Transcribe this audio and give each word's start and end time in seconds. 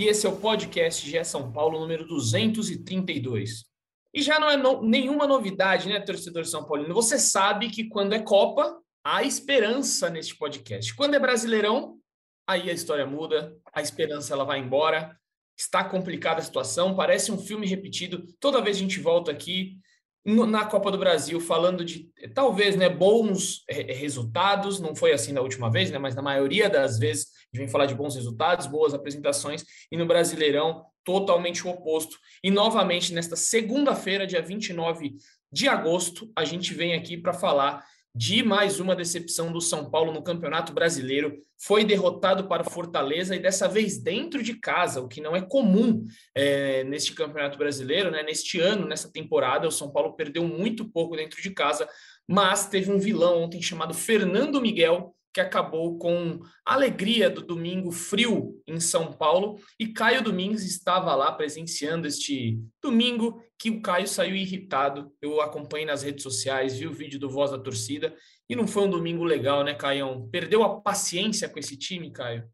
e 0.00 0.08
esse 0.08 0.26
é 0.26 0.30
o 0.30 0.36
podcast 0.36 1.06
GE 1.06 1.22
São 1.26 1.52
Paulo 1.52 1.78
número 1.78 2.06
232. 2.06 3.66
E 4.14 4.22
já 4.22 4.40
não 4.40 4.50
é 4.50 4.56
no, 4.56 4.82
nenhuma 4.82 5.26
novidade, 5.26 5.90
né, 5.90 6.00
torcedor 6.00 6.46
São 6.46 6.64
Paulino? 6.64 6.94
Você 6.94 7.18
sabe 7.18 7.68
que 7.68 7.86
quando 7.86 8.14
é 8.14 8.18
Copa, 8.18 8.80
há 9.04 9.22
esperança 9.22 10.08
neste 10.08 10.38
podcast. 10.38 10.94
Quando 10.94 11.16
é 11.16 11.18
Brasileirão, 11.18 11.98
aí 12.46 12.70
a 12.70 12.72
história 12.72 13.04
muda, 13.04 13.54
a 13.74 13.82
esperança 13.82 14.32
ela 14.32 14.42
vai 14.44 14.58
embora. 14.58 15.14
Está 15.54 15.84
complicada 15.84 16.40
a 16.40 16.44
situação, 16.44 16.96
parece 16.96 17.30
um 17.30 17.36
filme 17.36 17.66
repetido. 17.66 18.24
Toda 18.40 18.62
vez 18.62 18.78
a 18.78 18.80
gente 18.80 19.00
volta 19.00 19.30
aqui 19.30 19.76
na 20.24 20.66
Copa 20.66 20.90
do 20.90 20.98
Brasil, 20.98 21.40
falando 21.40 21.84
de 21.84 22.10
talvez 22.34 22.76
né, 22.76 22.88
bons 22.88 23.64
resultados, 23.68 24.78
não 24.78 24.94
foi 24.94 25.12
assim 25.12 25.32
na 25.32 25.40
última 25.40 25.70
vez, 25.70 25.90
né, 25.90 25.98
mas 25.98 26.14
na 26.14 26.22
maioria 26.22 26.68
das 26.68 26.98
vezes 26.98 27.26
a 27.26 27.56
gente 27.56 27.64
vem 27.64 27.68
falar 27.68 27.86
de 27.86 27.94
bons 27.94 28.14
resultados, 28.14 28.66
boas 28.66 28.92
apresentações, 28.92 29.64
e 29.90 29.96
no 29.96 30.06
Brasileirão, 30.06 30.84
totalmente 31.02 31.66
o 31.66 31.70
oposto. 31.70 32.16
E 32.44 32.50
novamente, 32.50 33.12
nesta 33.12 33.34
segunda-feira, 33.34 34.26
dia 34.26 34.42
29 34.42 35.16
de 35.50 35.68
agosto, 35.68 36.30
a 36.36 36.44
gente 36.44 36.72
vem 36.74 36.94
aqui 36.94 37.16
para 37.16 37.32
falar 37.32 37.84
de 38.14 38.42
mais 38.42 38.80
uma 38.80 38.96
decepção 38.96 39.52
do 39.52 39.60
São 39.60 39.88
Paulo 39.88 40.12
no 40.12 40.22
Campeonato 40.22 40.72
Brasileiro. 40.72 41.38
Foi 41.56 41.84
derrotado 41.84 42.48
para 42.48 42.66
o 42.66 42.70
Fortaleza 42.70 43.36
e 43.36 43.38
dessa 43.38 43.68
vez 43.68 43.98
dentro 43.98 44.42
de 44.42 44.54
casa, 44.54 45.00
o 45.00 45.08
que 45.08 45.20
não 45.20 45.36
é 45.36 45.42
comum 45.42 46.04
é, 46.34 46.82
neste 46.84 47.14
Campeonato 47.14 47.56
Brasileiro, 47.56 48.10
né? 48.10 48.22
Neste 48.22 48.58
ano, 48.58 48.86
nessa 48.86 49.12
temporada, 49.12 49.68
o 49.68 49.72
São 49.72 49.92
Paulo 49.92 50.14
perdeu 50.14 50.44
muito 50.44 50.84
pouco 50.84 51.16
dentro 51.16 51.40
de 51.40 51.50
casa, 51.50 51.88
mas 52.26 52.68
teve 52.68 52.90
um 52.90 52.98
vilão 52.98 53.42
ontem 53.42 53.62
chamado 53.62 53.94
Fernando 53.94 54.60
Miguel, 54.60 55.14
que 55.32 55.40
acabou 55.40 55.96
com 55.98 56.40
a 56.66 56.74
alegria 56.74 57.30
do 57.30 57.42
domingo 57.42 57.92
frio 57.92 58.60
em 58.66 58.80
São 58.80 59.12
Paulo. 59.12 59.60
E 59.78 59.88
Caio 59.88 60.22
Domingues 60.22 60.64
estava 60.64 61.14
lá 61.14 61.32
presenciando 61.32 62.06
este 62.06 62.58
domingo 62.82 63.40
que 63.58 63.70
o 63.70 63.80
Caio 63.80 64.08
saiu 64.08 64.34
irritado. 64.34 65.12
Eu 65.20 65.40
acompanhei 65.40 65.86
nas 65.86 66.02
redes 66.02 66.22
sociais, 66.22 66.78
vi 66.78 66.86
o 66.86 66.92
vídeo 66.92 67.18
do 67.18 67.30
Voz 67.30 67.50
da 67.50 67.58
Torcida 67.58 68.14
e 68.48 68.56
não 68.56 68.66
foi 68.66 68.84
um 68.84 68.90
domingo 68.90 69.22
legal, 69.22 69.62
né, 69.62 69.74
Caio? 69.74 70.28
Perdeu 70.30 70.64
a 70.64 70.80
paciência 70.80 71.48
com 71.48 71.58
esse 71.58 71.76
time, 71.76 72.10
Caio? 72.10 72.48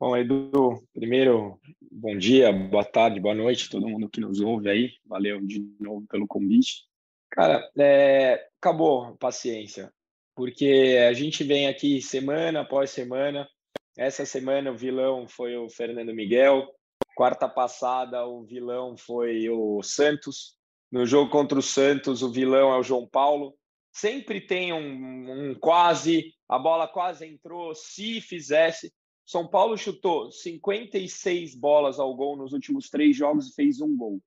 Bom, 0.00 0.16
Edu, 0.16 0.82
primeiro, 0.92 1.60
bom 1.80 2.16
dia, 2.16 2.52
boa 2.52 2.84
tarde, 2.84 3.20
boa 3.20 3.36
noite, 3.36 3.70
todo 3.70 3.88
mundo 3.88 4.08
que 4.08 4.20
nos 4.20 4.40
ouve 4.40 4.68
aí. 4.68 4.90
Valeu 5.06 5.40
de 5.40 5.64
novo 5.78 6.04
pelo 6.08 6.26
convite. 6.26 6.88
Cara, 7.30 7.70
é, 7.78 8.48
acabou 8.60 9.04
a 9.04 9.16
paciência 9.16 9.92
porque 10.34 10.98
a 11.08 11.12
gente 11.12 11.44
vem 11.44 11.66
aqui 11.66 12.00
semana 12.00 12.60
após 12.60 12.90
semana. 12.90 13.48
Essa 13.96 14.24
semana 14.24 14.70
o 14.70 14.76
vilão 14.76 15.28
foi 15.28 15.56
o 15.56 15.68
Fernando 15.68 16.14
Miguel, 16.14 16.66
quarta 17.14 17.48
passada 17.48 18.26
o 18.26 18.42
vilão 18.42 18.96
foi 18.96 19.48
o 19.48 19.82
Santos. 19.82 20.56
No 20.90 21.06
jogo 21.06 21.30
contra 21.30 21.58
o 21.58 21.62
Santos, 21.62 22.22
o 22.22 22.30
vilão 22.30 22.72
é 22.72 22.78
o 22.78 22.82
João 22.82 23.06
Paulo. 23.06 23.54
Sempre 23.92 24.40
tem 24.40 24.72
um, 24.72 25.50
um 25.50 25.54
quase, 25.54 26.34
a 26.48 26.58
bola 26.58 26.88
quase 26.88 27.26
entrou, 27.26 27.74
se 27.74 28.20
fizesse. 28.20 28.92
São 29.24 29.46
Paulo 29.46 29.76
chutou 29.76 30.30
56 30.30 31.54
bolas 31.54 31.98
ao 31.98 32.14
gol 32.14 32.36
nos 32.36 32.52
últimos 32.52 32.88
três 32.88 33.16
jogos 33.16 33.48
e 33.48 33.54
fez 33.54 33.80
um 33.80 33.96
gol. 33.96 34.20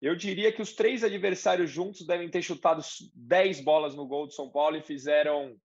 Eu 0.00 0.14
diria 0.14 0.52
que 0.52 0.60
os 0.60 0.72
três 0.72 1.02
adversários 1.02 1.70
juntos 1.70 2.06
devem 2.06 2.28
ter 2.28 2.42
chutado 2.42 2.82
10 3.14 3.60
bolas 3.60 3.94
no 3.94 4.06
gol 4.06 4.26
do 4.26 4.32
São 4.32 4.50
Paulo 4.50 4.76
e 4.76 4.82
fizeram 4.82 5.56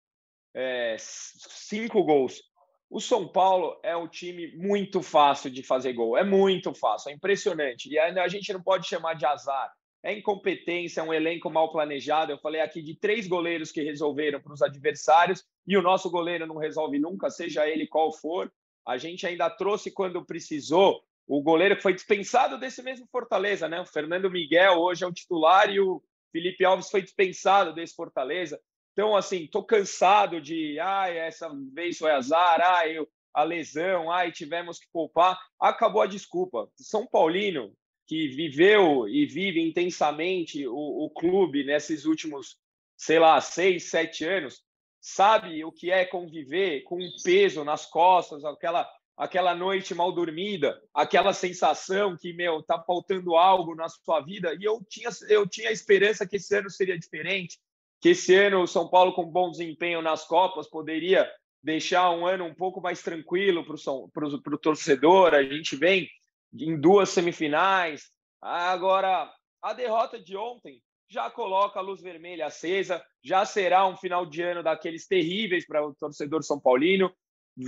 é, 0.53 0.95
cinco 0.99 2.03
gols. 2.03 2.41
O 2.89 2.99
São 2.99 3.27
Paulo 3.27 3.79
é 3.83 3.95
um 3.95 4.07
time 4.07 4.55
muito 4.55 5.01
fácil 5.01 5.49
de 5.49 5.63
fazer 5.63 5.93
gol, 5.93 6.17
é 6.17 6.23
muito 6.23 6.73
fácil, 6.73 7.09
é 7.09 7.13
impressionante. 7.13 7.89
E 7.89 7.97
a 7.97 8.27
gente 8.27 8.51
não 8.51 8.61
pode 8.61 8.87
chamar 8.87 9.13
de 9.13 9.25
azar, 9.25 9.71
é 10.03 10.13
incompetência, 10.13 11.01
é 11.01 11.03
um 11.03 11.13
elenco 11.13 11.49
mal 11.49 11.71
planejado. 11.71 12.31
Eu 12.31 12.37
falei 12.37 12.59
aqui 12.59 12.81
de 12.81 12.95
três 12.95 13.27
goleiros 13.27 13.71
que 13.71 13.81
resolveram 13.81 14.41
para 14.41 14.53
os 14.53 14.61
adversários 14.61 15.45
e 15.65 15.77
o 15.77 15.81
nosso 15.81 16.09
goleiro 16.09 16.47
não 16.47 16.57
resolve 16.57 16.99
nunca, 16.99 17.29
seja 17.29 17.67
ele 17.67 17.87
qual 17.87 18.11
for. 18.11 18.51
A 18.85 18.97
gente 18.97 19.25
ainda 19.27 19.49
trouxe 19.49 19.91
quando 19.91 20.25
precisou 20.25 21.01
o 21.27 21.41
goleiro 21.41 21.75
que 21.75 21.83
foi 21.83 21.93
dispensado 21.93 22.57
desse 22.57 22.81
mesmo 22.81 23.07
Fortaleza, 23.11 23.67
né? 23.69 23.79
O 23.79 23.85
Fernando 23.85 24.29
Miguel 24.29 24.79
hoje 24.79 25.03
é 25.03 25.07
o 25.07 25.13
titular 25.13 25.69
e 25.69 25.79
o 25.79 26.03
Felipe 26.31 26.65
Alves 26.65 26.89
foi 26.89 27.01
dispensado 27.01 27.73
desse 27.73 27.95
Fortaleza. 27.95 28.59
Então, 28.93 29.15
assim, 29.15 29.47
tô 29.47 29.63
cansado 29.63 30.41
de, 30.41 30.77
ai, 30.79 31.17
essa 31.17 31.49
vez 31.73 31.97
foi 31.97 32.11
azar, 32.11 32.59
ai, 32.61 32.97
a 33.33 33.43
lesão, 33.43 34.11
ai, 34.11 34.31
tivemos 34.31 34.77
que 34.77 34.87
poupar. 34.91 35.39
Acabou 35.59 36.01
a 36.01 36.07
desculpa. 36.07 36.69
São 36.75 37.07
Paulino, 37.07 37.73
que 38.05 38.27
viveu 38.27 39.07
e 39.07 39.25
vive 39.25 39.61
intensamente 39.61 40.67
o, 40.67 41.05
o 41.05 41.09
clube 41.09 41.63
nesses 41.63 42.05
últimos, 42.05 42.57
sei 42.97 43.19
lá, 43.19 43.39
seis, 43.39 43.89
sete 43.89 44.25
anos, 44.25 44.61
sabe 44.99 45.63
o 45.63 45.71
que 45.71 45.89
é 45.89 46.05
conviver 46.05 46.81
com 46.81 46.97
um 46.97 47.09
peso 47.23 47.63
nas 47.63 47.85
costas, 47.85 48.43
aquela 48.43 48.87
aquela 49.17 49.53
noite 49.53 49.93
mal 49.93 50.11
dormida, 50.11 50.81
aquela 50.93 51.33
sensação 51.33 52.17
que, 52.17 52.33
meu, 52.33 52.63
tá 52.63 52.81
faltando 52.81 53.35
algo 53.35 53.75
na 53.75 53.87
sua 53.87 54.21
vida. 54.21 54.55
E 54.59 54.63
eu 54.63 54.81
tinha, 54.89 55.09
eu 55.29 55.47
tinha 55.47 55.69
a 55.69 55.73
esperança 55.73 56.27
que 56.27 56.37
esse 56.37 56.55
ano 56.55 56.69
seria 56.69 56.97
diferente, 56.97 57.59
que 57.99 58.09
esse 58.09 58.33
ano 58.35 58.61
o 58.61 58.67
São 58.67 58.89
Paulo, 58.89 59.13
com 59.13 59.25
bom 59.25 59.51
desempenho 59.51 60.01
nas 60.01 60.25
Copas, 60.25 60.67
poderia 60.67 61.29
deixar 61.63 62.09
um 62.11 62.25
ano 62.25 62.45
um 62.45 62.55
pouco 62.55 62.81
mais 62.81 63.01
tranquilo 63.01 63.63
para 63.65 64.25
o 64.25 64.57
torcedor. 64.57 65.33
A 65.33 65.43
gente 65.43 65.75
vem 65.75 66.09
em 66.53 66.79
duas 66.79 67.09
semifinais. 67.09 68.09
Agora, 68.41 69.31
a 69.61 69.73
derrota 69.73 70.19
de 70.19 70.35
ontem 70.35 70.81
já 71.07 71.29
coloca 71.29 71.77
a 71.77 71.83
luz 71.83 72.01
vermelha 72.01 72.47
acesa, 72.47 73.03
já 73.21 73.45
será 73.45 73.85
um 73.85 73.97
final 73.97 74.25
de 74.25 74.41
ano 74.41 74.63
daqueles 74.63 75.05
terríveis 75.05 75.67
para 75.67 75.85
o 75.85 75.93
torcedor 75.93 76.41
são 76.41 76.57
paulino, 76.57 77.13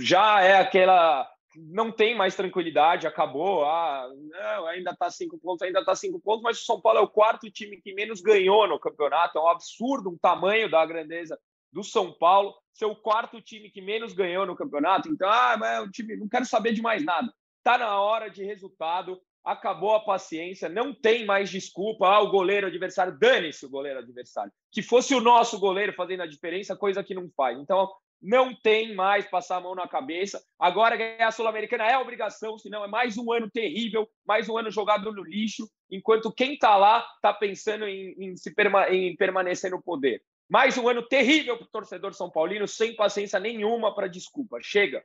já 0.00 0.40
é 0.40 0.56
aquela 0.56 1.30
não 1.56 1.90
tem 1.92 2.14
mais 2.14 2.34
tranquilidade, 2.34 3.06
acabou. 3.06 3.64
Ah, 3.64 4.08
não, 4.14 4.66
ainda 4.66 4.90
está 4.90 5.10
cinco 5.10 5.38
pontos, 5.38 5.62
ainda 5.62 5.80
está 5.80 5.94
cinco 5.94 6.20
pontos, 6.20 6.42
mas 6.42 6.60
o 6.60 6.64
São 6.64 6.80
Paulo 6.80 6.98
é 6.98 7.02
o 7.02 7.08
quarto 7.08 7.50
time 7.50 7.80
que 7.80 7.94
menos 7.94 8.20
ganhou 8.20 8.66
no 8.66 8.78
campeonato. 8.78 9.38
É 9.38 9.40
um 9.40 9.48
absurdo 9.48 10.10
um 10.10 10.18
tamanho 10.18 10.70
da 10.70 10.84
grandeza 10.84 11.38
do 11.72 11.82
São 11.82 12.12
Paulo 12.12 12.54
ser 12.72 12.86
o 12.86 12.96
quarto 12.96 13.40
time 13.40 13.70
que 13.70 13.80
menos 13.80 14.12
ganhou 14.12 14.46
no 14.46 14.56
campeonato. 14.56 15.08
Então, 15.08 15.28
ah, 15.28 15.56
mas 15.58 15.86
o 15.86 15.90
time 15.90 16.16
não 16.16 16.28
quero 16.28 16.44
saber 16.44 16.72
de 16.72 16.82
mais 16.82 17.04
nada. 17.04 17.32
Tá 17.62 17.78
na 17.78 18.00
hora 18.00 18.28
de 18.28 18.44
resultado. 18.44 19.20
Acabou 19.44 19.94
a 19.94 20.00
paciência, 20.00 20.68
não 20.68 20.94
tem 20.94 21.26
mais 21.26 21.50
desculpa. 21.50 22.06
Ah, 22.06 22.20
o 22.20 22.30
goleiro 22.30 22.66
adversário, 22.66 23.18
dane-se 23.18 23.66
o 23.66 23.70
goleiro 23.70 23.98
adversário. 23.98 24.50
Que 24.72 24.82
fosse 24.82 25.14
o 25.14 25.20
nosso 25.20 25.58
goleiro 25.58 25.92
fazendo 25.92 26.22
a 26.22 26.26
diferença, 26.26 26.76
coisa 26.76 27.04
que 27.04 27.14
não 27.14 27.28
faz. 27.36 27.58
Então, 27.58 27.90
não 28.20 28.54
tem 28.54 28.94
mais 28.94 29.28
passar 29.28 29.56
a 29.56 29.60
mão 29.60 29.74
na 29.74 29.86
cabeça. 29.86 30.42
Agora 30.58 30.96
ganhar 30.96 31.28
a 31.28 31.30
Sul-Americana 31.30 31.84
é 31.84 31.98
obrigação, 31.98 32.58
senão 32.58 32.84
é 32.84 32.88
mais 32.88 33.18
um 33.18 33.32
ano 33.32 33.50
terrível, 33.50 34.08
mais 34.26 34.48
um 34.48 34.56
ano 34.56 34.70
jogado 34.70 35.12
no 35.12 35.22
lixo, 35.22 35.68
enquanto 35.90 36.32
quem 36.32 36.54
está 36.54 36.76
lá 36.76 37.06
está 37.16 37.32
pensando 37.32 37.86
em, 37.86 38.14
em, 38.18 38.36
se 38.36 38.54
perma 38.54 38.88
em 38.88 39.14
permanecer 39.16 39.70
no 39.70 39.82
poder. 39.82 40.22
Mais 40.48 40.76
um 40.76 40.88
ano 40.88 41.02
terrível 41.02 41.56
para 41.56 41.64
o 41.64 41.70
torcedor 41.70 42.14
São 42.14 42.30
Paulino, 42.30 42.68
sem 42.68 42.94
paciência 42.94 43.38
nenhuma 43.38 43.94
para 43.94 44.06
desculpa. 44.06 44.58
Chega. 44.62 45.04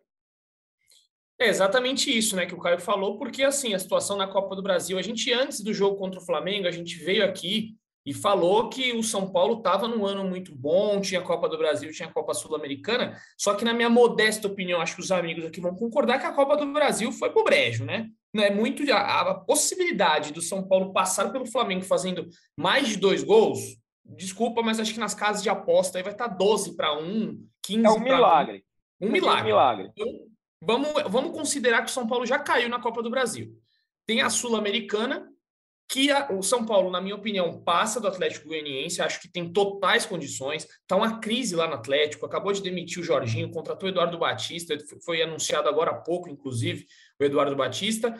É 1.39 1.48
exatamente 1.48 2.16
isso, 2.16 2.36
né, 2.36 2.45
que 2.45 2.54
o 2.54 2.60
Caio 2.60 2.81
falou, 2.81 3.18
porque 3.18 3.44
assim, 3.44 3.74
a 3.74 3.80
situação 3.80 4.18
na 4.18 4.28
Copa 4.28 4.57
do 4.57 4.62
Brasil, 4.62 4.98
a 4.98 5.01
gente 5.01 5.31
antes 5.31 5.62
do 5.62 5.74
jogo 5.74 5.95
contra 5.95 6.19
o 6.19 6.25
Flamengo, 6.25 6.68
a 6.68 6.72
gente 6.72 6.95
veio 6.98 7.24
aqui 7.24 7.79
e 8.06 8.13
falou 8.13 8.69
que 8.69 8.94
o 8.94 9.04
São 9.04 9.31
Paulo 9.31 9.57
estava 9.57 9.88
num 9.88 10.06
ano 10.06 10.24
muito 10.24 10.56
bom, 10.56 11.00
tinha 11.01 11.19
a 11.19 11.24
Copa 11.24 11.48
do 11.50 11.57
Brasil, 11.57 11.92
tinha 11.92 12.07
a 12.07 12.12
Copa 12.12 12.34
Sul-Americana, 12.34 13.16
só 13.38 13.54
que 13.54 13.66
na 13.66 13.74
minha 13.74 13.90
modesta 13.90 14.48
opinião, 14.48 14.81
acho 14.81 14.96
que 14.96 15.01
os 15.01 15.12
amigos 15.12 15.46
aqui 15.46 15.60
vão 15.60 15.75
concordar 15.75 16.19
que 16.19 16.25
a 16.25 16.31
Copa 16.31 16.57
do 16.57 16.72
Brasil 16.72 17.12
foi 17.12 17.30
pro 17.30 17.44
brejo, 17.44 17.86
né? 17.86 18.10
Não 18.34 18.44
é 18.44 18.50
muito 18.50 18.84
a, 18.92 19.22
a 19.22 19.36
possibilidade 19.36 20.31
do 20.31 20.42
São 20.42 20.68
Paulo 20.68 20.94
passar 20.94 21.31
pelo 21.31 21.46
Flamengo 21.46 21.84
fazendo 21.84 22.28
mais 22.56 22.88
de 22.88 22.98
dois 22.98 23.24
gols. 23.24 23.60
Desculpa, 24.06 24.62
mas 24.62 24.80
acho 24.80 24.94
que 24.94 25.00
nas 25.00 25.13
casas 25.13 25.44
de 25.44 25.50
aposta 25.50 25.98
aí 25.98 26.04
vai 26.04 26.13
estar 26.13 26.28
12 26.28 26.75
para 26.75 26.98
1, 26.98 27.48
15 27.63 27.86
É 27.86 27.90
um 27.90 28.00
milagre. 28.00 28.63
Um, 29.01 29.07
um 29.07 29.12
milagre. 29.12 29.44
milagre. 29.44 29.92
Então, 29.92 30.07
vamos, 30.62 30.90
vamos 31.07 31.31
considerar 31.31 31.84
que 31.84 31.92
o 31.92 31.94
São 31.94 32.07
Paulo 32.07 32.25
já 32.25 32.40
caiu 32.40 32.69
na 32.69 32.80
Copa 32.80 33.04
do 33.04 33.10
Brasil. 33.10 33.56
Tem 34.06 34.22
a 34.22 34.30
Sul-Americana, 34.30 35.29
que 35.89 36.12
a, 36.12 36.31
o 36.31 36.44
São 36.44 36.63
Paulo, 36.63 36.91
na 36.91 37.01
minha 37.01 37.15
opinião, 37.15 37.63
passa 37.63 38.00
do 38.00 38.07
Atlético 38.07 38.47
Goianiense, 38.47 39.01
acho 39.01 39.19
que 39.19 39.27
tem 39.27 39.51
totais 39.51 40.06
condições. 40.06 40.68
Tá 40.88 40.95
uma 40.95 41.19
crise 41.19 41.56
lá 41.56 41.68
no 41.68 41.74
Atlético, 41.74 42.27
acabou 42.27 42.53
de 42.53 42.62
demitir 42.62 43.01
o 43.01 43.03
Jorginho, 43.03 43.51
contratou 43.51 43.89
o 43.89 43.91
Eduardo 43.91 44.19
Batista, 44.19 44.77
foi 45.03 45.24
anunciado 45.24 45.68
agora 45.68 45.89
há 45.89 45.95
pouco, 45.95 46.30
inclusive, 46.30 46.86
o 47.19 47.24
Eduardo 47.24 47.56
Batista. 47.56 48.15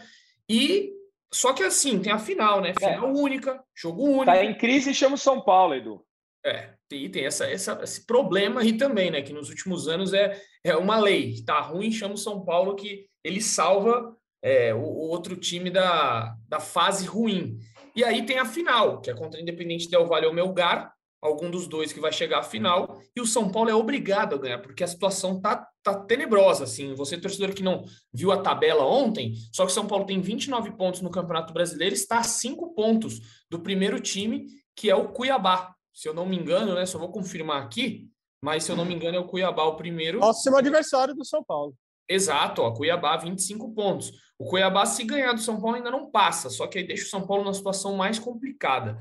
E 0.50 0.92
só 1.32 1.54
que 1.54 1.62
assim, 1.62 2.00
tem 2.00 2.12
a 2.12 2.18
final, 2.18 2.60
né? 2.60 2.74
Final 2.74 3.10
é. 3.10 3.12
única, 3.12 3.64
jogo 3.76 4.04
único. 4.04 4.26
Tá 4.26 4.44
em 4.44 4.58
crise 4.58 4.90
e 4.90 4.96
chama 4.96 5.14
o 5.14 5.20
São 5.20 5.40
Paulo, 5.40 5.76
Edu. 5.76 6.04
É, 6.44 6.74
e 6.92 7.08
tem 7.08 7.26
essa, 7.26 7.46
essa, 7.46 7.80
esse 7.84 8.06
problema 8.06 8.62
aí 8.62 8.78
também, 8.78 9.12
né? 9.12 9.22
Que 9.22 9.32
nos 9.32 9.50
últimos 9.50 9.88
anos 9.88 10.12
é, 10.12 10.42
é 10.64 10.76
uma 10.76 10.98
lei. 10.98 11.44
Tá 11.46 11.60
ruim, 11.62 11.92
chama 11.92 12.16
o 12.16 12.18
São 12.18 12.44
Paulo 12.44 12.76
que 12.76 13.06
ele 13.24 13.42
salva 13.42 14.18
é, 14.42 14.74
o, 14.74 14.80
o, 14.80 15.10
outro 15.10 15.36
time 15.36 15.70
da, 15.70 16.36
da 16.48 16.60
fase 16.60 17.06
ruim. 17.06 17.58
E 17.96 18.04
aí 18.04 18.26
tem 18.26 18.40
a 18.40 18.46
final, 18.46 19.02
que 19.02 19.10
é 19.10 19.14
contra 19.14 19.40
o 19.40 19.42
Independente 19.42 19.90
Del 19.90 20.08
Valle 20.08 20.26
ou 20.26 20.34
Melgar, 20.34 20.94
algum 21.22 21.50
dos 21.50 21.68
dois 21.68 21.92
que 21.92 22.00
vai 22.00 22.12
chegar 22.14 22.40
à 22.40 22.44
final, 22.44 23.02
e 23.16 23.20
o 23.20 23.26
São 23.26 23.52
Paulo 23.52 23.70
é 23.70 23.76
obrigado 23.76 24.36
a 24.36 24.38
ganhar, 24.38 24.60
porque 24.60 24.84
a 24.84 24.88
situação 24.88 25.40
tá, 25.40 25.68
tá 25.84 25.94
tenebrosa, 25.94 26.64
assim, 26.64 26.94
você 26.94 27.18
torcedor 27.18 27.54
que 27.54 27.64
não 27.64 27.84
viu 28.14 28.32
a 28.32 28.38
tabela 28.38 28.86
ontem, 28.86 29.34
só 29.52 29.66
que 29.66 29.72
São 29.72 29.86
Paulo 29.86 30.06
tem 30.06 30.22
29 30.22 30.72
pontos 30.72 31.02
no 31.02 31.12
Campeonato 31.12 31.54
Brasileiro, 31.54 31.94
está 31.94 32.20
a 32.20 32.24
5 32.24 32.74
pontos 32.74 33.20
do 33.50 33.60
primeiro 33.60 34.00
time, 34.00 34.48
que 34.76 34.90
é 34.90 34.96
o 34.96 35.10
Cuiabá, 35.10 35.74
se 35.94 36.08
eu 36.08 36.14
não 36.14 36.26
me 36.26 36.38
engano, 36.38 36.74
né, 36.74 36.86
só 36.86 36.98
vou 36.98 37.12
confirmar 37.12 37.62
aqui, 37.62 38.08
mas 38.42 38.64
se 38.64 38.72
eu 38.72 38.76
não 38.78 38.86
me 38.86 38.96
engano 38.96 39.18
é 39.18 39.20
o 39.20 39.28
Cuiabá 39.28 39.64
o 39.66 39.76
primeiro. 39.76 40.20
Próximo 40.20 40.56
adversário 40.56 41.14
do 41.14 41.26
São 41.26 41.44
Paulo. 41.44 41.76
Exato, 42.10 42.64
ó, 42.64 42.72
Cuiabá 42.72 43.16
25 43.18 43.72
pontos. 43.74 44.12
O 44.38 44.46
Cuiabá, 44.46 44.86
se 44.86 45.04
ganhar 45.04 45.34
do 45.34 45.42
São 45.42 45.62
Paulo, 45.62 45.76
ainda 45.76 45.92
não 45.92 46.10
passa, 46.10 46.50
só 46.50 46.66
que 46.66 46.80
aí 46.80 46.88
deixa 46.88 47.06
o 47.06 47.10
São 47.10 47.28
Paulo 47.28 47.44
numa 47.44 47.54
situação 47.54 47.96
mais 47.96 48.18
complicada. 48.18 48.98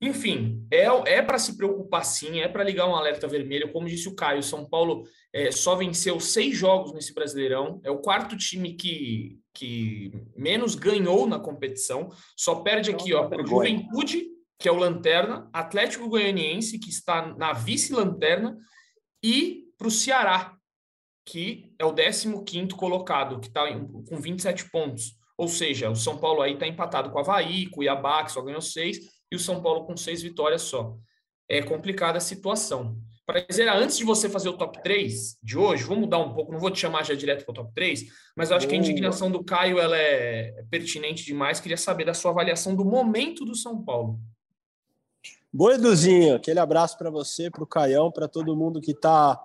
Enfim, 0.00 0.64
é, 0.70 0.84
é 1.12 1.22
para 1.22 1.38
se 1.38 1.56
preocupar 1.56 2.04
sim, 2.04 2.40
é 2.40 2.48
para 2.48 2.64
ligar 2.64 2.88
um 2.88 2.94
alerta 2.94 3.26
vermelho. 3.26 3.72
Como 3.72 3.88
disse 3.88 4.08
o 4.08 4.14
Caio, 4.14 4.38
o 4.38 4.44
São 4.44 4.64
Paulo 4.64 5.04
é, 5.32 5.50
só 5.50 5.74
venceu 5.74 6.20
seis 6.20 6.56
jogos 6.56 6.92
nesse 6.92 7.12
Brasileirão, 7.12 7.80
é 7.84 7.90
o 7.90 7.98
quarto 7.98 8.36
time 8.36 8.74
que, 8.74 9.38
que 9.52 10.12
menos 10.36 10.74
ganhou 10.74 11.26
na 11.26 11.38
competição, 11.38 12.10
só 12.36 12.56
perde 12.56 12.90
aqui 12.90 13.12
ó, 13.12 13.28
para 13.28 13.44
Juventude, 13.44 14.26
que 14.58 14.68
é 14.68 14.72
o 14.72 14.76
Lanterna, 14.76 15.48
Atlético 15.52 16.08
Goianiense, 16.08 16.78
que 16.78 16.90
está 16.90 17.34
na 17.36 17.52
vice-lanterna, 17.52 18.56
e 19.22 19.64
para 19.76 19.88
o 19.88 19.90
Ceará, 19.90 20.57
que 21.28 21.74
é 21.78 21.84
o 21.84 21.92
15 21.92 22.68
colocado, 22.68 23.38
que 23.38 23.48
está 23.48 23.66
com 24.08 24.16
27 24.16 24.70
pontos. 24.70 25.12
Ou 25.36 25.46
seja, 25.46 25.90
o 25.90 25.94
São 25.94 26.16
Paulo 26.16 26.40
aí 26.40 26.54
está 26.54 26.66
empatado 26.66 27.10
com 27.10 27.18
o 27.18 27.20
Havaí, 27.20 27.66
com 27.66 27.80
o 27.80 27.84
Iabá, 27.84 28.24
que 28.24 28.32
só 28.32 28.40
ganhou 28.40 28.62
seis, 28.62 28.98
e 29.30 29.36
o 29.36 29.38
São 29.38 29.62
Paulo 29.62 29.84
com 29.84 29.94
seis 29.94 30.22
vitórias 30.22 30.62
só. 30.62 30.96
É 31.46 31.62
complicada 31.62 32.16
a 32.16 32.20
situação. 32.20 32.96
Para 33.26 33.40
dizer, 33.40 33.68
antes 33.68 33.98
de 33.98 34.04
você 34.04 34.26
fazer 34.30 34.48
o 34.48 34.56
top 34.56 34.82
3 34.82 35.36
de 35.42 35.58
hoje, 35.58 35.84
vou 35.84 35.98
mudar 35.98 36.18
um 36.18 36.32
pouco, 36.32 36.50
não 36.50 36.58
vou 36.58 36.70
te 36.70 36.80
chamar 36.80 37.04
já 37.04 37.14
direto 37.14 37.44
para 37.44 37.52
o 37.52 37.54
top 37.56 37.72
3, 37.74 38.04
mas 38.34 38.50
eu 38.50 38.56
acho 38.56 38.66
que 38.66 38.74
a 38.74 38.78
indignação 38.78 39.30
do 39.30 39.44
Caio 39.44 39.78
ela 39.78 39.98
é 39.98 40.64
pertinente 40.70 41.26
demais. 41.26 41.60
Queria 41.60 41.76
saber 41.76 42.06
da 42.06 42.14
sua 42.14 42.30
avaliação 42.30 42.74
do 42.74 42.86
momento 42.86 43.44
do 43.44 43.54
São 43.54 43.84
Paulo. 43.84 44.18
Boa, 45.52 45.74
Eduzinho. 45.74 46.36
Aquele 46.36 46.58
abraço 46.58 46.96
para 46.96 47.10
você, 47.10 47.50
para 47.50 47.62
o 47.62 47.66
Caião, 47.66 48.10
para 48.10 48.28
todo 48.28 48.56
mundo 48.56 48.80
que 48.80 48.92
está 48.92 49.38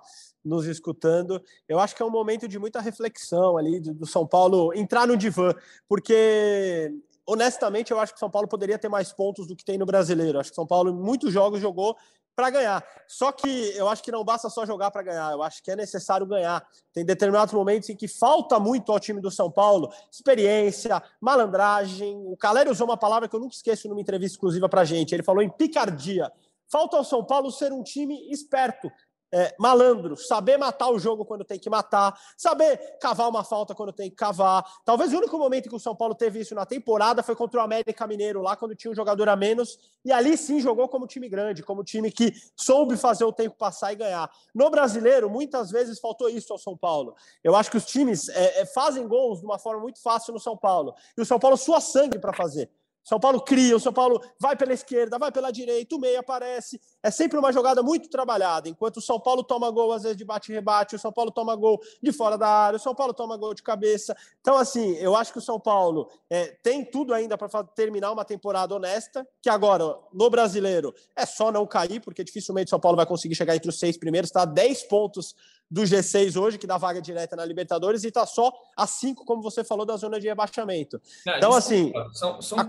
nos 0.43 0.65
escutando. 0.65 1.41
Eu 1.67 1.79
acho 1.79 1.95
que 1.95 2.01
é 2.01 2.05
um 2.05 2.09
momento 2.09 2.47
de 2.47 2.59
muita 2.59 2.81
reflexão 2.81 3.57
ali 3.57 3.79
do 3.79 4.05
São 4.05 4.27
Paulo 4.27 4.73
entrar 4.73 5.07
no 5.07 5.17
divã, 5.17 5.53
porque 5.87 6.93
honestamente 7.25 7.91
eu 7.91 7.99
acho 7.99 8.13
que 8.13 8.19
São 8.19 8.29
Paulo 8.29 8.47
poderia 8.47 8.77
ter 8.77 8.89
mais 8.89 9.13
pontos 9.13 9.47
do 9.47 9.55
que 9.55 9.63
tem 9.63 9.77
no 9.77 9.85
Brasileiro. 9.85 10.39
Acho 10.39 10.49
que 10.49 10.55
São 10.55 10.67
Paulo 10.67 10.89
em 10.89 10.95
muitos 10.95 11.31
jogos 11.31 11.61
jogou 11.61 11.95
para 12.35 12.49
ganhar. 12.49 12.83
Só 13.07 13.31
que 13.31 13.73
eu 13.75 13.87
acho 13.87 14.03
que 14.03 14.11
não 14.11 14.23
basta 14.23 14.49
só 14.49 14.65
jogar 14.65 14.91
para 14.91 15.03
ganhar, 15.03 15.31
eu 15.31 15.43
acho 15.43 15.61
que 15.63 15.71
é 15.71 15.75
necessário 15.75 16.25
ganhar. 16.25 16.65
Tem 16.91 17.05
determinados 17.05 17.53
momentos 17.53 17.89
em 17.89 17.95
que 17.95 18.07
falta 18.07 18.59
muito 18.59 18.91
ao 18.91 18.99
time 18.99 19.21
do 19.21 19.31
São 19.31 19.51
Paulo 19.51 19.91
experiência, 20.11 21.01
malandragem. 21.21 22.15
O 22.25 22.35
Calério 22.35 22.71
usou 22.71 22.87
uma 22.87 22.97
palavra 22.97 23.27
que 23.29 23.35
eu 23.35 23.39
nunca 23.39 23.55
esqueço 23.55 23.87
numa 23.87 24.01
entrevista 24.01 24.35
exclusiva 24.35 24.67
para 24.67 24.83
gente. 24.83 25.13
Ele 25.13 25.23
falou 25.23 25.41
em 25.41 25.49
picardia. 25.49 26.31
Falta 26.67 26.97
ao 26.97 27.03
São 27.03 27.23
Paulo 27.23 27.51
ser 27.51 27.71
um 27.71 27.83
time 27.83 28.31
esperto, 28.31 28.91
é, 29.33 29.55
malandro, 29.57 30.15
saber 30.15 30.57
matar 30.57 30.91
o 30.91 30.99
jogo 30.99 31.25
quando 31.25 31.43
tem 31.43 31.57
que 31.57 31.67
matar, 31.67 32.15
saber 32.37 32.77
cavar 33.01 33.27
uma 33.27 33.43
falta 33.43 33.73
quando 33.73 33.91
tem 33.91 34.07
que 34.07 34.15
cavar. 34.15 34.63
Talvez 34.85 35.11
o 35.11 35.17
único 35.17 35.35
momento 35.39 35.69
que 35.69 35.75
o 35.75 35.79
São 35.79 35.95
Paulo 35.95 36.13
teve 36.13 36.39
isso 36.39 36.53
na 36.53 36.67
temporada 36.67 37.23
foi 37.23 37.35
contra 37.35 37.59
o 37.59 37.63
América 37.63 38.05
Mineiro, 38.05 38.43
lá 38.43 38.55
quando 38.55 38.75
tinha 38.75 38.91
um 38.91 38.95
jogador 38.95 39.27
a 39.27 39.35
menos, 39.35 39.79
e 40.05 40.11
ali 40.11 40.37
sim 40.37 40.59
jogou 40.59 40.87
como 40.87 41.07
time 41.07 41.27
grande, 41.27 41.63
como 41.63 41.83
time 41.83 42.11
que 42.11 42.31
soube 42.55 42.95
fazer 42.95 43.25
o 43.25 43.33
tempo 43.33 43.55
passar 43.57 43.91
e 43.91 43.95
ganhar. 43.95 44.29
No 44.53 44.69
brasileiro, 44.69 45.27
muitas 45.31 45.71
vezes 45.71 45.99
faltou 45.99 46.29
isso 46.29 46.53
ao 46.53 46.59
São 46.59 46.77
Paulo. 46.77 47.15
Eu 47.43 47.55
acho 47.55 47.71
que 47.71 47.77
os 47.77 47.85
times 47.85 48.29
é, 48.29 48.61
é, 48.61 48.65
fazem 48.67 49.07
gols 49.07 49.39
de 49.39 49.45
uma 49.45 49.57
forma 49.57 49.81
muito 49.81 49.99
fácil 49.99 50.31
no 50.31 50.39
São 50.39 50.55
Paulo, 50.55 50.93
e 51.17 51.21
o 51.21 51.25
São 51.25 51.39
Paulo 51.39 51.57
sua 51.57 51.81
sangue 51.81 52.19
para 52.19 52.33
fazer. 52.33 52.69
São 53.03 53.19
Paulo 53.19 53.41
cria, 53.41 53.75
o 53.75 53.79
São 53.79 53.91
Paulo 53.91 54.21
vai 54.39 54.55
pela 54.55 54.73
esquerda, 54.73 55.19
vai 55.19 55.31
pela 55.31 55.51
direita, 55.51 55.95
o 55.95 55.99
meio 55.99 56.19
aparece. 56.19 56.79
É 57.01 57.11
sempre 57.11 57.37
uma 57.37 57.51
jogada 57.51 57.83
muito 57.83 58.09
trabalhada. 58.09 58.69
Enquanto 58.69 58.97
o 58.97 59.01
São 59.01 59.19
Paulo 59.19 59.43
toma 59.43 59.69
gol, 59.69 59.91
às 59.91 60.03
vezes, 60.03 60.17
de 60.17 60.23
bate-rebate, 60.23 60.95
o 60.95 60.99
São 60.99 61.11
Paulo 61.11 61.29
toma 61.29 61.55
gol 61.55 61.81
de 62.01 62.11
fora 62.11 62.37
da 62.37 62.47
área, 62.47 62.77
o 62.77 62.79
São 62.79 62.95
Paulo 62.95 63.13
toma 63.13 63.35
gol 63.35 63.53
de 63.53 63.61
cabeça. 63.61 64.15
Então, 64.39 64.57
assim, 64.57 64.95
eu 64.95 65.15
acho 65.15 65.33
que 65.33 65.39
o 65.39 65.41
São 65.41 65.59
Paulo 65.59 66.09
é, 66.29 66.47
tem 66.63 66.85
tudo 66.85 67.13
ainda 67.13 67.37
para 67.37 67.63
terminar 67.63 68.11
uma 68.11 68.23
temporada 68.23 68.73
honesta, 68.73 69.27
que 69.41 69.49
agora, 69.49 69.97
no 70.13 70.29
brasileiro, 70.29 70.93
é 71.15 71.25
só 71.25 71.51
não 71.51 71.67
cair, 71.67 71.99
porque 71.99 72.23
dificilmente 72.23 72.67
o 72.67 72.69
São 72.69 72.79
Paulo 72.79 72.95
vai 72.95 73.05
conseguir 73.05 73.35
chegar 73.35 73.55
entre 73.55 73.69
os 73.69 73.79
seis 73.79 73.97
primeiros, 73.97 74.29
está 74.29 74.45
10 74.45 74.83
pontos 74.83 75.35
do 75.73 75.81
G6 75.81 76.39
hoje, 76.39 76.59
que 76.59 76.67
dá 76.67 76.77
vaga 76.77 77.01
direta 77.01 77.35
na 77.35 77.43
Libertadores, 77.43 78.03
e 78.03 78.09
está 78.09 78.27
só 78.27 78.53
a 78.77 78.85
cinco, 78.85 79.25
como 79.25 79.41
você 79.41 79.63
falou, 79.63 79.87
da 79.87 79.97
zona 79.97 80.19
de 80.19 80.27
rebaixamento. 80.27 81.01
Não, 81.25 81.35
então, 81.35 81.53
assim, 81.53 81.91
são, 82.13 82.39
são 82.39 82.59
a. 82.59 82.63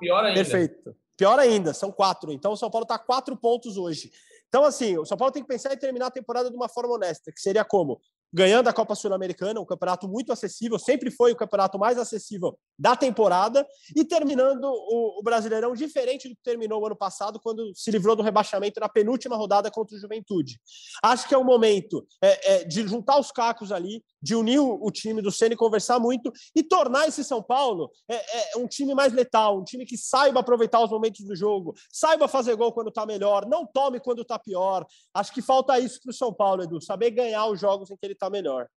Pior 0.00 0.24
ainda. 0.24 0.34
Perfeito. 0.34 0.96
Pior 1.16 1.38
ainda, 1.38 1.72
são 1.72 1.92
quatro. 1.92 2.32
Então, 2.32 2.50
o 2.50 2.56
São 2.56 2.68
Paulo 2.68 2.82
está 2.82 2.98
quatro 2.98 3.36
pontos 3.36 3.76
hoje. 3.76 4.10
Então, 4.48 4.64
assim, 4.64 4.98
o 4.98 5.04
São 5.04 5.16
Paulo 5.16 5.30
tem 5.30 5.44
que 5.44 5.48
pensar 5.48 5.72
em 5.72 5.76
terminar 5.76 6.06
a 6.06 6.10
temporada 6.10 6.50
de 6.50 6.56
uma 6.56 6.68
forma 6.68 6.92
honesta, 6.92 7.30
que 7.30 7.40
seria 7.40 7.64
como? 7.64 8.00
Ganhando 8.32 8.68
a 8.68 8.72
Copa 8.72 8.94
Sul-Americana, 8.94 9.60
um 9.60 9.64
campeonato 9.64 10.08
muito 10.08 10.32
acessível, 10.32 10.78
sempre 10.78 11.10
foi 11.10 11.32
o 11.32 11.36
campeonato 11.36 11.78
mais 11.78 11.98
acessível 11.98 12.58
da 12.78 12.96
temporada, 12.96 13.66
e 13.94 14.04
terminando 14.04 14.64
o, 14.64 15.18
o, 15.18 15.22
Brasileirão 15.22 15.74
diferente 15.74 16.28
do 16.28 16.34
que 16.34 16.42
terminou 16.42 16.80
o 16.80 16.86
ano 16.86 16.96
passado, 16.96 17.40
quando 17.42 17.72
se 17.74 17.90
livrou 17.90 18.16
do 18.16 18.22
rebaixamento 18.22 18.80
na 18.80 18.88
penúltima 18.88 19.36
rodada 19.36 19.70
contra 19.70 19.96
o 19.96 19.98
Juventude. 19.98 20.58
Acho 21.02 21.28
que 21.28 21.34
é 21.34 21.38
o 21.38 21.44
momento 21.44 22.06
é, 22.22 22.54
é, 22.54 22.64
de 22.64 22.86
juntar 22.86 23.18
os 23.18 23.30
cacos 23.30 23.72
ali, 23.72 24.02
de 24.22 24.34
unir 24.34 24.60
o, 24.60 24.78
o 24.82 24.90
time 24.90 25.20
do 25.20 25.30
Ceni 25.30 25.56
conversar 25.56 25.98
muito 25.98 26.32
e 26.54 26.62
tornar 26.62 27.08
esse 27.08 27.24
São 27.24 27.42
Paulo 27.42 27.90
é, 28.08 28.14
é, 28.14 28.56
um 28.58 28.66
time 28.66 28.94
mais 28.94 29.12
letal, 29.12 29.58
um 29.58 29.64
time 29.64 29.84
que 29.84 29.96
saiba 29.96 30.40
aproveitar 30.40 30.82
os 30.82 30.90
momentos 30.90 31.24
do 31.24 31.34
jogo, 31.34 31.74
saiba 31.90 32.28
fazer 32.28 32.54
gol 32.56 32.72
quando 32.72 32.88
está 32.88 33.04
melhor, 33.04 33.46
não 33.46 33.66
tome 33.66 34.00
quando 34.00 34.22
está 34.22 34.38
pior. 34.38 34.86
Acho 35.14 35.32
que 35.32 35.42
falta 35.42 35.78
isso 35.78 36.00
para 36.02 36.10
o 36.10 36.14
São 36.14 36.32
Paulo, 36.32 36.62
Edu, 36.62 36.80
saber 36.80 37.10
ganhar 37.10 37.46
os 37.46 37.60
jogos 37.60 37.90
em 37.90 37.96
que 37.96 38.06
ele 38.06 38.14
está 38.20 38.28
melhor. 38.28 38.68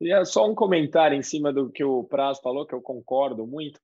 E 0.00 0.24
só 0.24 0.48
um 0.48 0.54
comentário 0.54 1.16
em 1.16 1.22
cima 1.22 1.52
do 1.52 1.70
que 1.70 1.84
o 1.84 2.04
Praz 2.04 2.40
falou, 2.40 2.66
que 2.66 2.74
eu 2.74 2.80
concordo 2.80 3.46
muito. 3.46 3.78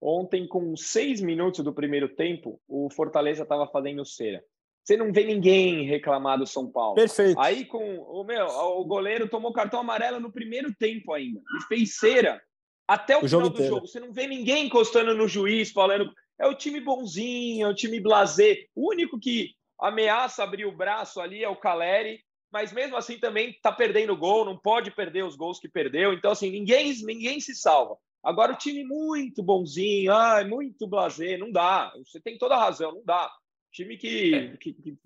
Ontem, 0.00 0.48
com 0.48 0.74
seis 0.74 1.20
minutos 1.20 1.62
do 1.62 1.74
primeiro 1.74 2.08
tempo, 2.08 2.58
o 2.66 2.88
Fortaleza 2.90 3.42
estava 3.42 3.66
fazendo 3.66 4.02
cera. 4.06 4.42
Você 4.82 4.96
não 4.96 5.12
vê 5.12 5.24
ninguém 5.24 5.84
reclamar 5.84 6.38
do 6.38 6.46
São 6.46 6.72
Paulo. 6.72 6.94
Perfeito. 6.94 7.38
Aí 7.38 7.66
com 7.66 7.98
o 7.98 8.24
meu, 8.24 8.46
o 8.46 8.84
goleiro 8.86 9.28
tomou 9.28 9.52
cartão 9.52 9.80
amarelo 9.80 10.18
no 10.18 10.32
primeiro 10.32 10.74
tempo 10.74 11.12
ainda 11.12 11.38
e 11.58 11.64
fez 11.68 11.96
cera 11.96 12.40
até 12.88 13.14
o, 13.14 13.18
o 13.18 13.28
final 13.28 13.42
jogo 13.42 13.48
do 13.50 13.54
inteiro. 13.56 13.74
jogo. 13.74 13.86
Você 13.86 14.00
não 14.00 14.10
vê 14.10 14.26
ninguém 14.26 14.64
encostando 14.64 15.14
no 15.14 15.28
juiz 15.28 15.70
falando 15.70 16.10
é 16.38 16.46
o 16.46 16.54
time 16.54 16.80
bonzinho, 16.80 17.66
é 17.66 17.70
o 17.70 17.74
time 17.74 18.00
blazer. 18.00 18.66
O 18.74 18.90
único 18.90 19.20
que 19.20 19.50
ameaça 19.78 20.42
abrir 20.42 20.64
o 20.64 20.74
braço 20.74 21.20
ali 21.20 21.44
é 21.44 21.48
o 21.48 21.56
Caleri 21.56 22.24
mas 22.52 22.72
mesmo 22.72 22.96
assim 22.96 23.18
também 23.18 23.50
está 23.50 23.70
perdendo 23.70 24.16
gol, 24.16 24.44
não 24.44 24.56
pode 24.56 24.90
perder 24.90 25.24
os 25.24 25.36
gols 25.36 25.58
que 25.58 25.68
perdeu. 25.68 26.12
Então, 26.12 26.32
assim, 26.32 26.50
ninguém, 26.50 26.92
ninguém 27.04 27.40
se 27.40 27.54
salva. 27.54 27.96
Agora, 28.22 28.52
o 28.52 28.56
time 28.56 28.84
muito 28.84 29.42
bonzinho, 29.42 30.12
ai, 30.12 30.44
muito 30.44 30.86
blazer, 30.86 31.38
não 31.38 31.50
dá. 31.50 31.92
Você 32.04 32.20
tem 32.20 32.36
toda 32.36 32.54
a 32.54 32.60
razão, 32.60 32.92
não 32.92 33.04
dá. 33.04 33.30
Time 33.72 33.96
que, 33.96 34.34
é. 34.34 34.56
que, 34.56 34.72
que 34.72 34.98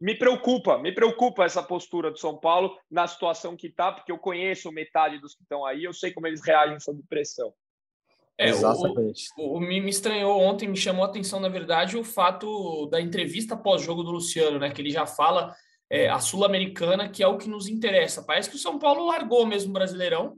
me 0.00 0.14
preocupa, 0.14 0.78
me 0.78 0.92
preocupa 0.92 1.44
essa 1.44 1.62
postura 1.62 2.10
do 2.10 2.18
São 2.18 2.36
Paulo 2.36 2.78
na 2.90 3.06
situação 3.06 3.56
que 3.56 3.68
está, 3.68 3.90
porque 3.90 4.12
eu 4.12 4.18
conheço 4.18 4.70
metade 4.70 5.18
dos 5.18 5.34
que 5.34 5.42
estão 5.42 5.64
aí, 5.64 5.84
eu 5.84 5.94
sei 5.94 6.12
como 6.12 6.26
eles 6.26 6.44
reagem 6.44 6.78
sob 6.78 7.02
pressão. 7.08 7.52
É, 8.36 8.48
Exatamente. 8.48 9.24
O, 9.38 9.56
o, 9.56 9.60
me 9.60 9.88
estranhou 9.88 10.40
ontem, 10.40 10.68
me 10.68 10.76
chamou 10.76 11.04
a 11.04 11.08
atenção, 11.08 11.40
na 11.40 11.48
verdade, 11.48 11.96
o 11.96 12.04
fato 12.04 12.86
da 12.86 13.00
entrevista 13.00 13.56
pós-jogo 13.56 14.02
do 14.02 14.10
Luciano, 14.10 14.58
né? 14.58 14.70
Que 14.70 14.82
ele 14.82 14.90
já 14.90 15.06
fala 15.06 15.54
é, 15.90 16.08
a 16.08 16.18
Sul-Americana, 16.18 17.08
que 17.08 17.22
é 17.22 17.26
o 17.26 17.38
que 17.38 17.48
nos 17.48 17.68
interessa. 17.68 18.22
Parece 18.22 18.50
que 18.50 18.56
o 18.56 18.58
São 18.58 18.78
Paulo 18.78 19.06
largou 19.06 19.46
mesmo 19.46 19.70
o 19.70 19.72
Brasileirão, 19.74 20.36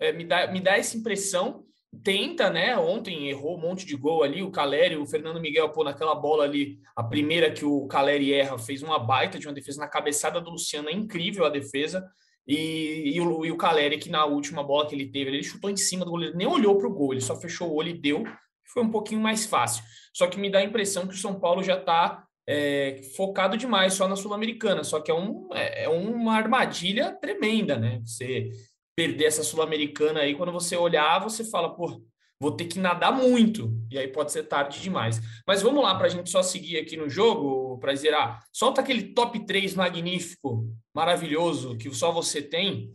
é, 0.00 0.12
me, 0.12 0.24
dá, 0.24 0.46
me 0.46 0.60
dá 0.60 0.76
essa 0.76 0.96
impressão. 0.96 1.64
tenta, 2.04 2.50
né? 2.50 2.76
Ontem 2.76 3.28
errou 3.28 3.56
um 3.56 3.60
monte 3.60 3.86
de 3.86 3.96
gol 3.96 4.22
ali. 4.22 4.42
O 4.42 4.50
Caleri, 4.50 4.96
o 4.96 5.06
Fernando 5.06 5.40
Miguel, 5.40 5.70
pô, 5.70 5.82
naquela 5.82 6.14
bola 6.14 6.44
ali, 6.44 6.78
a 6.94 7.02
primeira 7.02 7.50
que 7.50 7.64
o 7.64 7.86
Caleri 7.86 8.32
erra, 8.32 8.58
fez 8.58 8.82
uma 8.82 8.98
baita 8.98 9.38
de 9.38 9.46
uma 9.46 9.54
defesa 9.54 9.80
na 9.80 9.88
cabeçada 9.88 10.40
do 10.40 10.50
Luciano, 10.50 10.88
é 10.88 10.92
incrível 10.92 11.44
a 11.44 11.50
defesa. 11.50 12.06
E, 12.46 13.12
e, 13.14 13.20
o, 13.20 13.44
e 13.44 13.50
o 13.50 13.56
Caleri, 13.56 13.98
que 13.98 14.08
na 14.08 14.24
última 14.24 14.62
bola 14.62 14.86
que 14.86 14.94
ele 14.94 15.10
teve, 15.10 15.30
ele 15.30 15.42
chutou 15.42 15.70
em 15.70 15.76
cima 15.76 16.04
do 16.04 16.10
goleiro, 16.10 16.36
nem 16.36 16.46
olhou 16.46 16.78
para 16.78 16.88
o 16.88 16.94
gol, 16.94 17.12
ele 17.12 17.20
só 17.20 17.36
fechou 17.36 17.70
o 17.70 17.74
olho 17.74 17.90
e 17.90 17.98
deu. 17.98 18.24
Foi 18.72 18.82
um 18.82 18.90
pouquinho 18.90 19.20
mais 19.20 19.46
fácil. 19.46 19.82
Só 20.14 20.26
que 20.26 20.38
me 20.38 20.50
dá 20.50 20.58
a 20.58 20.64
impressão 20.64 21.06
que 21.06 21.14
o 21.14 21.18
São 21.18 21.38
Paulo 21.38 21.62
já 21.62 21.76
está 21.76 22.24
é, 22.50 23.02
focado 23.14 23.58
demais 23.58 23.92
só 23.92 24.08
na 24.08 24.16
Sul-Americana. 24.16 24.82
Só 24.82 25.00
que 25.00 25.10
é, 25.10 25.14
um, 25.14 25.50
é, 25.52 25.84
é 25.84 25.88
uma 25.90 26.34
armadilha 26.34 27.12
tremenda, 27.12 27.76
né? 27.76 28.00
Você 28.06 28.48
perder 28.96 29.26
essa 29.26 29.44
Sul-Americana 29.44 30.20
aí, 30.20 30.34
quando 30.34 30.50
você 30.50 30.74
olhar, 30.74 31.18
você 31.18 31.44
fala, 31.44 31.76
pô, 31.76 32.02
vou 32.40 32.52
ter 32.52 32.64
que 32.64 32.78
nadar 32.78 33.12
muito. 33.12 33.70
E 33.90 33.98
aí 33.98 34.08
pode 34.08 34.32
ser 34.32 34.44
tarde 34.44 34.80
demais. 34.80 35.20
Mas 35.46 35.60
vamos 35.60 35.82
lá, 35.82 35.94
para 35.94 36.06
a 36.06 36.10
gente 36.10 36.30
só 36.30 36.42
seguir 36.42 36.78
aqui 36.78 36.96
no 36.96 37.10
jogo, 37.10 37.78
para 37.78 37.94
zerar. 37.94 38.42
Solta 38.50 38.80
aquele 38.80 39.12
top 39.12 39.44
3 39.44 39.74
magnífico, 39.74 40.66
maravilhoso, 40.94 41.76
que 41.76 41.94
só 41.94 42.10
você 42.10 42.40
tem. 42.40 42.90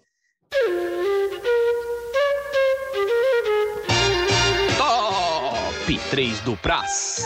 Top 4.77 6.10
3 6.10 6.39
do 6.41 6.57
Praz. 6.57 7.24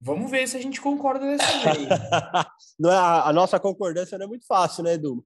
Vamos 0.00 0.30
ver 0.30 0.48
se 0.48 0.56
a 0.56 0.62
gente 0.62 0.80
concorda 0.80 1.26
dessa 1.26 1.72
vez. 1.72 1.88
não 2.78 2.90
é, 2.90 2.96
a, 2.96 3.32
nossa 3.32 3.60
concordância 3.60 4.16
não 4.16 4.24
é 4.24 4.28
muito 4.28 4.46
fácil, 4.46 4.82
né, 4.82 4.94
Edu? 4.94 5.22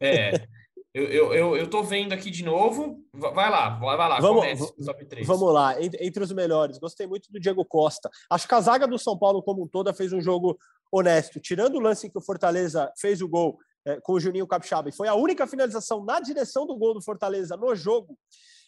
É. 0.00 0.46
Eu, 0.94 1.04
eu, 1.04 1.34
eu, 1.34 1.56
eu 1.56 1.70
tô 1.70 1.82
vendo 1.82 2.12
aqui 2.12 2.30
de 2.30 2.44
novo. 2.44 3.04
Vai 3.12 3.50
lá, 3.50 3.78
vai 3.78 3.96
lá, 3.96 4.20
vamos, 4.20 4.42
comece, 4.42 4.84
top 4.84 5.04
3. 5.04 5.26
Vamos 5.26 5.52
lá, 5.52 5.82
entre, 5.82 6.04
entre, 6.04 6.22
os 6.22 6.32
melhores. 6.32 6.78
Gostei 6.78 7.06
muito 7.06 7.30
do 7.30 7.38
Diego 7.38 7.64
Costa. 7.64 8.08
Acho 8.30 8.48
que 8.48 8.54
a 8.54 8.60
zaga 8.60 8.86
do 8.86 8.98
São 8.98 9.18
Paulo, 9.18 9.42
como 9.42 9.64
um 9.64 9.68
todo, 9.68 9.92
fez 9.92 10.12
um 10.12 10.20
jogo 10.20 10.58
honesto. 10.90 11.40
Tirando 11.40 11.76
o 11.76 11.80
lance 11.80 12.06
em 12.06 12.10
que 12.10 12.18
o 12.18 12.22
Fortaleza 12.22 12.90
fez 12.98 13.20
o 13.20 13.28
gol 13.28 13.58
é, 13.84 14.00
com 14.00 14.14
o 14.14 14.20
Juninho 14.20 14.46
Capixaba, 14.46 14.88
e 14.88 14.92
foi 14.92 15.08
a 15.08 15.14
única 15.14 15.46
finalização 15.46 16.04
na 16.04 16.20
direção 16.20 16.66
do 16.66 16.76
gol 16.76 16.94
do 16.94 17.02
Fortaleza 17.02 17.56
no 17.56 17.74
jogo. 17.74 18.18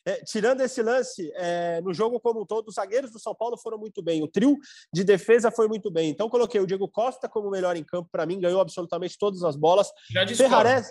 É, 0.07 0.23
tirando 0.25 0.61
esse 0.63 0.83
lance, 0.83 1.31
é, 1.35 1.81
no 1.83 1.93
jogo 1.93 2.19
como 2.21 2.43
um 2.43 2.47
todo, 2.47 2.69
os 2.69 2.75
zagueiros 2.75 3.11
do 3.11 3.19
São 3.19 3.35
Paulo 3.35 3.59
foram 3.59 3.79
muito 3.79 4.03
bem, 4.03 4.23
o 4.23 4.29
trio 4.29 4.57
de 4.93 5.05
defesa 5.05 5.51
foi 5.51 5.69
muito 5.69 5.91
bem. 5.91 6.11
Então, 6.11 6.29
coloquei 6.29 6.61
o 6.61 6.67
Diego 6.67 6.89
Costa 6.89 7.29
como 7.29 7.51
melhor 7.51 7.77
em 7.77 7.85
campo, 7.85 8.09
para 8.11 8.27
mim, 8.27 8.41
ganhou 8.41 8.61
absolutamente 8.61 9.19
todas 9.19 9.43
as 9.45 9.57
bolas. 9.57 9.91
Já 10.11 10.27
Ferrares... 10.27 10.91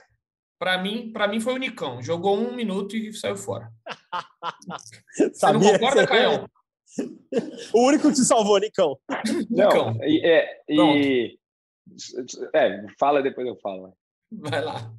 Para 0.59 0.77
mim, 0.77 1.09
para 1.13 1.25
mim 1.25 1.39
foi 1.39 1.53
o 1.53 1.57
Nicão. 1.57 2.01
Jogou 2.01 2.37
um 2.37 2.53
minuto 2.53 2.93
e 2.93 3.13
saiu 3.13 3.37
fora. 3.37 3.71
Você 5.15 5.53
não 5.53 5.61
concorda, 5.61 6.05
Caio? 6.05 6.49
o 7.73 7.87
único 7.87 8.09
que 8.09 8.15
te 8.15 8.25
salvou, 8.25 8.59
Nicão. 8.59 8.99
Não, 9.49 10.03
e, 10.03 10.19
é, 10.25 10.61
e... 10.67 11.39
é, 12.53 12.85
fala 12.99 13.21
depois 13.21 13.47
eu 13.47 13.55
falo. 13.55 13.95
Vai 14.29 14.61
lá. 14.61 14.91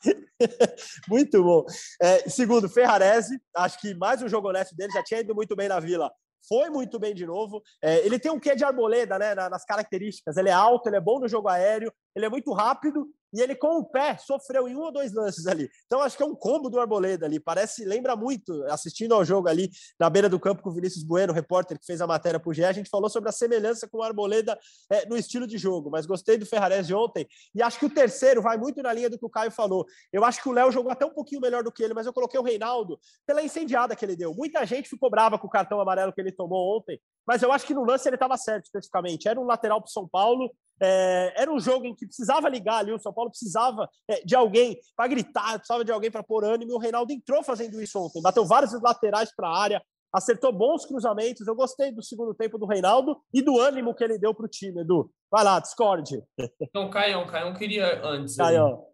muito 1.08 1.42
bom. 1.42 1.64
É, 2.00 2.28
segundo, 2.28 2.68
Ferrarese, 2.68 3.40
acho 3.56 3.80
que 3.80 3.94
mais 3.94 4.22
um 4.22 4.28
jogo 4.28 4.48
honesto 4.48 4.74
dele, 4.76 4.92
já 4.92 5.02
tinha 5.02 5.20
ido 5.20 5.34
muito 5.34 5.56
bem 5.56 5.68
na 5.68 5.80
Vila, 5.80 6.10
foi 6.48 6.70
muito 6.70 6.98
bem 6.98 7.14
de 7.14 7.26
novo. 7.26 7.62
É, 7.82 8.04
ele 8.06 8.18
tem 8.18 8.30
um 8.30 8.38
quê 8.38 8.54
de 8.54 8.64
arboleda, 8.64 9.18
né, 9.18 9.34
nas 9.34 9.64
características. 9.64 10.36
Ele 10.36 10.48
é 10.48 10.52
alto, 10.52 10.88
ele 10.88 10.96
é 10.96 11.00
bom 11.00 11.18
no 11.20 11.28
jogo 11.28 11.48
aéreo, 11.48 11.92
ele 12.14 12.26
é 12.26 12.28
muito 12.28 12.52
rápido 12.52 13.06
e 13.32 13.40
ele 13.40 13.54
com 13.54 13.78
o 13.78 13.84
pé 13.84 14.16
sofreu 14.18 14.68
em 14.68 14.76
um 14.76 14.80
ou 14.80 14.92
dois 14.92 15.12
lances 15.12 15.46
ali. 15.46 15.68
Então 15.86 16.00
acho 16.00 16.16
que 16.16 16.22
é 16.22 16.26
um 16.26 16.34
combo 16.34 16.70
do 16.70 16.80
Arboleda 16.80 17.26
ali. 17.26 17.38
Parece, 17.38 17.84
lembra 17.84 18.16
muito, 18.16 18.62
assistindo 18.64 19.14
ao 19.14 19.24
jogo 19.24 19.48
ali 19.48 19.70
na 19.98 20.08
beira 20.08 20.28
do 20.28 20.40
campo 20.40 20.62
com 20.62 20.70
o 20.70 20.74
Vinícius 20.74 21.04
Bueno, 21.04 21.32
repórter 21.32 21.78
que 21.78 21.86
fez 21.86 22.00
a 22.00 22.06
matéria 22.06 22.40
para 22.40 22.50
o 22.50 22.54
GE, 22.54 22.64
a 22.64 22.72
gente 22.72 22.88
falou 22.88 23.08
sobre 23.08 23.28
a 23.28 23.32
semelhança 23.32 23.88
com 23.88 23.98
o 23.98 24.02
Arboleda 24.02 24.58
é, 24.90 25.06
no 25.06 25.16
estilo 25.16 25.46
de 25.46 25.58
jogo. 25.58 25.90
Mas 25.90 26.06
gostei 26.06 26.38
do 26.38 26.46
Ferrares 26.46 26.86
de 26.86 26.94
ontem 26.94 27.26
e 27.54 27.62
acho 27.62 27.78
que 27.78 27.86
o 27.86 27.90
terceiro 27.90 28.40
vai 28.40 28.56
muito 28.56 28.82
na 28.82 28.92
linha 28.92 29.10
do 29.10 29.18
que 29.18 29.26
o 29.26 29.30
Caio 29.30 29.50
falou. 29.50 29.86
Eu 30.12 30.24
acho 30.24 30.42
que 30.42 30.48
o 30.48 30.52
Léo 30.52 30.72
jogou 30.72 30.90
até 30.90 31.04
um 31.04 31.12
pouquinho 31.12 31.40
melhor 31.40 31.62
do 31.62 31.72
que 31.72 31.82
ele, 31.82 31.94
mas 31.94 32.06
eu 32.06 32.12
coloquei 32.12 32.38
o 32.38 32.42
Reinaldo 32.42 32.98
pela 33.26 33.42
incendiada 33.42 33.94
que 33.94 34.04
ele 34.04 34.16
deu. 34.16 34.34
Muita 34.34 34.64
gente 34.64 34.88
ficou 34.88 35.10
brava 35.10 35.38
com 35.38 35.46
o 35.46 35.50
cartão 35.50 35.80
amarelo 35.80 36.12
que 36.12 36.20
ele 36.20 36.32
tomou 36.32 36.76
ontem, 36.76 37.00
mas 37.26 37.42
eu 37.42 37.52
acho 37.52 37.66
que 37.66 37.74
no 37.74 37.84
lance 37.84 38.08
ele 38.08 38.16
estava 38.16 38.36
certo 38.36 38.64
especificamente. 38.64 39.28
Era 39.28 39.40
um 39.40 39.44
lateral 39.44 39.80
para 39.80 39.90
São 39.90 40.08
Paulo 40.08 40.50
é, 40.80 41.42
era 41.42 41.52
um 41.52 41.58
jogo 41.58 41.86
em 41.86 41.94
que 41.94 42.06
precisava 42.06 42.48
ligar 42.48 42.78
ali, 42.78 42.92
o 42.92 42.98
São 42.98 43.12
Paulo 43.12 43.30
precisava 43.30 43.88
é, 44.08 44.20
de 44.24 44.34
alguém 44.34 44.78
para 44.96 45.08
gritar, 45.08 45.58
precisava 45.58 45.84
de 45.84 45.92
alguém 45.92 46.10
para 46.10 46.22
pôr 46.22 46.44
ânimo, 46.44 46.72
e 46.72 46.74
o 46.74 46.78
Reinaldo 46.78 47.12
entrou 47.12 47.42
fazendo 47.42 47.80
isso 47.80 47.98
ontem, 47.98 48.22
bateu 48.22 48.44
vários 48.44 48.72
laterais 48.80 49.34
para 49.34 49.48
a 49.48 49.58
área, 49.58 49.82
acertou 50.12 50.52
bons 50.52 50.86
cruzamentos. 50.86 51.46
Eu 51.46 51.54
gostei 51.54 51.92
do 51.92 52.02
segundo 52.02 52.34
tempo 52.34 52.58
do 52.58 52.66
Reinaldo 52.66 53.20
e 53.32 53.42
do 53.42 53.58
ânimo 53.58 53.94
que 53.94 54.04
ele 54.04 54.18
deu 54.18 54.34
para 54.34 54.46
o 54.46 54.48
time, 54.48 54.80
Edu. 54.80 55.10
Vai 55.30 55.44
lá, 55.44 55.60
discorde. 55.60 56.22
Então, 56.60 56.90
Caião, 56.90 57.26
Caião 57.26 57.54
queria 57.54 58.02
antes. 58.04 58.36
Caião. 58.36 58.86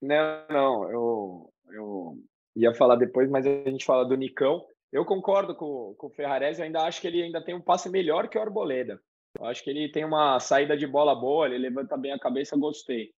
Não, 0.00 0.46
não, 0.50 0.90
eu, 0.90 1.52
eu 1.72 2.18
ia 2.56 2.74
falar 2.74 2.96
depois, 2.96 3.30
mas 3.30 3.46
a 3.46 3.50
gente 3.50 3.84
fala 3.84 4.04
do 4.04 4.16
Nicão. 4.16 4.64
Eu 4.92 5.04
concordo 5.04 5.54
com, 5.56 5.94
com 5.98 6.06
o 6.06 6.10
Ferrarese, 6.10 6.60
eu 6.60 6.66
ainda 6.66 6.82
acho 6.82 7.00
que 7.00 7.06
ele 7.06 7.22
ainda 7.22 7.44
tem 7.44 7.54
um 7.54 7.60
passe 7.60 7.88
melhor 7.88 8.28
que 8.28 8.38
o 8.38 8.40
Arboleda. 8.40 9.00
Eu 9.38 9.46
acho 9.46 9.62
que 9.62 9.70
ele 9.70 9.90
tem 9.90 10.04
uma 10.04 10.38
saída 10.38 10.76
de 10.76 10.86
bola 10.86 11.14
boa, 11.14 11.46
ele 11.46 11.58
levanta 11.58 11.96
bem 11.96 12.12
a 12.12 12.18
cabeça, 12.18 12.56
gostei. 12.56 13.12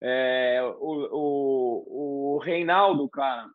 É, 0.00 0.60
o, 0.80 1.08
o, 1.12 2.34
o 2.36 2.38
Reinaldo, 2.38 3.08
cara, 3.08 3.48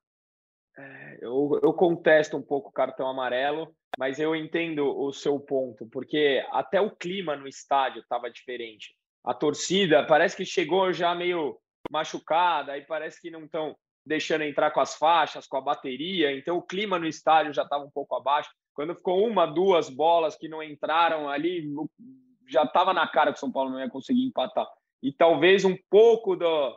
é, 0.77 1.17
eu, 1.21 1.59
eu 1.63 1.73
contesto 1.73 2.37
um 2.37 2.41
pouco 2.41 2.69
o 2.69 2.73
cartão 2.73 3.07
amarelo, 3.07 3.75
mas 3.97 4.19
eu 4.19 4.35
entendo 4.35 4.85
o 4.85 5.11
seu 5.13 5.39
ponto, 5.39 5.87
porque 5.87 6.45
até 6.51 6.81
o 6.81 6.91
clima 6.91 7.35
no 7.35 7.47
estádio 7.47 8.01
estava 8.01 8.29
diferente. 8.29 8.95
A 9.23 9.33
torcida 9.33 10.05
parece 10.05 10.35
que 10.35 10.45
chegou 10.45 10.91
já 10.91 11.15
meio 11.15 11.57
machucada, 11.91 12.73
aí 12.73 12.81
parece 12.81 13.21
que 13.21 13.31
não 13.31 13.45
estão 13.45 13.75
deixando 14.05 14.43
entrar 14.43 14.71
com 14.71 14.81
as 14.81 14.95
faixas, 14.95 15.47
com 15.47 15.57
a 15.57 15.61
bateria, 15.61 16.35
então 16.35 16.57
o 16.57 16.61
clima 16.61 16.99
no 16.99 17.07
estádio 17.07 17.53
já 17.53 17.63
estava 17.63 17.83
um 17.83 17.91
pouco 17.91 18.15
abaixo. 18.15 18.49
Quando 18.73 18.95
ficou 18.95 19.25
uma, 19.27 19.45
duas 19.45 19.89
bolas 19.89 20.35
que 20.35 20.47
não 20.47 20.61
entraram 20.63 21.29
ali, 21.29 21.71
já 22.47 22.63
estava 22.63 22.93
na 22.93 23.07
cara 23.07 23.31
que 23.31 23.37
o 23.37 23.39
São 23.39 23.51
Paulo 23.51 23.69
não 23.69 23.79
ia 23.79 23.89
conseguir 23.89 24.25
empatar. 24.25 24.67
E 25.01 25.11
talvez 25.11 25.63
um 25.63 25.77
pouco 25.89 26.35
do, 26.35 26.75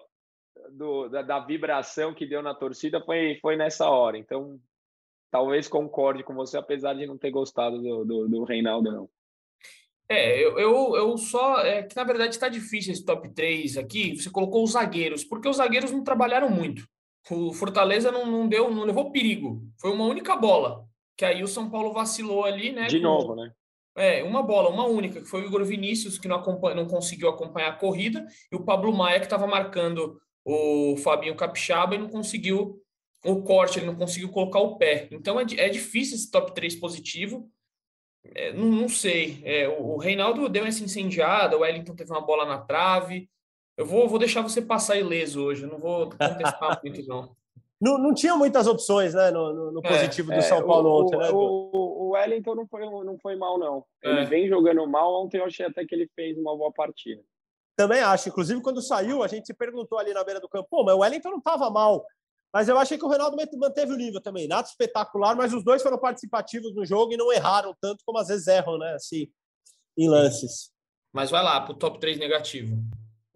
do 0.73 1.09
da, 1.09 1.23
da, 1.23 1.39
vibração 1.41 2.15
que 2.15 2.27
deu 2.27 2.43
na 2.43 2.55
torcida 2.55 3.01
foi, 3.01 3.39
foi 3.41 3.57
nessa 3.57 3.89
hora. 3.89 4.19
Então, 4.19 4.59
talvez 5.31 5.69
concorde 5.69 6.23
com 6.23 6.35
você, 6.35 6.59
apesar 6.59 6.95
de 6.95 7.07
não 7.07 7.17
ter 7.17 7.31
gostado 7.31 7.81
do, 7.81 8.05
do, 8.05 8.29
do 8.29 8.45
Reinaldo, 8.45 8.91
não. 8.91 9.09
É, 10.09 10.39
eu, 10.39 10.59
eu, 10.59 10.97
eu 10.97 11.17
só. 11.17 11.61
É 11.61 11.83
que 11.83 11.97
na 11.97 12.05
verdade 12.05 12.35
está 12.35 12.49
difícil 12.49 12.93
esse 12.93 13.05
top 13.05 13.29
3 13.35 13.77
aqui. 13.77 14.17
Você 14.17 14.31
colocou 14.31 14.63
os 14.63 14.73
zagueiros, 14.73 15.25
porque 15.25 15.49
os 15.49 15.57
zagueiros 15.57 15.91
não 15.91 16.05
trabalharam 16.05 16.49
muito. 16.49 16.87
O 17.29 17.53
Fortaleza 17.53 18.13
não, 18.13 18.25
não 18.25 18.49
deu, 18.49 18.71
não 18.71 18.85
levou 18.85 19.11
perigo. 19.11 19.63
Foi 19.81 19.91
uma 19.91 20.05
única 20.05 20.37
bola 20.37 20.87
que 21.17 21.25
aí 21.25 21.43
o 21.43 21.49
São 21.49 21.71
Paulo 21.71 21.93
vacilou 21.93 22.45
ali, 22.45 22.73
né? 22.73 22.87
De 22.87 22.99
com, 22.99 23.05
novo, 23.05 23.35
né? 23.35 23.53
É, 23.97 24.23
uma 24.23 24.43
bola, 24.43 24.69
uma 24.69 24.85
única, 24.85 25.21
que 25.21 25.27
foi 25.27 25.43
o 25.43 25.47
Igor 25.47 25.65
Vinícius, 25.65 26.19
que 26.19 26.29
não, 26.29 26.43
não 26.75 26.87
conseguiu 26.87 27.29
acompanhar 27.31 27.71
a 27.71 27.77
corrida, 27.77 28.27
e 28.53 28.57
o 28.57 28.63
Pablo 28.63 28.93
Maia, 28.93 29.19
que 29.19 29.27
estava 29.27 29.47
marcando 29.47 30.21
o 30.45 30.97
Fabinho 30.99 31.35
Capixaba 31.35 31.95
e 31.95 31.99
não 31.99 32.09
conseguiu 32.09 32.81
o 33.25 33.43
corte, 33.43 33.79
ele 33.79 33.87
não 33.87 33.97
conseguiu 33.97 34.29
colocar 34.29 34.61
o 34.61 34.77
pé. 34.77 35.09
Então 35.11 35.41
é, 35.41 35.45
é 35.57 35.69
difícil 35.69 36.17
esse 36.17 36.31
top 36.31 36.55
3 36.55 36.77
positivo. 36.77 37.51
É, 38.23 38.53
não, 38.53 38.67
não, 38.67 38.89
sei. 38.89 39.41
É, 39.45 39.69
o, 39.69 39.95
o, 39.95 39.97
Reinaldo 39.97 40.49
deu 40.49 40.65
essa 40.65 40.85
incendiada, 40.85 41.57
o 41.57 41.61
Wellington 41.61 41.97
teve 41.97 42.11
uma 42.11 42.21
bola 42.21 42.45
na 42.45 42.59
trave. 42.59 43.29
Eu 43.77 43.87
vou, 43.87 44.09
vou 44.09 44.19
deixar 44.19 44.43
você 44.43 44.63
passar 44.63 44.97
ileso 44.97 45.43
hoje, 45.43 45.63
eu 45.63 45.69
não 45.69 45.79
vou 45.79 46.11
contestar 46.11 46.81
muito, 46.85 47.07
não. 47.07 47.37
Não, 47.81 47.99
não 47.99 48.15
tinha 48.15 48.35
muitas 48.35 48.67
opções 48.67 49.13
né, 49.13 49.31
no, 49.31 49.53
no, 49.53 49.73
no 49.73 49.81
é, 49.85 49.89
positivo 49.89 50.33
é, 50.33 50.37
do 50.37 50.43
São 50.43 50.67
Paulo 50.67 50.89
o, 50.89 51.03
ontem, 51.03 51.19
né? 51.19 51.29
O, 51.31 52.07
o, 52.07 52.09
Wellington 52.11 52.55
não 52.55 52.67
foi, 52.67 52.81
não 52.81 53.19
foi 53.19 53.37
mal, 53.37 53.59
não. 53.59 53.85
Ele 54.03 54.21
é. 54.21 54.25
vem 54.25 54.49
jogando 54.49 54.87
mal. 54.87 55.25
Ontem 55.25 55.39
eu 55.39 55.45
achei 55.45 55.67
até 55.67 55.85
que 55.85 55.95
ele 55.95 56.11
fez 56.15 56.39
uma 56.39 56.57
boa 56.57 56.73
partida. 56.73 57.23
Também 57.77 58.01
acho. 58.01 58.31
Inclusive, 58.31 58.63
quando 58.63 58.81
saiu, 58.81 59.23
a 59.23 59.29
gente 59.29 59.47
se 59.47 59.55
perguntou 59.55 59.99
ali 59.99 60.15
na 60.15 60.25
beira 60.25 60.41
do 60.41 60.49
campo, 60.49 60.67
pô, 60.71 60.83
mas 60.85 60.95
o 60.95 61.01
Wellington 61.01 61.31
não 61.31 61.39
estava 61.39 61.69
mal. 61.69 62.05
Mas 62.53 62.69
eu 62.69 62.79
achei 62.79 62.97
que 62.97 63.05
o 63.05 63.09
Ronaldo 63.09 63.37
manteve 63.59 63.93
o 63.93 63.97
nível 63.97 64.23
também. 64.23 64.49
Nada 64.49 64.67
espetacular, 64.67 65.37
mas 65.37 65.53
os 65.53 65.63
dois 65.63 65.83
foram 65.83 65.99
participativos 65.99 66.75
no 66.75 66.87
jogo 66.87 67.13
e 67.13 67.17
não 67.17 67.31
erraram 67.31 67.77
tanto 67.79 68.03
como 68.07 68.19
às 68.19 68.29
vezes 68.29 68.47
erram, 68.47 68.79
né? 68.79 68.95
Assim, 68.95 69.29
em 69.99 70.09
lances. 70.09 70.71
Mas 71.13 71.31
vai 71.31 71.43
lá, 71.43 71.61
para 71.61 71.73
o 71.73 71.77
top 71.77 71.99
3 72.01 72.19
negativo. 72.19 72.77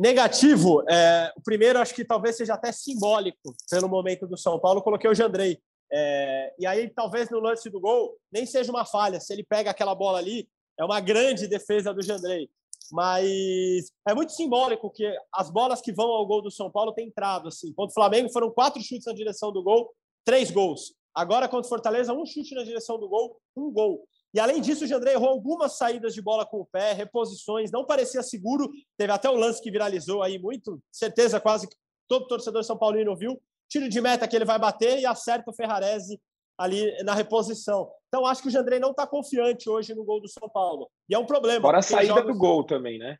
Negativo, 0.01 0.83
é, 0.89 1.31
o 1.37 1.43
primeiro 1.43 1.79
acho 1.79 1.95
que 1.95 2.07
talvez 2.07 2.35
seja 2.35 2.55
até 2.55 2.73
simbólico 2.73 3.55
pelo 3.71 3.87
momento 3.87 4.27
do 4.27 4.35
São 4.35 4.59
Paulo, 4.59 4.81
coloquei 4.81 5.11
o 5.11 5.15
Jandrei. 5.15 5.61
É, 5.93 6.55
e 6.59 6.67
aí, 6.67 6.89
talvez 6.89 7.29
no 7.29 7.39
lance 7.39 7.69
do 7.69 7.79
gol, 7.79 8.17
nem 8.33 8.47
seja 8.47 8.73
uma 8.73 8.87
falha. 8.87 9.21
Se 9.21 9.31
ele 9.31 9.45
pega 9.45 9.71
aquela 9.71 9.95
bola 9.95 10.17
ali, 10.17 10.49
é 10.79 10.85
uma 10.87 11.01
grande 11.01 11.47
defesa 11.47 11.93
do 11.93 12.01
Jandrei. 12.01 12.49
Mas 12.91 13.93
é 14.09 14.15
muito 14.15 14.33
simbólico 14.33 14.91
que 14.91 15.07
as 15.35 15.51
bolas 15.51 15.83
que 15.83 15.93
vão 15.93 16.09
ao 16.09 16.27
gol 16.27 16.41
do 16.41 16.51
São 16.51 16.71
Paulo 16.71 16.95
têm 16.95 17.09
entrado. 17.09 17.49
Assim. 17.49 17.71
Contra 17.75 17.91
o 17.91 17.95
Flamengo 17.95 18.33
foram 18.33 18.51
quatro 18.51 18.83
chutes 18.83 19.05
na 19.05 19.13
direção 19.13 19.53
do 19.53 19.63
gol, 19.63 19.93
três 20.25 20.51
gols. 20.51 20.95
Agora, 21.15 21.47
contra 21.47 21.67
o 21.67 21.69
Fortaleza, 21.69 22.15
um 22.15 22.25
chute 22.25 22.55
na 22.55 22.65
direção 22.65 22.99
do 22.99 23.07
gol, 23.07 23.37
um 23.55 23.71
gol. 23.71 24.09
E 24.33 24.39
além 24.39 24.61
disso, 24.61 24.85
o 24.85 24.87
Jandré 24.87 25.13
errou 25.13 25.29
algumas 25.29 25.77
saídas 25.77 26.15
de 26.15 26.23
bola 26.23 26.47
com 26.47 26.59
o 26.59 26.67
pé, 26.67 26.93
reposições, 26.93 27.71
não 27.71 27.85
parecia 27.85 28.23
seguro. 28.23 28.71
Teve 28.97 29.13
até 29.13 29.29
o 29.29 29.35
lance 29.35 29.61
que 29.61 29.71
viralizou 29.71 30.23
aí 30.23 30.39
muito, 30.39 30.81
certeza 30.91 31.41
quase 31.41 31.69
que 31.69 31.77
todo 32.09 32.27
torcedor 32.27 32.63
São 32.63 32.79
Paulino 32.79 33.17
viu. 33.17 33.41
Tiro 33.69 33.89
de 33.89 34.01
meta 34.01 34.27
que 34.27 34.35
ele 34.35 34.45
vai 34.45 34.59
bater 34.59 34.99
e 34.99 35.07
acerta 35.07 35.51
o 35.51 35.55
Ferrarese 35.55 36.21
ali 36.59 36.93
na 37.05 37.15
reposição. 37.15 37.91
Então, 38.09 38.27
acho 38.27 38.43
que 38.43 38.49
o 38.49 38.51
Jandrei 38.51 38.79
não 38.79 38.91
está 38.91 39.07
confiante 39.07 39.69
hoje 39.69 39.95
no 39.95 40.05
gol 40.05 40.21
do 40.21 40.29
São 40.29 40.49
Paulo. 40.49 40.91
E 41.09 41.15
é 41.15 41.19
um 41.19 41.25
problema. 41.25 41.63
Fora 41.63 41.79
a 41.79 41.83
saída 41.83 42.15
jogos... 42.15 42.33
do 42.33 42.39
gol 42.39 42.65
também, 42.65 42.99
né? 42.99 43.17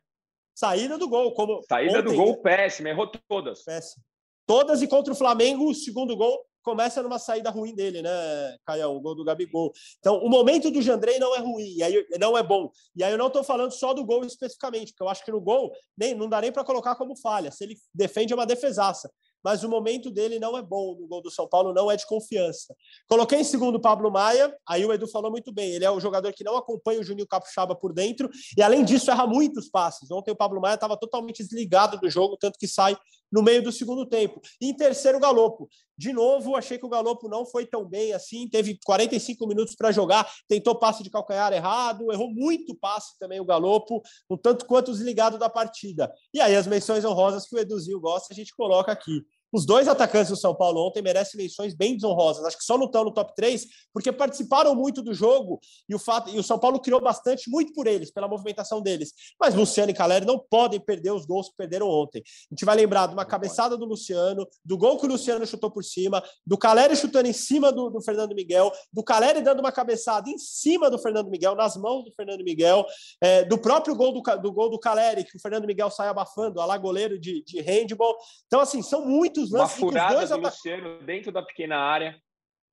Saída 0.53 0.97
do 0.97 1.09
gol. 1.09 1.33
Como 1.33 1.61
saída 1.67 1.99
ontem, 1.99 2.11
do 2.11 2.15
gol 2.15 2.37
péssima, 2.41 2.89
errou 2.89 3.09
todas. 3.27 3.63
Péssima. 3.63 4.03
Todas 4.45 4.81
e 4.81 4.87
contra 4.87 5.13
o 5.13 5.15
Flamengo, 5.15 5.69
o 5.69 5.73
segundo 5.73 6.15
gol 6.15 6.45
começa 6.63 7.01
numa 7.01 7.19
saída 7.19 7.49
ruim 7.49 7.73
dele, 7.75 8.01
né, 8.01 8.57
Caião? 8.65 8.95
O 8.95 9.01
gol 9.01 9.15
do 9.15 9.23
Gabigol. 9.23 9.71
Então, 9.99 10.17
o 10.17 10.29
momento 10.29 10.71
do 10.71 10.81
Jandrei 10.81 11.19
não 11.19 11.35
é 11.35 11.39
ruim, 11.39 11.81
aí 11.81 12.05
não 12.19 12.37
é 12.37 12.43
bom. 12.43 12.71
E 12.95 13.03
aí 13.03 13.11
eu 13.11 13.17
não 13.17 13.27
estou 13.27 13.43
falando 13.43 13.71
só 13.71 13.93
do 13.93 14.05
gol 14.05 14.25
especificamente, 14.25 14.91
porque 14.91 15.03
eu 15.03 15.09
acho 15.09 15.23
que 15.23 15.31
no 15.31 15.41
gol 15.41 15.71
nem, 15.97 16.13
não 16.15 16.29
dá 16.29 16.41
nem 16.41 16.51
para 16.51 16.63
colocar 16.63 16.95
como 16.95 17.15
falha. 17.15 17.51
Se 17.51 17.63
ele 17.63 17.75
defende, 17.93 18.33
é 18.33 18.35
uma 18.35 18.45
defesaça 18.45 19.09
mas 19.43 19.63
o 19.63 19.69
momento 19.69 20.11
dele 20.11 20.39
não 20.39 20.57
é 20.57 20.61
bom 20.61 20.95
no 20.95 21.07
gol 21.07 21.21
do 21.21 21.31
São 21.31 21.47
Paulo, 21.47 21.73
não 21.73 21.89
é 21.89 21.97
de 21.97 22.05
confiança. 22.05 22.75
Coloquei 23.07 23.39
em 23.39 23.43
segundo 23.43 23.75
o 23.75 23.81
Pablo 23.81 24.11
Maia, 24.11 24.55
aí 24.67 24.85
o 24.85 24.93
Edu 24.93 25.07
falou 25.07 25.31
muito 25.31 25.51
bem, 25.51 25.71
ele 25.71 25.85
é 25.85 25.91
o 25.91 25.99
jogador 25.99 26.31
que 26.33 26.43
não 26.43 26.55
acompanha 26.55 26.99
o 26.99 27.03
Juninho 27.03 27.27
Capixaba 27.27 27.75
por 27.75 27.93
dentro, 27.93 28.29
e 28.57 28.61
além 28.61 28.83
disso 28.83 29.09
erra 29.09 29.25
muitos 29.25 29.69
passes. 29.69 30.09
Ontem 30.11 30.31
o 30.31 30.35
Pablo 30.35 30.61
Maia 30.61 30.75
estava 30.75 30.97
totalmente 30.97 31.43
desligado 31.43 31.97
do 31.99 32.09
jogo, 32.09 32.37
tanto 32.37 32.57
que 32.57 32.67
sai 32.67 32.95
no 33.31 33.41
meio 33.41 33.63
do 33.63 33.71
segundo 33.71 34.05
tempo. 34.05 34.41
E 34.59 34.69
em 34.69 34.75
terceiro, 34.75 35.17
o 35.17 35.21
Galopo. 35.21 35.69
De 35.97 36.11
novo, 36.11 36.55
achei 36.55 36.77
que 36.77 36.85
o 36.85 36.89
Galopo 36.89 37.29
não 37.29 37.45
foi 37.45 37.65
tão 37.65 37.85
bem 37.85 38.11
assim, 38.11 38.49
teve 38.49 38.79
45 38.83 39.47
minutos 39.47 39.75
para 39.75 39.91
jogar, 39.91 40.27
tentou 40.47 40.75
passe 40.75 41.03
de 41.03 41.11
calcanhar 41.11 41.53
errado, 41.53 42.11
errou 42.11 42.33
muito 42.33 42.75
passe 42.75 43.17
também 43.19 43.39
o 43.39 43.45
Galopo, 43.45 44.01
um 44.29 44.35
tanto 44.35 44.65
quanto 44.65 44.91
desligado 44.91 45.37
da 45.37 45.49
partida. 45.49 46.11
E 46.33 46.41
aí 46.41 46.55
as 46.55 46.65
menções 46.65 47.05
honrosas 47.05 47.47
que 47.47 47.55
o 47.55 47.59
Eduzinho 47.59 47.99
gosta, 47.99 48.33
a 48.33 48.35
gente 48.35 48.55
coloca 48.55 48.91
aqui. 48.91 49.23
Os 49.51 49.65
dois 49.65 49.87
atacantes 49.87 50.29
do 50.29 50.37
São 50.37 50.55
Paulo 50.55 50.87
ontem 50.87 51.01
merecem 51.01 51.41
menções 51.41 51.73
bem 51.73 51.95
desonrosas. 51.95 52.45
Acho 52.45 52.57
que 52.57 52.63
só 52.63 52.77
não 52.77 52.85
estão 52.85 53.03
no 53.03 53.11
top 53.11 53.35
3 53.35 53.65
porque 53.93 54.11
participaram 54.11 54.73
muito 54.73 55.01
do 55.01 55.13
jogo 55.13 55.59
e 55.89 55.95
o 55.95 55.99
fato 55.99 56.29
e 56.29 56.39
o 56.39 56.43
São 56.43 56.57
Paulo 56.57 56.79
criou 56.79 57.01
bastante, 57.01 57.49
muito 57.49 57.73
por 57.73 57.87
eles, 57.87 58.11
pela 58.11 58.27
movimentação 58.27 58.81
deles. 58.81 59.13
Mas 59.39 59.55
Luciano 59.55 59.91
e 59.91 59.93
Caleri 59.93 60.25
não 60.25 60.39
podem 60.39 60.79
perder 60.79 61.11
os 61.11 61.25
gols 61.25 61.49
que 61.49 61.55
perderam 61.57 61.87
ontem. 61.87 62.19
A 62.19 62.53
gente 62.53 62.65
vai 62.65 62.75
lembrar 62.75 63.07
de 63.07 63.13
uma 63.13 63.25
cabeçada 63.25 63.77
do 63.77 63.85
Luciano, 63.85 64.47
do 64.63 64.77
gol 64.77 64.97
que 64.97 65.05
o 65.05 65.09
Luciano 65.09 65.45
chutou 65.45 65.69
por 65.69 65.83
cima, 65.83 66.23
do 66.45 66.57
Caleri 66.57 66.95
chutando 66.95 67.27
em 67.27 67.33
cima 67.33 67.71
do, 67.71 67.89
do 67.89 68.01
Fernando 68.01 68.33
Miguel, 68.33 68.71
do 68.91 69.03
Caleri 69.03 69.41
dando 69.41 69.59
uma 69.59 69.71
cabeçada 69.71 70.29
em 70.29 70.37
cima 70.37 70.89
do 70.89 70.97
Fernando 70.97 71.29
Miguel, 71.29 71.55
nas 71.55 71.75
mãos 71.75 72.05
do 72.05 72.11
Fernando 72.11 72.43
Miguel, 72.43 72.85
é, 73.19 73.43
do 73.43 73.57
próprio 73.57 73.95
gol 73.95 74.13
do, 74.13 74.21
do 74.37 74.51
gol 74.51 74.69
do 74.69 74.79
Caleri, 74.79 75.23
que 75.23 75.37
o 75.37 75.39
Fernando 75.39 75.65
Miguel 75.65 75.89
sai 75.89 76.07
abafando, 76.07 76.61
a 76.61 76.65
lá 76.65 76.77
goleiro 76.77 77.19
de, 77.19 77.43
de 77.43 77.61
handball. 77.61 78.15
Então, 78.47 78.59
assim, 78.59 78.81
são 78.81 79.05
muitos 79.05 79.40
muitos 79.49 79.59
lances. 79.59 79.79
Uma 79.79 79.91
furada 79.91 80.27
do 80.27 80.37
Luciano 80.37 81.03
dentro 81.03 81.31
da 81.31 81.41
pequena 81.41 81.77
área. 81.77 82.21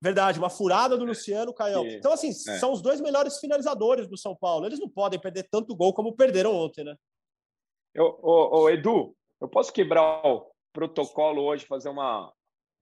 Verdade, 0.01 0.39
uma 0.39 0.49
furada 0.49 0.97
do 0.97 1.03
Luciano, 1.03 1.53
Caio. 1.53 1.85
Então, 1.87 2.13
assim, 2.13 2.29
é. 2.29 2.57
são 2.57 2.71
os 2.71 2.81
dois 2.81 3.01
melhores 3.01 3.37
finalizadores 3.39 4.07
do 4.07 4.17
São 4.17 4.33
Paulo. 4.35 4.65
Eles 4.65 4.79
não 4.79 4.89
podem 4.89 5.19
perder 5.19 5.47
tanto 5.51 5.75
gol 5.75 5.93
como 5.93 6.15
perderam 6.15 6.55
ontem, 6.55 6.85
né? 6.85 6.95
Eu, 7.93 8.17
ô, 8.21 8.61
ô, 8.61 8.69
Edu, 8.69 9.13
eu 9.41 9.49
posso 9.49 9.73
quebrar 9.73 10.25
o 10.25 10.49
protocolo 10.71 11.43
hoje, 11.43 11.65
fazer 11.65 11.89
uma, 11.89 12.31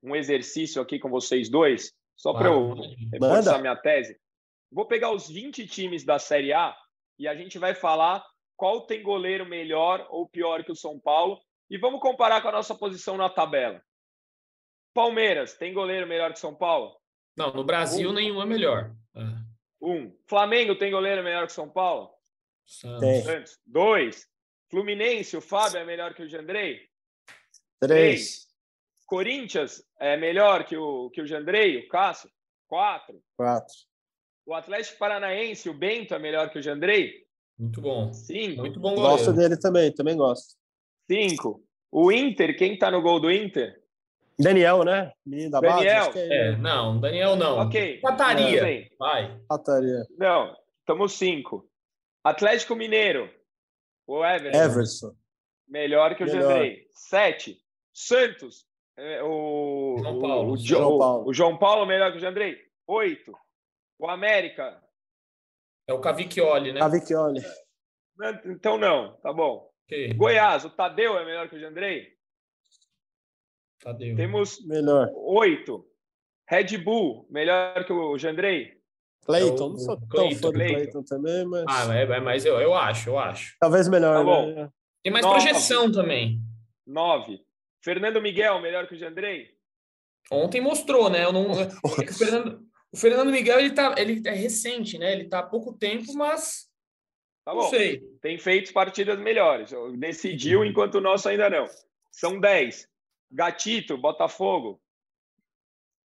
um 0.03 0.15
exercício 0.15 0.82
aqui 0.82 1.00
com 1.00 1.10
vocês 1.10 1.50
dois, 1.50 1.92
só 2.16 2.33
para 2.33 2.50
eu 2.50 2.75
reforçar 3.11 3.59
minha 3.59 3.75
tese? 3.75 4.20
Vou 4.72 4.85
pegar 4.85 5.11
os 5.11 5.27
20 5.27 5.66
times 5.66 6.03
da 6.03 6.20
Série 6.20 6.53
A 6.53 6.75
e 7.18 7.27
a 7.27 7.35
gente 7.35 7.57
vai 7.57 7.74
falar 7.74 8.24
qual 8.55 8.85
tem 8.85 9.01
goleiro 9.01 9.46
melhor 9.46 10.05
ou 10.09 10.27
pior 10.27 10.64
que 10.64 10.72
o 10.72 10.75
São 10.75 11.00
Paulo 11.00 11.40
e 11.70 11.77
vamos 11.77 12.00
comparar 12.00 12.42
com 12.42 12.50
a 12.50 12.53
nossa 12.53 12.75
posição 12.75 13.18
na 13.18 13.29
tabela. 13.29 13.81
Palmeiras 14.98 15.53
tem 15.53 15.75
goleiro 15.75 16.07
melhor 16.07 16.33
que 16.33 16.40
São 16.40 16.55
Paulo? 16.55 16.98
Não, 17.38 17.53
no 17.53 17.64
Brasil 17.64 18.10
um. 18.10 18.14
nenhum 18.14 18.42
é 18.42 18.46
melhor. 18.48 18.96
Um. 19.79 20.12
Flamengo 20.25 20.75
tem 20.75 20.90
goleiro 20.90 21.24
melhor 21.24 21.46
que 21.46 21.53
São 21.53 21.70
Paulo? 21.70 22.10
Santos. 22.66 23.24
Santos. 23.24 23.60
Dois. 23.64 24.27
Fluminense, 24.72 25.38
o 25.38 25.42
Fábio 25.42 25.77
é 25.77 25.86
melhor 25.86 26.16
que 26.16 26.24
o 26.24 26.27
Jandrei? 26.27 26.79
Três. 27.79 27.92
Três. 27.92 28.48
Corinthians 29.05 29.83
é 30.00 30.18
melhor 30.18 30.66
que 30.66 30.75
o, 30.75 31.12
que 31.12 31.22
o 31.22 31.27
Jandrei, 31.27 31.77
o 31.77 31.88
Cássio? 31.90 32.31
Quatro. 32.68 33.22
Quatro. 33.36 33.75
O 34.48 34.55
Atlético 34.55 34.98
Paranaense, 34.98 35.70
o 35.70 35.75
Bento 35.75 36.16
é 36.16 36.20
melhor 36.20 36.50
que 36.50 36.57
o 36.57 36.62
Jandrei? 36.64 37.24
Muito 37.55 37.81
bom. 37.81 38.12
Cinco. 38.12 38.62
Muito 38.62 38.79
bom 38.79 38.96
goleiro. 38.96 39.16
Gosto 39.16 39.31
dele 39.31 39.57
também, 39.60 39.94
também 39.94 40.18
gosto. 40.18 40.55
Cinco. 41.05 41.64
O 41.92 42.12
Inter, 42.12 42.57
quem 42.57 42.75
tá 42.75 42.90
no 42.90 43.00
gol 43.03 43.20
do 43.20 43.31
Inter? 43.31 43.79
Daniel, 44.39 44.83
né? 44.83 45.11
Menino 45.25 45.51
da 45.51 45.59
Daniel. 45.59 46.05
base. 46.05 46.19
É... 46.19 46.47
é... 46.50 46.55
não, 46.57 47.00
Daniel 47.00 47.35
não. 47.35 47.57
Ok. 47.59 48.00
Pataria. 48.01 48.89
Vai. 49.00 49.39
Pataria. 49.47 50.05
Não, 50.17 50.55
estamos 50.79 51.13
cinco. 51.13 51.67
Atlético 52.23 52.75
Mineiro. 52.75 53.29
O 54.05 54.23
Everson. 54.23 54.63
Everson. 54.63 55.15
Melhor 55.67 56.15
que 56.15 56.23
o 56.23 56.27
Jandrei. 56.27 56.87
Sete. 56.93 57.57
Santos. 57.93 58.65
É, 58.97 59.21
o, 59.23 59.97
João 60.00 60.19
Paulo. 60.19 60.51
O, 60.53 60.57
João 60.57 60.97
Paulo. 60.97 61.29
o 61.29 61.33
João 61.33 61.57
Paulo 61.57 61.85
melhor 61.85 62.11
que 62.11 62.17
o 62.17 62.21
Jandrei. 62.21 62.57
Oito. 62.87 63.33
O 64.00 64.09
América. 64.09 64.81
É 65.87 65.93
o 65.93 66.00
Cavicchioli, 66.00 66.73
né? 66.73 66.79
Cavicchioli. 66.79 67.41
Então 68.45 68.77
não, 68.77 69.15
tá 69.17 69.31
bom. 69.31 69.69
Okay. 69.85 70.13
Goiás, 70.13 70.65
o 70.65 70.69
Tadeu 70.69 71.17
é 71.17 71.25
melhor 71.25 71.47
que 71.50 71.55
o 71.55 71.59
Jandrei? 71.59 72.17
Tadeu. 73.79 74.16
Temos 74.16 74.66
melhor. 74.66 75.09
oito. 75.16 75.85
Red 76.50 76.77
Bull, 76.77 77.27
melhor 77.29 77.85
que 77.85 77.92
o 77.92 78.18
Jandrei? 78.18 78.77
Clayton, 79.25 79.66
é 79.66 79.70
não 79.70 79.77
sou 79.77 79.98
tão 80.09 80.31
fã 80.31 80.51
do 80.51 80.53
Clayton 80.53 81.03
também, 81.03 81.46
mas. 81.46 81.66
Ah, 81.68 81.94
é, 81.94 82.20
mas 82.20 82.46
eu, 82.46 82.59
eu 82.61 82.74
acho, 82.74 83.09
eu 83.09 83.20
acho. 83.20 83.55
Talvez 83.59 83.87
melhor. 83.90 84.18
Tá 84.18 84.24
bom. 84.24 84.53
Né? 84.53 84.70
Tem 85.03 85.11
mais 85.11 85.25
Nove. 85.25 85.40
projeção 85.40 85.92
também. 85.92 86.40
Nove. 86.85 87.42
Fernando 87.83 88.22
Miguel, 88.22 88.61
melhor 88.61 88.87
que 88.87 88.96
o 88.96 88.98
Jandrei? 88.98 89.50
Ontem 90.31 90.61
mostrou, 90.61 91.09
né? 91.09 91.25
Eu 91.25 91.33
não, 91.33 91.51
é 91.59 91.68
o, 91.83 91.90
Fernando, 92.13 92.66
o 92.92 92.98
Fernando 92.98 93.31
Miguel 93.31 93.59
ele, 93.59 93.72
tá, 93.72 93.96
ele 93.98 94.22
é 94.25 94.33
recente, 94.33 94.98
né? 94.98 95.11
Ele 95.11 95.25
tá 95.25 95.40
há 95.40 95.44
pouco 95.44 95.74
tempo, 95.74 96.13
mas 96.13 96.68
Tá 97.48 97.53
bom. 97.53 97.61
Não 97.61 97.70
sei. 97.70 98.01
Tem 98.22 98.37
feito 98.37 98.74
partidas 98.74 99.18
melhores. 99.18 99.72
Decidiu, 99.98 100.66
enquanto 100.66 100.96
o 100.96 101.01
nosso 101.01 101.29
ainda 101.29 101.50
não. 101.50 101.66
São 102.11 102.42
10. 102.42 102.90
Gatito, 103.31 103.98
Botafogo. 103.98 104.81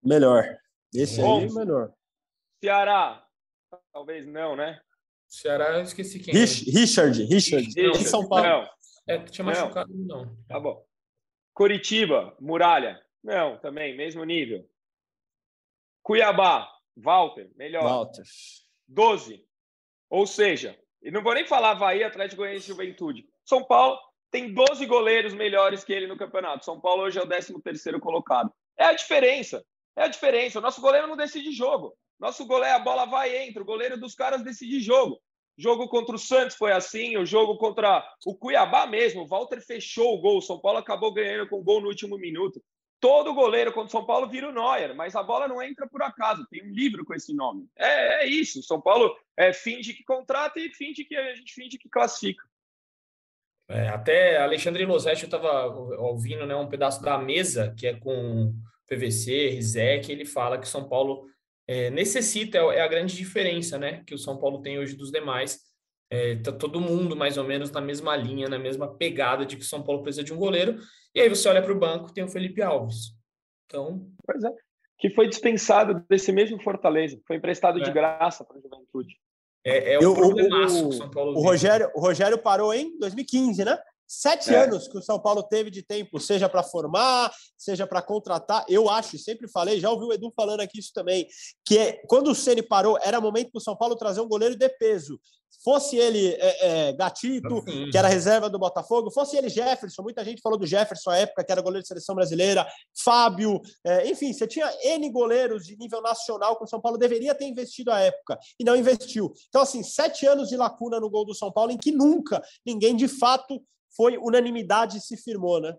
Melhor. 0.03 0.58
Esse 0.93 1.21
aí 1.21 1.45
é 1.45 1.49
melhor. 1.51 1.93
Ceará. 2.63 3.27
Talvez 3.91 4.25
não, 4.25 4.56
né? 4.56 4.82
Ceará, 5.27 5.77
eu 5.77 5.82
esqueci 5.82 6.19
quem. 6.19 6.34
Rich, 6.34 6.69
é. 6.69 6.80
Richard, 6.80 7.23
Richard. 7.23 7.65
Richard. 7.65 8.08
São 8.08 8.27
Paulo. 8.27 8.45
Não. 8.45 8.69
É, 9.08 9.19
tinha 9.25 9.45
machucado, 9.45 9.93
não. 9.93 10.25
não. 10.25 10.38
Tá 10.47 10.60
bom. 10.60 10.86
Curitiba, 11.53 12.36
Muralha. 12.39 13.01
Não, 13.23 13.58
também, 13.60 13.97
mesmo 13.97 14.23
nível. 14.23 14.69
Cuiabá, 16.01 16.69
Walter, 16.95 17.51
melhor. 17.56 17.84
Walter. 17.84 18.23
12. 18.88 19.45
Ou 20.10 20.25
seja, 20.25 20.80
e 21.01 21.12
não 21.12 21.21
vou 21.21 21.34
nem 21.34 21.45
falar 21.45 21.71
Havaí, 21.71 22.03
Atlético 22.03 22.41
Goianiense 22.41 22.67
Juventude. 22.67 23.27
São 23.43 23.63
Paulo 23.63 23.99
tem 24.31 24.53
12 24.53 24.85
goleiros 24.85 25.33
melhores 25.33 25.83
que 25.83 25.93
ele 25.93 26.07
no 26.07 26.17
campeonato. 26.17 26.65
São 26.65 26.79
Paulo 26.79 27.03
hoje 27.03 27.19
é 27.19 27.21
o 27.21 27.27
13º 27.27 27.99
colocado. 27.99 28.51
É 28.77 28.85
a 28.85 28.93
diferença. 28.93 29.63
É 29.95 30.03
a 30.03 30.07
diferença. 30.07 30.59
O 30.59 30.61
nosso 30.61 30.81
goleiro 30.81 31.07
não 31.07 31.15
decide 31.15 31.51
jogo. 31.51 31.95
Nosso 32.19 32.45
goleiro, 32.45 32.75
a 32.75 32.79
bola 32.79 33.05
vai 33.05 33.31
e 33.31 33.47
entra. 33.47 33.61
O 33.61 33.65
goleiro 33.65 33.99
dos 33.99 34.15
caras 34.15 34.43
decide 34.43 34.79
jogo. 34.79 35.19
Jogo 35.57 35.87
contra 35.87 36.15
o 36.15 36.19
Santos 36.19 36.55
foi 36.55 36.71
assim, 36.71 37.17
o 37.17 37.25
jogo 37.25 37.57
contra 37.57 38.07
o 38.25 38.35
Cuiabá 38.35 38.85
mesmo. 38.85 39.23
O 39.23 39.27
Walter 39.27 39.59
fechou 39.59 40.13
o 40.13 40.21
gol. 40.21 40.37
O 40.37 40.41
São 40.41 40.59
Paulo 40.59 40.77
acabou 40.77 41.11
ganhando 41.11 41.49
com 41.49 41.59
o 41.59 41.63
gol 41.63 41.81
no 41.81 41.87
último 41.87 42.17
minuto. 42.17 42.61
Todo 42.99 43.33
goleiro 43.33 43.71
contra 43.71 43.87
o 43.87 43.91
São 43.91 44.05
Paulo 44.05 44.27
vira 44.27 44.49
o 44.49 44.51
Neuer, 44.51 44.95
mas 44.95 45.15
a 45.15 45.21
bola 45.21 45.47
não 45.47 45.61
entra 45.61 45.87
por 45.87 46.01
acaso. 46.01 46.45
Tem 46.49 46.63
um 46.63 46.71
livro 46.71 47.05
com 47.05 47.13
esse 47.13 47.33
nome. 47.33 47.67
É, 47.75 48.23
é 48.23 48.27
isso. 48.27 48.61
São 48.63 48.81
Paulo 48.81 49.15
é, 49.35 49.53
finge 49.53 49.93
que 49.93 50.03
contrata 50.03 50.59
e 50.59 50.69
finge 50.73 51.03
que 51.03 51.15
a 51.15 51.35
gente 51.35 51.53
finge 51.53 51.77
que 51.77 51.89
classifica. 51.89 52.43
É, 53.69 53.89
até 53.89 54.38
Alexandre 54.38 54.86
Losetti, 54.86 55.23
eu 55.23 55.27
estava 55.27 55.67
ouvindo 55.99 56.45
né, 56.45 56.56
um 56.56 56.69
pedaço 56.69 57.01
da 57.01 57.17
mesa, 57.17 57.73
que 57.77 57.86
é 57.86 57.93
com 57.93 58.53
PVC, 58.88 59.49
Rizek, 59.49 60.12
ele 60.12 60.25
fala 60.25 60.58
que 60.58 60.67
São 60.67 60.88
Paulo 60.88 61.25
é, 61.67 61.89
necessita, 61.89 62.58
é 62.58 62.80
a 62.80 62.88
grande 62.88 63.15
diferença 63.15 63.77
né, 63.77 64.03
que 64.06 64.15
o 64.15 64.17
São 64.17 64.38
Paulo 64.38 64.62
tem 64.62 64.80
hoje 64.80 64.95
dos 64.95 65.12
demais. 65.12 65.60
É, 66.10 66.38
tá 66.38 66.53
todo 66.53 66.80
mundo 66.80 67.17
mais 67.17 67.38
ou 67.38 67.43
menos 67.43 67.69
na 67.69 67.82
mesma 67.82 68.15
linha, 68.15 68.47
na 68.47 68.58
mesma 68.58 68.95
pegada 68.95 69.45
de 69.45 69.58
que 69.58 69.65
São 69.65 69.84
Paulo 69.84 70.01
precisa 70.01 70.23
de 70.23 70.34
um 70.34 70.38
goleiro. 70.38 70.80
E 71.13 71.19
aí 71.19 71.27
você 71.27 71.49
olha 71.49 71.62
para 71.62 71.73
o 71.73 71.80
banco, 71.80 72.13
tem 72.13 72.23
o 72.23 72.30
Felipe 72.30 72.62
Alves. 72.62 73.17
Então. 73.65 74.10
Pois 74.25 74.41
é. 74.41 74.51
que 74.97 75.10
foi 75.10 75.27
dispensado 75.27 76.06
desse 76.10 76.32
mesmo 76.32 76.62
Fortaleza, 76.63 77.19
foi 77.27 77.36
emprestado 77.36 77.80
é. 77.80 77.84
de 77.84 77.91
graça 77.91 78.45
para 78.45 78.58
a 78.58 78.62
Juventude. 78.62 79.17
É, 79.67 79.95
é 79.95 79.99
o, 79.99 80.13
o, 80.13 80.88
o, 80.88 80.93
São 80.93 81.10
Paulo. 81.10 81.38
O 81.38 81.41
Rogério, 81.41 81.91
o 81.93 81.99
Rogério 81.99 82.38
parou 82.38 82.73
em 82.73 82.97
2015, 82.97 83.65
né? 83.65 83.77
Sete 84.08 84.56
é. 84.56 84.63
anos 84.63 84.88
que 84.88 84.98
o 84.98 85.02
São 85.02 85.20
Paulo 85.20 85.43
teve 85.43 85.70
de 85.70 85.84
tempo, 85.84 86.17
seja 86.17 86.48
para 86.48 86.63
formar, 86.63 87.30
seja 87.58 87.86
para 87.86 88.02
contratar. 88.02 88.63
Eu 88.70 88.89
acho, 88.89 89.17
e 89.17 89.20
sempre 89.20 89.50
falei, 89.50 89.82
já 89.82 89.91
ouvi 89.91 90.06
o 90.06 90.13
Edu 90.13 90.32
falando 90.34 90.62
aqui 90.62 90.80
isso 90.80 90.91
também, 90.93 91.28
que 91.65 91.78
é, 91.78 92.02
quando 92.08 92.32
o 92.32 92.36
Ceni 92.36 92.63
parou, 92.63 92.98
era 93.02 93.20
momento 93.20 93.52
para 93.52 93.60
o 93.60 93.62
São 93.62 93.76
Paulo 93.76 93.98
trazer 93.98 94.22
um 94.22 94.28
goleiro 94.28 94.56
de 94.56 94.70
peso. 94.70 95.20
Fosse 95.63 95.98
ele 95.98 96.30
é, 96.39 96.88
é, 96.88 96.93
Gatito, 96.93 97.62
Sim. 97.67 97.89
que 97.89 97.98
era 97.98 98.08
reserva 98.08 98.50
do 98.50 98.60
Botafogo, 98.60 99.12
fosse 99.12 99.36
ele 99.36 99.50
Jefferson, 99.50 100.04
muita 100.04 100.24
gente 100.24 100.41
falou 100.41 100.58
do 100.58 100.65
Jefferson 100.65 101.10
à 101.10 101.17
época, 101.17 101.43
que 101.43 101.52
era 101.52 101.62
goleiro 101.62 101.82
de 101.82 101.88
seleção 101.88 102.15
brasileira, 102.15 102.65
Fábio, 103.04 103.60
é, 103.86 104.08
enfim, 104.08 104.32
você 104.32 104.48
tinha 104.48 104.72
N 104.84 105.10
goleiros 105.10 105.65
de 105.65 105.76
nível 105.76 106.02
nacional 106.02 106.58
que 106.58 106.63
o 106.63 106.67
São 106.67 106.80
Paulo 106.80 106.98
deveria 106.98 107.36
ter 107.36 107.46
investido 107.46 107.91
à 107.91 108.00
época 108.00 108.38
e 108.58 108.63
não 108.63 108.76
investiu. 108.76 109.34
Então, 109.50 109.62
assim, 109.62 109.84
sete 109.84 110.26
anos 110.26 110.48
de 110.48 110.56
lacuna 110.56 111.00
no 111.00 111.10
gol 111.10 111.26
do 111.26 111.36
São 111.36 111.52
Paulo 111.52 111.72
em 111.72 111.78
que 111.78 111.91
nunca 111.91 112.41
ninguém 112.65 112.96
de 112.96 113.08
fato 113.08 113.62
foi 113.97 114.15
unanimidade 114.17 114.97
e 114.97 115.01
se 115.01 115.17
firmou, 115.17 115.60
né? 115.60 115.75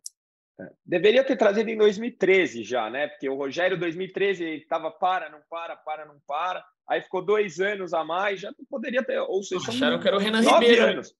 É, 0.60 0.70
deveria 0.84 1.24
ter 1.24 1.36
trazido 1.36 1.70
em 1.70 1.78
2013 1.78 2.64
já, 2.64 2.90
né? 2.90 3.06
Porque 3.06 3.28
o 3.28 3.36
Rogério 3.36 3.78
2013 3.78 4.44
estava 4.56 4.90
para, 4.90 5.30
não 5.30 5.40
para, 5.48 5.76
para, 5.76 6.04
não 6.04 6.16
para. 6.26 6.64
Aí 6.88 7.00
ficou 7.00 7.24
dois 7.24 7.60
anos 7.60 7.94
a 7.94 8.02
mais, 8.02 8.40
já 8.40 8.52
poderia 8.68 9.04
ter. 9.04 9.20
Ou 9.20 9.42
seja, 9.44 9.70
acharam 9.70 10.00
que 10.00 10.08
era 10.08 10.16
o 10.16 10.20
Renan 10.20 10.40
Ribeiro. 10.40 10.82
Anos. 10.82 11.14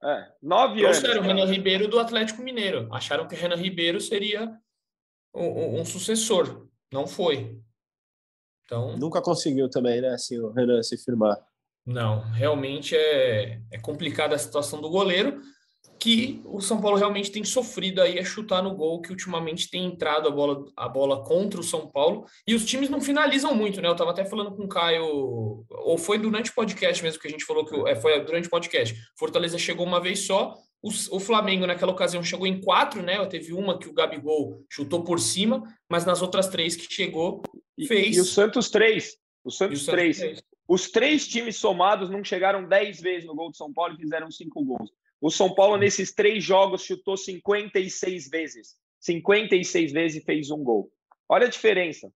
É, 0.00 0.32
nove 0.40 0.84
anos. 0.84 1.02
Era 1.02 1.18
o 1.18 1.22
Renan 1.22 1.46
Ribeiro 1.46 1.88
do 1.88 1.98
Atlético 1.98 2.40
Mineiro. 2.40 2.88
Acharam 2.94 3.26
que 3.26 3.34
o 3.34 3.38
Renan 3.38 3.56
Ribeiro 3.56 4.00
seria 4.00 4.56
um, 5.34 5.80
um 5.80 5.84
sucessor. 5.84 6.68
Não 6.92 7.04
foi. 7.04 7.60
Então 8.64 8.96
nunca 8.96 9.20
conseguiu 9.20 9.68
também, 9.68 10.00
né? 10.00 10.10
Assim, 10.10 10.38
o 10.38 10.52
Renan 10.52 10.82
se 10.84 10.96
firmar. 11.02 11.36
Não, 11.84 12.20
realmente 12.30 12.94
é, 12.94 13.60
é 13.72 13.78
complicada 13.80 14.36
a 14.36 14.38
situação 14.38 14.80
do 14.80 14.90
goleiro 14.90 15.40
que 15.98 16.40
o 16.44 16.60
São 16.60 16.80
Paulo 16.80 16.96
realmente 16.96 17.30
tem 17.30 17.42
sofrido 17.44 18.00
aí 18.00 18.18
a 18.18 18.24
chutar 18.24 18.62
no 18.62 18.74
gol, 18.74 19.00
que 19.00 19.10
ultimamente 19.10 19.68
tem 19.68 19.84
entrado 19.84 20.28
a 20.28 20.30
bola, 20.30 20.64
a 20.76 20.88
bola 20.88 21.24
contra 21.24 21.58
o 21.58 21.64
São 21.64 21.88
Paulo, 21.88 22.24
e 22.46 22.54
os 22.54 22.64
times 22.64 22.88
não 22.88 23.00
finalizam 23.00 23.54
muito, 23.54 23.80
né? 23.80 23.88
Eu 23.88 23.92
estava 23.92 24.12
até 24.12 24.24
falando 24.24 24.54
com 24.54 24.64
o 24.64 24.68
Caio, 24.68 25.64
ou 25.68 25.98
foi 25.98 26.18
durante 26.18 26.50
o 26.50 26.54
podcast 26.54 27.02
mesmo 27.02 27.20
que 27.20 27.26
a 27.26 27.30
gente 27.30 27.44
falou 27.44 27.64
que 27.64 27.74
é, 27.88 27.96
foi 27.96 28.20
durante 28.24 28.46
o 28.46 28.50
podcast. 28.50 28.94
Fortaleza 29.18 29.58
chegou 29.58 29.84
uma 29.84 30.00
vez 30.00 30.20
só, 30.20 30.54
o, 30.80 30.90
o, 31.16 31.20
Flamengo 31.20 31.66
naquela 31.66 31.90
ocasião 31.90 32.22
chegou 32.22 32.46
em 32.46 32.60
quatro, 32.60 33.02
né? 33.02 33.24
Teve 33.26 33.52
uma 33.52 33.78
que 33.78 33.88
o 33.88 33.92
Gabigol 33.92 34.64
chutou 34.70 35.02
por 35.02 35.18
cima, 35.18 35.62
mas 35.90 36.04
nas 36.04 36.22
outras 36.22 36.46
três 36.46 36.76
que 36.76 36.92
chegou, 36.92 37.42
fez. 37.86 38.16
E, 38.16 38.18
e 38.18 38.20
o 38.20 38.24
Santos 38.24 38.70
três. 38.70 39.16
O 39.44 39.50
Santos, 39.50 39.82
o 39.82 39.84
Santos 39.84 39.98
três. 39.98 40.18
três. 40.18 40.42
Os 40.68 40.90
três 40.90 41.26
times 41.26 41.56
somados 41.56 42.10
não 42.10 42.22
chegaram 42.22 42.68
dez 42.68 43.00
vezes 43.00 43.26
no 43.26 43.34
gol 43.34 43.50
do 43.50 43.56
São 43.56 43.72
Paulo 43.72 43.94
e 43.94 44.00
fizeram 44.00 44.30
cinco 44.30 44.62
gols. 44.64 44.90
O 45.20 45.30
São 45.30 45.54
Paulo, 45.54 45.76
nesses 45.76 46.14
três 46.14 46.44
jogos, 46.44 46.82
chutou 46.82 47.16
56 47.16 48.28
vezes. 48.28 48.76
56 49.00 49.92
vezes 49.92 50.22
e 50.22 50.24
fez 50.24 50.50
um 50.50 50.62
gol. 50.62 50.90
Olha 51.28 51.46
a 51.46 51.50
diferença. 51.50 52.12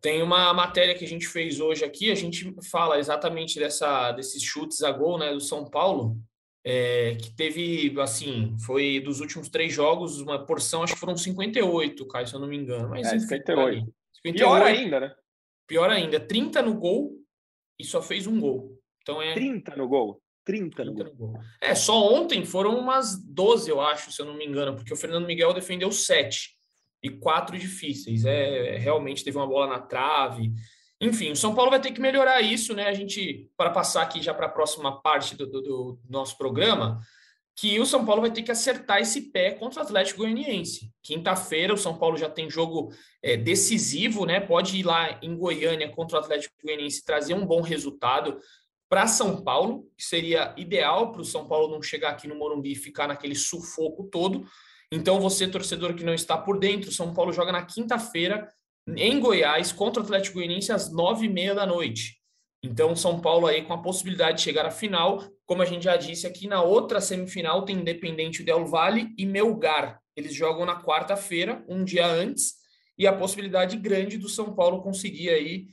Tem 0.00 0.22
uma 0.22 0.52
matéria 0.52 0.94
que 0.94 1.04
a 1.04 1.08
gente 1.08 1.26
fez 1.26 1.60
hoje 1.60 1.84
aqui, 1.84 2.10
a 2.10 2.14
gente 2.14 2.54
fala 2.70 2.98
exatamente 2.98 3.58
dessa, 3.58 4.12
desses 4.12 4.42
chutes 4.42 4.82
a 4.82 4.92
gol 4.92 5.18
né, 5.18 5.32
do 5.32 5.40
São 5.40 5.64
Paulo, 5.64 6.18
é, 6.62 7.14
que 7.14 7.34
teve, 7.34 7.94
assim, 8.00 8.54
foi 8.58 9.00
dos 9.00 9.20
últimos 9.20 9.48
três 9.48 9.72
jogos, 9.72 10.20
uma 10.20 10.44
porção, 10.44 10.82
acho 10.82 10.94
que 10.94 11.00
foram 11.00 11.16
58, 11.16 12.06
Caio, 12.06 12.26
se 12.26 12.34
eu 12.34 12.40
não 12.40 12.48
me 12.48 12.56
engano. 12.56 12.90
Mas, 12.90 13.06
é, 13.06 13.18
58. 13.18 13.94
58. 14.22 14.36
Pior 14.36 14.62
ainda, 14.62 15.00
né? 15.00 15.14
Pior 15.66 15.90
ainda, 15.90 16.20
30 16.20 16.62
no 16.62 16.74
gol 16.74 17.18
e 17.78 17.84
só 17.84 18.02
fez 18.02 18.26
um 18.26 18.38
gol. 18.38 18.78
Então 19.02 19.20
é 19.20 19.34
30 19.34 19.76
no 19.76 19.88
gol. 19.88 20.22
30 20.44 20.84
no 20.84 20.94
gol. 21.14 21.40
É, 21.60 21.74
só 21.74 22.12
ontem 22.12 22.44
foram 22.44 22.78
umas 22.78 23.16
12, 23.16 23.70
eu 23.70 23.80
acho, 23.80 24.12
se 24.12 24.20
eu 24.20 24.26
não 24.26 24.34
me 24.34 24.46
engano, 24.46 24.74
porque 24.74 24.92
o 24.92 24.96
Fernando 24.96 25.26
Miguel 25.26 25.52
defendeu 25.52 25.90
7 25.90 26.54
e 27.02 27.10
quatro 27.10 27.58
difíceis. 27.58 28.24
É, 28.24 28.76
realmente 28.78 29.22
teve 29.22 29.36
uma 29.36 29.46
bola 29.46 29.66
na 29.66 29.78
trave. 29.78 30.52
Enfim, 31.00 31.32
o 31.32 31.36
São 31.36 31.54
Paulo 31.54 31.70
vai 31.70 31.80
ter 31.80 31.92
que 31.92 32.00
melhorar 32.00 32.40
isso, 32.40 32.74
né? 32.74 32.86
A 32.86 32.94
gente, 32.94 33.50
para 33.56 33.70
passar 33.70 34.02
aqui 34.02 34.22
já 34.22 34.32
para 34.32 34.46
a 34.46 34.50
próxima 34.50 35.00
parte 35.02 35.36
do, 35.36 35.46
do, 35.46 35.60
do, 35.60 36.00
nosso 36.08 36.38
programa, 36.38 37.00
que 37.56 37.78
o 37.78 37.86
São 37.86 38.04
Paulo 38.04 38.22
vai 38.22 38.30
ter 38.30 38.42
que 38.42 38.50
acertar 38.50 39.00
esse 39.00 39.30
pé 39.30 39.50
contra 39.52 39.80
o 39.80 39.82
Atlético 39.82 40.20
Goianiense. 40.20 40.90
Quinta-feira, 41.02 41.74
o 41.74 41.78
São 41.78 41.96
Paulo 41.98 42.16
já 42.16 42.28
tem 42.28 42.48
jogo 42.48 42.92
é, 43.22 43.36
decisivo, 43.36 44.24
né? 44.24 44.40
Pode 44.40 44.76
ir 44.78 44.82
lá 44.82 45.18
em 45.22 45.36
Goiânia 45.36 45.88
contra 45.90 46.16
o 46.16 46.20
Atlético 46.20 46.54
Goianiense 46.64 47.04
trazer 47.04 47.34
um 47.34 47.46
bom 47.46 47.60
resultado 47.60 48.38
para 48.88 49.06
São 49.06 49.42
Paulo, 49.42 49.88
que 49.96 50.04
seria 50.04 50.54
ideal 50.56 51.10
para 51.12 51.22
o 51.22 51.24
São 51.24 51.46
Paulo 51.46 51.72
não 51.72 51.82
chegar 51.82 52.10
aqui 52.10 52.28
no 52.28 52.36
Morumbi 52.36 52.72
e 52.72 52.76
ficar 52.76 53.08
naquele 53.08 53.34
sufoco 53.34 54.04
todo. 54.04 54.46
Então, 54.92 55.20
você, 55.20 55.48
torcedor 55.48 55.94
que 55.94 56.04
não 56.04 56.14
está 56.14 56.36
por 56.36 56.58
dentro, 56.58 56.92
São 56.92 57.12
Paulo 57.12 57.32
joga 57.32 57.50
na 57.50 57.64
quinta-feira 57.64 58.48
em 58.96 59.18
Goiás 59.18 59.72
contra 59.72 60.02
o 60.02 60.04
Atlético 60.04 60.34
Goianiense 60.34 60.70
às 60.70 60.92
nove 60.92 61.26
e 61.26 61.28
meia 61.28 61.54
da 61.54 61.66
noite. 61.66 62.18
Então, 62.62 62.94
São 62.94 63.20
Paulo 63.20 63.46
aí 63.46 63.62
com 63.62 63.72
a 63.72 63.82
possibilidade 63.82 64.38
de 64.38 64.44
chegar 64.44 64.64
à 64.64 64.70
final. 64.70 65.22
Como 65.44 65.60
a 65.60 65.66
gente 65.66 65.84
já 65.84 65.96
disse 65.96 66.26
aqui, 66.26 66.46
na 66.46 66.62
outra 66.62 67.00
semifinal 67.00 67.64
tem 67.64 67.76
Independente 67.76 68.42
Del 68.42 68.66
Vale 68.66 69.12
e 69.18 69.26
Melgar. 69.26 70.00
Eles 70.16 70.34
jogam 70.34 70.64
na 70.64 70.82
quarta-feira, 70.82 71.64
um 71.68 71.84
dia 71.84 72.06
antes, 72.06 72.54
e 72.96 73.06
a 73.06 73.12
possibilidade 73.12 73.76
grande 73.76 74.16
do 74.16 74.28
São 74.28 74.54
Paulo 74.54 74.82
conseguir 74.82 75.30
aí 75.30 75.66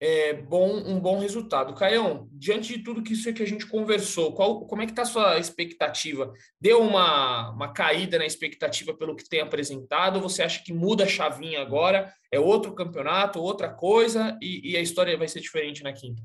é, 0.00 0.34
bom, 0.34 0.76
um 0.76 1.00
bom 1.00 1.18
resultado. 1.18 1.74
Caião, 1.74 2.28
diante 2.32 2.76
de 2.76 2.84
tudo 2.84 3.02
que 3.02 3.14
isso 3.14 3.32
que 3.32 3.42
a 3.42 3.46
gente 3.46 3.66
conversou, 3.66 4.34
qual, 4.34 4.66
como 4.66 4.82
é 4.82 4.86
que 4.86 4.92
está 4.92 5.02
a 5.02 5.06
sua 5.06 5.38
expectativa? 5.38 6.32
Deu 6.60 6.80
uma, 6.80 7.50
uma 7.50 7.72
caída 7.72 8.18
na 8.18 8.26
expectativa 8.26 8.94
pelo 8.94 9.16
que 9.16 9.28
tem 9.28 9.40
apresentado? 9.40 10.20
Você 10.20 10.42
acha 10.42 10.62
que 10.62 10.72
muda 10.72 11.04
a 11.04 11.08
chavinha 11.08 11.62
agora? 11.62 12.12
É 12.30 12.38
outro 12.38 12.74
campeonato, 12.74 13.40
outra 13.40 13.72
coisa, 13.72 14.38
e, 14.42 14.72
e 14.72 14.76
a 14.76 14.80
história 14.80 15.16
vai 15.16 15.28
ser 15.28 15.40
diferente 15.40 15.82
na 15.82 15.92
quinta? 15.92 16.22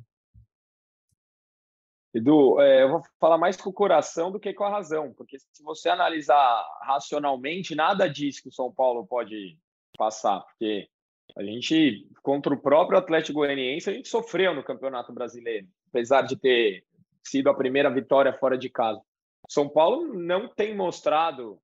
Edu, 2.13 2.59
é, 2.59 2.83
eu 2.83 2.89
vou 2.89 3.01
falar 3.21 3.37
mais 3.37 3.55
com 3.55 3.69
o 3.69 3.73
coração 3.73 4.29
do 4.29 4.39
que 4.39 4.53
com 4.53 4.65
a 4.65 4.69
razão, 4.69 5.13
porque 5.13 5.39
se 5.39 5.63
você 5.63 5.87
analisar 5.87 6.61
racionalmente, 6.81 7.73
nada 7.73 8.09
diz 8.09 8.41
que 8.41 8.49
o 8.49 8.51
São 8.51 8.69
Paulo 8.69 9.07
pode 9.07 9.57
passar, 9.97 10.41
porque 10.41 10.89
a 11.37 11.43
gente, 11.43 12.07
contra 12.21 12.53
o 12.53 12.61
próprio 12.61 12.97
Atlético 12.97 13.39
Goianiense, 13.39 13.89
a 13.89 13.93
gente 13.93 14.07
sofreu 14.07 14.53
no 14.53 14.63
Campeonato 14.63 15.13
Brasileiro, 15.13 15.67
apesar 15.87 16.23
de 16.23 16.37
ter 16.37 16.83
sido 17.23 17.49
a 17.49 17.53
primeira 17.53 17.89
vitória 17.89 18.33
fora 18.33 18.57
de 18.57 18.69
casa. 18.69 19.01
São 19.47 19.69
Paulo 19.69 20.13
não 20.13 20.47
tem 20.47 20.75
mostrado 20.75 21.59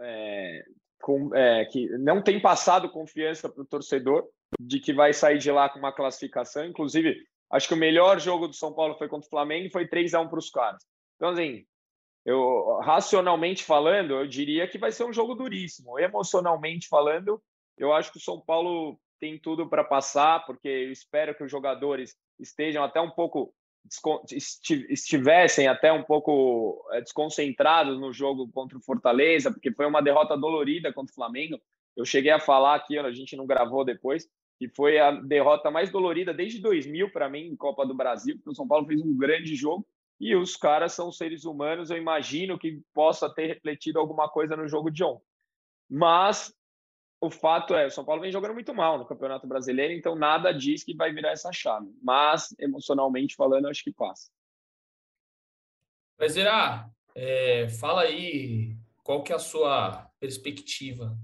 é, 0.00 0.64
com, 1.00 1.34
é, 1.34 1.64
que 1.66 1.88
não 1.98 2.22
tem 2.22 2.40
passado 2.40 2.90
confiança 2.90 3.48
para 3.48 3.62
o 3.62 3.66
torcedor 3.66 4.26
de 4.60 4.80
que 4.80 4.92
vai 4.92 5.12
sair 5.12 5.38
de 5.38 5.50
lá 5.50 5.68
com 5.68 5.78
uma 5.78 5.92
classificação. 5.92 6.64
Inclusive, 6.64 7.16
acho 7.50 7.68
que 7.68 7.74
o 7.74 7.78
melhor 7.78 8.20
jogo 8.20 8.48
do 8.48 8.54
São 8.54 8.72
Paulo 8.72 8.96
foi 8.96 9.08
contra 9.08 9.26
o 9.26 9.30
Flamengo 9.30 9.66
e 9.66 9.72
foi 9.72 9.86
3 9.86 10.14
a 10.14 10.20
1 10.20 10.28
para 10.28 10.38
os 10.38 10.50
caras. 10.50 10.82
Então, 11.16 11.30
assim, 11.30 11.64
eu 12.24 12.78
racionalmente 12.82 13.64
falando, 13.64 14.14
eu 14.14 14.26
diria 14.26 14.66
que 14.66 14.78
vai 14.78 14.90
ser 14.90 15.04
um 15.04 15.12
jogo 15.12 15.34
duríssimo. 15.34 15.98
Emocionalmente 15.98 16.88
falando, 16.88 17.42
eu 17.76 17.92
acho 17.92 18.10
que 18.10 18.18
o 18.18 18.22
São 18.22 18.40
Paulo 18.40 18.98
tem 19.20 19.38
tudo 19.38 19.68
para 19.68 19.84
passar, 19.84 20.44
porque 20.46 20.68
eu 20.68 20.92
espero 20.92 21.34
que 21.34 21.44
os 21.44 21.50
jogadores 21.50 22.16
estejam 22.38 22.82
até 22.82 23.00
um 23.00 23.10
pouco 23.10 23.54
estivessem 24.88 25.68
até 25.68 25.92
um 25.92 26.02
pouco 26.02 26.82
eh, 26.92 27.02
desconcentrados 27.02 28.00
no 28.00 28.12
jogo 28.12 28.50
contra 28.50 28.78
o 28.78 28.80
Fortaleza, 28.80 29.52
porque 29.52 29.72
foi 29.72 29.84
uma 29.86 30.00
derrota 30.00 30.36
dolorida 30.36 30.92
contra 30.92 31.12
o 31.12 31.14
Flamengo. 31.14 31.60
Eu 31.94 32.04
cheguei 32.04 32.30
a 32.30 32.40
falar 32.40 32.76
aqui, 32.76 32.98
a 32.98 33.12
gente 33.12 33.36
não 33.36 33.46
gravou 33.46 33.84
depois, 33.84 34.26
que 34.58 34.68
foi 34.68 34.98
a 34.98 35.10
derrota 35.10 35.70
mais 35.70 35.90
dolorida 35.90 36.32
desde 36.32 36.60
2000 36.60 37.10
para 37.10 37.28
mim 37.28 37.46
em 37.46 37.56
Copa 37.56 37.86
do 37.86 37.94
Brasil, 37.94 38.36
porque 38.36 38.50
o 38.50 38.54
São 38.54 38.66
Paulo 38.66 38.86
fez 38.86 39.00
um 39.02 39.16
grande 39.16 39.54
jogo 39.54 39.86
e 40.18 40.34
os 40.34 40.56
caras 40.56 40.92
são 40.92 41.12
seres 41.12 41.44
humanos, 41.44 41.90
eu 41.90 41.98
imagino 41.98 42.58
que 42.58 42.80
possa 42.94 43.28
ter 43.28 43.46
refletido 43.46 43.98
alguma 43.98 44.28
coisa 44.28 44.56
no 44.56 44.66
jogo 44.66 44.90
de 44.90 45.04
ontem. 45.04 45.26
Mas 45.90 46.54
o 47.26 47.30
fato 47.30 47.74
é, 47.74 47.86
o 47.86 47.90
São 47.90 48.04
Paulo 48.04 48.20
vem 48.20 48.32
jogando 48.32 48.54
muito 48.54 48.74
mal 48.74 48.98
no 48.98 49.06
Campeonato 49.06 49.46
Brasileiro, 49.46 49.92
então 49.92 50.14
nada 50.14 50.52
diz 50.52 50.84
que 50.84 50.94
vai 50.94 51.12
virar 51.12 51.32
essa 51.32 51.52
chave. 51.52 51.90
Mas, 52.02 52.54
emocionalmente 52.58 53.34
falando, 53.34 53.68
acho 53.68 53.82
que 53.82 53.92
passa. 53.92 54.30
Mas, 56.18 56.36
Irá, 56.36 56.88
é, 57.14 57.68
fala 57.68 58.02
aí 58.02 58.76
qual 59.02 59.22
que 59.22 59.32
é 59.32 59.36
a 59.36 59.40
sua 59.40 60.10
perspectiva. 60.18 61.16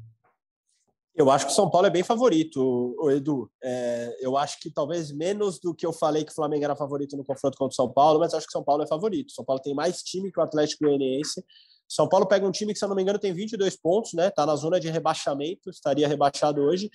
Eu 1.15 1.31
acho 1.31 1.47
que 1.47 1.53
o 1.53 1.55
São 1.55 1.69
Paulo 1.69 1.87
é 1.87 1.91
bem 1.91 2.03
favorito, 2.03 2.97
o 2.99 3.11
Edu. 3.11 3.51
É, 3.63 4.17
eu 4.21 4.37
acho 4.37 4.59
que 4.61 4.71
talvez 4.71 5.13
menos 5.13 5.59
do 5.59 5.75
que 5.75 5.85
eu 5.85 5.93
falei 5.93 6.25
que 6.25 6.33
o 6.33 6.35
Flamengo 6.35 6.65
era 6.65 6.77
favorito 6.77 7.17
no 7.17 7.25
confronto 7.25 7.59
contra 7.59 7.73
o 7.73 7.77
São 7.77 7.93
Paulo, 7.93 8.21
mas 8.21 8.33
acho 8.33 8.47
que 8.47 8.51
o 8.51 8.59
São 8.59 8.65
Paulo 8.65 8.85
é 8.85 8.87
favorito. 8.87 9.31
O 9.31 9.33
São 9.33 9.45
Paulo 9.45 9.61
tem 9.61 9.75
mais 9.75 10.03
time 10.03 10.31
que 10.33 10.39
o 10.39 10.43
Atlético 10.43 10.85
Goianiense 10.85 11.45
São 11.90 12.09
Paulo 12.09 12.24
pega 12.24 12.46
um 12.46 12.53
time 12.53 12.72
que, 12.72 12.79
se 12.79 12.85
eu 12.85 12.88
não 12.88 12.94
me 12.94 13.03
engano, 13.03 13.18
tem 13.18 13.33
22 13.33 13.76
pontos, 13.76 14.12
né? 14.12 14.31
Tá 14.31 14.46
na 14.46 14.55
zona 14.55 14.79
de 14.79 14.88
rebaixamento, 14.88 15.70
estaria 15.70 16.07
rebaixado 16.07 16.61
hoje. 16.61 16.88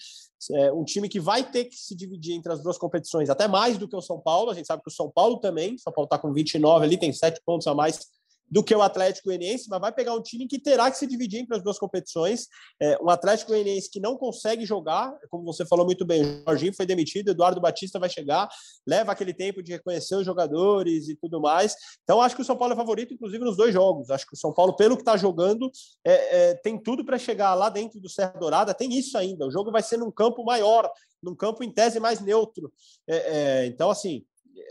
É 0.53 0.71
um 0.71 0.85
time 0.85 1.09
que 1.09 1.19
vai 1.19 1.43
ter 1.43 1.65
que 1.65 1.75
se 1.75 1.93
dividir 1.93 2.33
entre 2.33 2.49
as 2.53 2.63
duas 2.63 2.77
competições, 2.77 3.29
até 3.29 3.45
mais 3.45 3.77
do 3.77 3.89
que 3.89 3.95
o 3.95 4.01
São 4.01 4.21
Paulo. 4.21 4.51
A 4.51 4.53
gente 4.53 4.67
sabe 4.67 4.81
que 4.81 4.89
o 4.89 4.93
São 4.93 5.11
Paulo 5.11 5.41
também, 5.41 5.77
São 5.77 5.91
Paulo 5.91 6.05
está 6.05 6.17
com 6.17 6.31
29 6.31 6.85
ali, 6.85 6.97
tem 6.97 7.11
7 7.11 7.41
pontos 7.45 7.67
a 7.67 7.75
mais 7.75 8.07
do 8.49 8.63
que 8.63 8.75
o 8.75 8.81
Atlético 8.81 9.29
Goianiense, 9.29 9.69
mas 9.69 9.81
vai 9.81 9.91
pegar 9.91 10.13
um 10.13 10.21
time 10.21 10.47
que 10.47 10.59
terá 10.59 10.89
que 10.91 10.97
se 10.97 11.07
dividir 11.07 11.39
entre 11.39 11.55
as 11.55 11.63
duas 11.63 11.79
competições. 11.79 12.47
É, 12.81 12.97
um 13.01 13.09
Atlético 13.09 13.51
Goianiense 13.51 13.89
que 13.89 13.99
não 13.99 14.17
consegue 14.17 14.65
jogar, 14.65 15.13
como 15.29 15.43
você 15.43 15.65
falou 15.65 15.85
muito 15.85 16.05
bem, 16.05 16.23
o 16.23 16.43
Jorginho 16.47 16.73
foi 16.73 16.85
demitido, 16.85 17.29
Eduardo 17.29 17.59
Batista 17.59 17.99
vai 17.99 18.09
chegar, 18.09 18.47
leva 18.85 19.11
aquele 19.11 19.33
tempo 19.33 19.63
de 19.63 19.71
reconhecer 19.71 20.15
os 20.15 20.25
jogadores 20.25 21.09
e 21.09 21.15
tudo 21.15 21.41
mais. 21.41 21.75
Então, 22.03 22.21
acho 22.21 22.35
que 22.35 22.41
o 22.41 22.45
São 22.45 22.57
Paulo 22.57 22.73
é 22.73 22.77
favorito, 22.77 23.13
inclusive, 23.13 23.43
nos 23.43 23.57
dois 23.57 23.73
jogos. 23.73 24.09
Acho 24.09 24.25
que 24.27 24.33
o 24.33 24.37
São 24.37 24.53
Paulo, 24.53 24.75
pelo 24.75 24.95
que 24.95 25.01
está 25.01 25.17
jogando, 25.17 25.71
é, 26.05 26.49
é, 26.49 26.53
tem 26.55 26.81
tudo 26.81 27.03
para 27.03 27.17
chegar 27.17 27.53
lá 27.55 27.69
dentro 27.69 27.99
do 27.99 28.09
Serra 28.09 28.37
Dourada. 28.39 28.73
Tem 28.73 28.93
isso 28.93 29.17
ainda. 29.17 29.45
O 29.45 29.51
jogo 29.51 29.71
vai 29.71 29.81
ser 29.81 29.97
num 29.97 30.11
campo 30.11 30.43
maior, 30.43 30.89
num 31.21 31.35
campo 31.35 31.63
em 31.63 31.71
tese 31.71 31.99
mais 31.99 32.21
neutro. 32.21 32.71
É, 33.07 33.15
é, 33.15 33.65
então, 33.65 33.89
assim, 33.89 34.23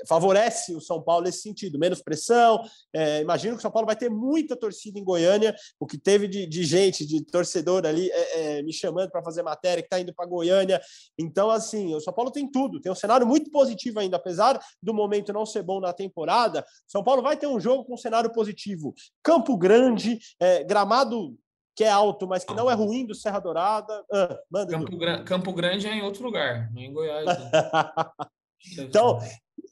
favorece 0.08 0.74
o 0.74 0.80
São 0.80 1.02
Paulo 1.02 1.24
nesse 1.24 1.40
sentido, 1.40 1.78
menos 1.78 2.02
pressão. 2.02 2.62
É, 2.92 3.20
imagino 3.20 3.54
que 3.54 3.58
o 3.58 3.62
São 3.62 3.70
Paulo 3.70 3.86
vai 3.86 3.96
ter 3.96 4.10
muita 4.10 4.56
torcida 4.56 4.98
em 4.98 5.04
Goiânia, 5.04 5.54
o 5.78 5.86
que 5.86 5.98
teve 5.98 6.28
de, 6.28 6.46
de 6.46 6.64
gente, 6.64 7.06
de 7.06 7.24
torcedor 7.24 7.86
ali 7.86 8.10
é, 8.10 8.58
é, 8.58 8.62
me 8.62 8.72
chamando 8.72 9.10
para 9.10 9.22
fazer 9.22 9.42
matéria, 9.42 9.82
que 9.82 9.86
está 9.86 10.00
indo 10.00 10.14
para 10.14 10.26
Goiânia. 10.26 10.80
Então, 11.18 11.50
assim, 11.50 11.94
o 11.94 12.00
São 12.00 12.12
Paulo 12.12 12.30
tem 12.30 12.50
tudo, 12.50 12.80
tem 12.80 12.90
um 12.90 12.96
cenário 12.96 13.26
muito 13.26 13.50
positivo 13.50 14.00
ainda, 14.00 14.16
apesar 14.16 14.58
do 14.82 14.94
momento 14.94 15.32
não 15.32 15.46
ser 15.46 15.62
bom 15.62 15.80
na 15.80 15.92
temporada. 15.92 16.60
O 16.60 16.90
São 16.90 17.02
Paulo 17.02 17.22
vai 17.22 17.36
ter 17.36 17.46
um 17.46 17.60
jogo 17.60 17.84
com 17.84 17.94
um 17.94 17.98
cenário 17.98 18.32
positivo. 18.32 18.94
Campo 19.22 19.56
Grande, 19.56 20.18
é, 20.40 20.64
gramado 20.64 21.36
que 21.76 21.82
é 21.82 21.90
alto, 21.90 22.26
mas 22.26 22.44
que 22.44 22.54
não 22.54 22.70
é 22.70 22.74
ruim 22.74 23.04
do 23.04 23.14
Serra 23.14 23.40
Dourada. 23.40 24.04
Ah, 24.12 24.38
Campo, 24.68 25.24
Campo, 25.24 25.52
Grande 25.52 25.88
é 25.88 25.94
em 25.94 26.02
outro 26.02 26.22
lugar, 26.22 26.70
não 26.72 26.80
é 26.80 26.84
em 26.84 26.92
Goiás. 26.92 27.26
Né? 27.26 27.50
então, 28.78 29.18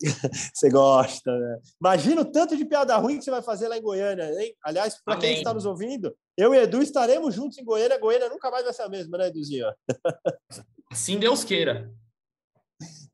você 0.55 0.69
gosta, 0.69 1.31
né? 1.37 1.59
Imagina 1.81 2.21
o 2.21 2.25
tanto 2.25 2.57
de 2.57 2.65
piada 2.65 2.97
ruim 2.97 3.19
que 3.19 3.25
você 3.25 3.31
vai 3.31 3.43
fazer 3.43 3.69
lá 3.69 3.77
em 3.77 3.83
Goiânia, 3.83 4.25
hein? 4.41 4.55
Aliás, 4.65 5.01
para 5.05 5.17
quem 5.19 5.39
está 5.39 5.55
nos 5.55 5.67
ouvindo, 5.67 6.15
eu 6.37 6.55
e 6.55 6.59
Edu 6.59 6.83
estaremos 6.83 7.35
juntos 7.35 7.59
em 7.59 7.65
Goiânia. 7.65 7.99
Goiânia 7.99 8.29
nunca 8.29 8.51
mais 8.51 8.65
vai 8.65 8.73
ser 8.73 8.83
a 8.83 8.89
mesma, 8.89 9.19
né, 9.19 9.29
Eduzinho? 9.29 9.67
Assim 10.91 11.19
Deus 11.19 11.45
queira. 11.45 11.91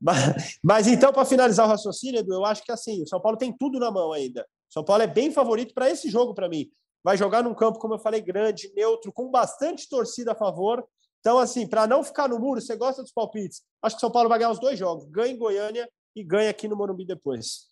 Mas, 0.01 0.57
mas 0.63 0.87
então, 0.87 1.13
para 1.13 1.25
finalizar 1.25 1.65
o 1.65 1.69
raciocínio, 1.69 2.19
Edu, 2.19 2.33
eu 2.33 2.45
acho 2.45 2.63
que 2.63 2.71
assim, 2.71 3.03
o 3.03 3.07
São 3.07 3.21
Paulo 3.21 3.37
tem 3.37 3.55
tudo 3.55 3.79
na 3.79 3.91
mão 3.91 4.11
ainda. 4.11 4.41
O 4.69 4.73
São 4.73 4.83
Paulo 4.83 5.03
é 5.03 5.07
bem 5.07 5.31
favorito 5.31 5.73
para 5.73 5.89
esse 5.89 6.09
jogo 6.09 6.33
para 6.33 6.49
mim. 6.49 6.69
Vai 7.03 7.17
jogar 7.17 7.43
num 7.43 7.53
campo, 7.53 7.79
como 7.79 7.93
eu 7.93 7.99
falei, 7.99 8.21
grande, 8.21 8.71
neutro, 8.75 9.11
com 9.11 9.29
bastante 9.29 9.87
torcida 9.87 10.33
a 10.33 10.35
favor. 10.35 10.85
Então, 11.19 11.37
assim, 11.37 11.67
para 11.67 11.87
não 11.87 12.03
ficar 12.03 12.27
no 12.27 12.39
muro, 12.39 12.61
você 12.61 12.75
gosta 12.75 13.01
dos 13.01 13.11
palpites? 13.11 13.61
Acho 13.81 13.95
que 13.95 13.99
o 13.99 14.01
São 14.01 14.11
Paulo 14.11 14.29
vai 14.29 14.39
ganhar 14.39 14.51
os 14.51 14.59
dois 14.59 14.77
jogos. 14.77 15.05
Ganha 15.05 15.33
em 15.33 15.37
Goiânia 15.37 15.89
e 16.15 16.23
ganha 16.23 16.49
aqui 16.49 16.67
no 16.67 16.75
Morumbi 16.75 17.05
depois. 17.05 17.69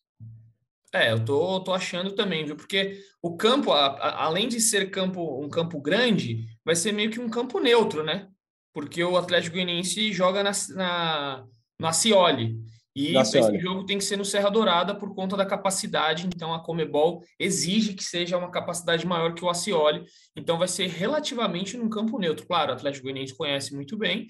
É, 0.93 1.11
eu 1.11 1.23
tô, 1.23 1.59
tô 1.59 1.73
achando 1.73 2.15
também, 2.15 2.45
viu? 2.45 2.55
Porque 2.55 3.01
o 3.21 3.35
campo, 3.35 3.71
a, 3.71 3.87
a, 3.87 4.25
além 4.25 4.47
de 4.47 4.59
ser 4.61 4.89
campo, 4.89 5.43
um 5.43 5.49
campo 5.49 5.81
grande, 5.81 6.45
vai 6.63 6.75
ser 6.75 6.91
meio 6.91 7.11
que 7.11 7.19
um 7.19 7.29
campo 7.29 7.59
neutro, 7.59 8.03
né? 8.03 8.29
Porque 8.73 9.03
o 9.03 9.17
Atlético 9.17 9.55
Goianiense 9.55 10.13
joga 10.13 10.43
na, 10.43 10.51
na, 10.75 11.45
na 11.79 11.93
Cioli. 11.93 12.57
E 12.97 13.15
esse 13.15 13.59
jogo 13.59 13.85
tem 13.85 13.99
que 13.99 14.03
ser 14.03 14.17
no 14.17 14.25
Serra 14.25 14.49
Dourada 14.49 14.95
por 14.95 15.13
conta 15.13 15.37
da 15.37 15.45
capacidade. 15.45 16.25
Então, 16.25 16.51
a 16.51 16.63
Comebol 16.63 17.23
exige 17.39 17.93
que 17.93 18.03
seja 18.03 18.39
uma 18.39 18.49
capacidade 18.49 19.05
maior 19.05 19.35
que 19.35 19.45
o 19.45 19.49
Acioli. 19.49 20.03
Então, 20.35 20.57
vai 20.57 20.67
ser 20.67 20.87
relativamente 20.87 21.77
num 21.77 21.89
campo 21.89 22.17
neutro. 22.17 22.47
Claro, 22.47 22.71
o 22.71 22.73
Atlético 22.73 23.03
Goianiense 23.03 23.37
conhece 23.37 23.75
muito 23.75 23.95
bem, 23.95 24.25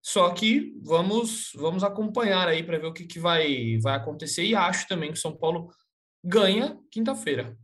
só 0.00 0.30
que 0.30 0.72
vamos 0.82 1.50
vamos 1.56 1.82
acompanhar 1.82 2.46
aí 2.46 2.62
para 2.62 2.78
ver 2.78 2.86
o 2.86 2.92
que, 2.92 3.06
que 3.06 3.18
vai, 3.18 3.78
vai 3.82 3.96
acontecer. 3.96 4.44
E 4.44 4.54
acho 4.54 4.86
também 4.86 5.10
que 5.10 5.18
o 5.18 5.20
São 5.20 5.36
Paulo 5.36 5.68
ganha 6.24 6.78
quinta-feira. 6.92 7.56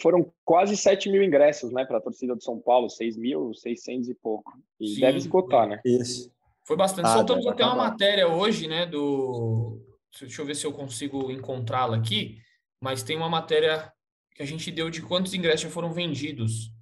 Foram 0.00 0.32
quase 0.44 0.76
7 0.76 1.08
mil 1.10 1.22
ingressos 1.22 1.70
né, 1.70 1.84
para 1.84 1.98
a 1.98 2.00
torcida 2.00 2.34
do 2.34 2.42
São 2.42 2.58
Paulo, 2.58 2.88
6.600 2.88 4.08
e 4.08 4.14
pouco. 4.14 4.52
E 4.80 4.88
Sim, 4.88 5.00
deve 5.00 5.18
esgotar, 5.18 5.68
né? 5.68 5.80
Isso. 5.84 6.32
Foi 6.66 6.76
bastante. 6.76 7.06
Ah, 7.06 7.14
Soltamos 7.14 7.46
até 7.46 7.64
uma 7.64 7.76
matéria 7.76 8.28
hoje, 8.28 8.66
né, 8.66 8.86
do... 8.86 9.80
Deixa 10.20 10.42
eu 10.42 10.46
ver 10.46 10.54
se 10.54 10.66
eu 10.66 10.72
consigo 10.72 11.30
encontrá-la 11.30 11.96
aqui, 11.96 12.38
mas 12.80 13.02
tem 13.02 13.16
uma 13.16 13.28
matéria 13.28 13.92
que 14.34 14.42
a 14.42 14.46
gente 14.46 14.70
deu 14.70 14.90
de 14.90 15.02
quantos 15.02 15.34
ingressos 15.34 15.62
já 15.62 15.70
foram 15.70 15.92
vendidos. 15.92 16.72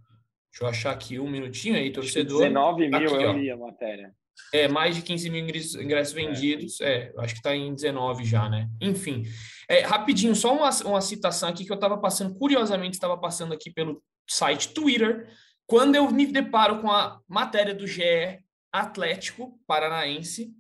Deixa 0.51 0.65
eu 0.65 0.69
achar 0.69 0.93
aqui 0.93 1.19
um 1.19 1.29
minutinho 1.29 1.77
aí, 1.77 1.93
torcedor. 1.93 2.39
19 2.39 2.89
mil, 2.89 2.97
aqui, 2.97 3.25
eu 3.25 3.33
li 3.33 3.51
a 3.51 3.57
matéria. 3.57 4.15
É, 4.53 4.67
mais 4.67 4.97
de 4.97 5.03
15 5.03 5.29
mil 5.31 5.45
ingressos 5.45 6.13
vendidos. 6.13 6.81
É, 6.81 7.09
é 7.09 7.13
acho 7.19 7.35
que 7.35 7.41
está 7.41 7.55
em 7.55 7.75
19 7.75 8.25
já, 8.25 8.49
né? 8.49 8.69
Enfim. 8.81 9.25
É, 9.69 9.81
rapidinho, 9.81 10.35
só 10.35 10.57
uma, 10.57 10.71
uma 10.87 11.01
citação 11.01 11.49
aqui 11.49 11.65
que 11.65 11.73
eu 11.73 11.75
estava 11.75 11.99
passando, 11.99 12.35
curiosamente, 12.35 12.95
estava 12.95 13.19
passando 13.19 13.53
aqui 13.53 13.71
pelo 13.71 14.03
site 14.29 14.73
Twitter, 14.73 15.29
quando 15.67 15.95
eu 15.95 16.11
me 16.11 16.27
deparo 16.27 16.81
com 16.81 16.91
a 16.91 17.21
matéria 17.29 17.75
do 17.75 17.87
GE 17.87 18.39
Atlético 18.73 19.59
Paranaense, 19.67 20.55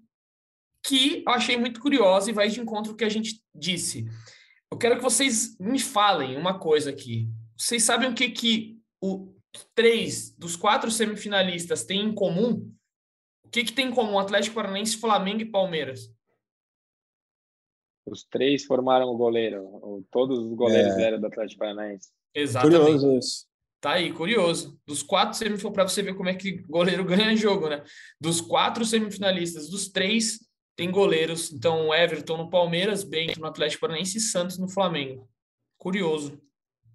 que 0.85 1.23
eu 1.27 1.33
achei 1.33 1.57
muito 1.57 1.81
curiosa 1.81 2.31
e 2.31 2.35
vai 2.35 2.49
de 2.49 2.61
encontro 2.61 2.92
com 2.92 2.94
o 2.94 2.97
que 2.97 3.05
a 3.05 3.09
gente 3.09 3.42
disse. 3.55 4.07
Eu 4.71 4.79
quero 4.79 4.97
que 4.97 5.03
vocês 5.03 5.57
me 5.59 5.79
falem 5.79 6.37
uma 6.37 6.59
coisa 6.59 6.90
aqui. 6.90 7.29
Vocês 7.57 7.83
sabem 7.83 8.11
o 8.11 8.14
que, 8.14 8.31
que 8.31 8.79
o 9.03 9.35
três 9.75 10.31
dos 10.37 10.57
quatro 10.57 10.90
semifinalistas 10.90 11.85
têm 11.85 12.03
em 12.03 12.14
comum? 12.14 12.73
O 13.44 13.49
que, 13.51 13.64
que 13.64 13.73
tem 13.73 13.88
em 13.88 13.94
comum 13.94 14.18
Atlético 14.18 14.57
Paranaense, 14.57 14.99
Flamengo 14.99 15.40
e 15.40 15.51
Palmeiras? 15.51 16.12
Os 18.07 18.25
três 18.25 18.64
formaram 18.64 19.09
o 19.09 19.16
goleiro. 19.16 20.07
Todos 20.11 20.38
os 20.38 20.55
goleiros 20.55 20.94
é. 20.97 21.03
eram 21.03 21.21
do 21.21 21.27
Atlético 21.27 21.61
Paranaense. 21.61 22.11
Exatamente. 22.35 22.81
Curioso 22.81 23.18
isso. 23.18 23.47
Tá 23.81 23.93
aí, 23.93 24.12
curioso. 24.12 24.79
Dos 24.87 25.03
quatro 25.03 25.37
semifinalistas, 25.37 25.73
para 25.73 25.88
você 25.88 26.03
ver 26.03 26.14
como 26.17 26.29
é 26.29 26.35
que 26.35 26.62
goleiro 26.62 27.05
ganha 27.07 27.37
jogo, 27.37 27.69
né? 27.69 27.83
Dos 28.21 28.41
quatro 28.41 28.85
semifinalistas, 28.85 29.69
dos 29.69 29.88
três 29.88 30.41
tem 30.77 30.91
goleiros. 30.91 31.53
Então, 31.53 31.93
Everton 31.95 32.37
no 32.37 32.51
Palmeiras, 32.51 33.03
Bento 33.03 33.41
no 33.41 33.47
Atlético 33.47 33.83
Paranaense 33.83 34.19
e 34.19 34.21
Santos 34.21 34.59
no 34.59 34.69
Flamengo. 34.69 35.29
Curioso. 35.77 36.41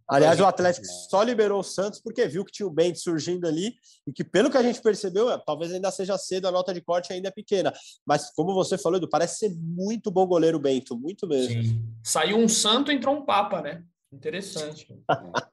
Aliás, 0.10 0.40
o 0.40 0.46
Atlético 0.46 0.86
só 1.10 1.24
liberou 1.24 1.62
o 1.62 1.64
Santos 1.64 2.02
porque 2.02 2.28
viu 2.28 2.44
que 2.44 2.52
tinha 2.52 2.68
o 2.68 2.72
Bento 2.72 3.00
surgindo 3.00 3.48
ali 3.48 3.74
e 4.06 4.12
que, 4.12 4.24
pelo 4.24 4.52
que 4.52 4.58
a 4.58 4.62
gente 4.62 4.82
percebeu, 4.82 5.32
é, 5.32 5.42
talvez 5.46 5.72
ainda 5.72 5.90
seja 5.92 6.18
cedo, 6.18 6.48
a 6.48 6.52
nota 6.52 6.74
de 6.74 6.82
corte 6.82 7.14
ainda 7.14 7.30
é 7.30 7.32
pequena. 7.32 7.74
Mas, 8.06 8.30
como 8.34 8.54
você 8.54 8.78
falou, 8.78 8.98
Edu, 8.98 9.10
parece 9.10 9.40
ser 9.40 9.56
muito 9.56 10.12
bom 10.12 10.28
goleiro 10.28 10.60
Bento, 10.60 10.98
muito 10.98 11.28
mesmo. 11.28 11.64
Sim. 11.64 11.84
Saiu 12.04 12.38
um 12.38 12.50
santo, 12.50 12.92
entrou 12.92 13.16
um 13.16 13.26
papa, 13.26 13.62
né? 13.62 13.84
Interessante. 14.12 14.88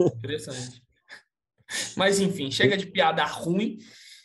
Interessante. 0.00 0.82
Mas, 1.96 2.20
enfim, 2.20 2.50
chega 2.50 2.76
de 2.76 2.86
piada 2.86 3.24
ruim. 3.24 3.78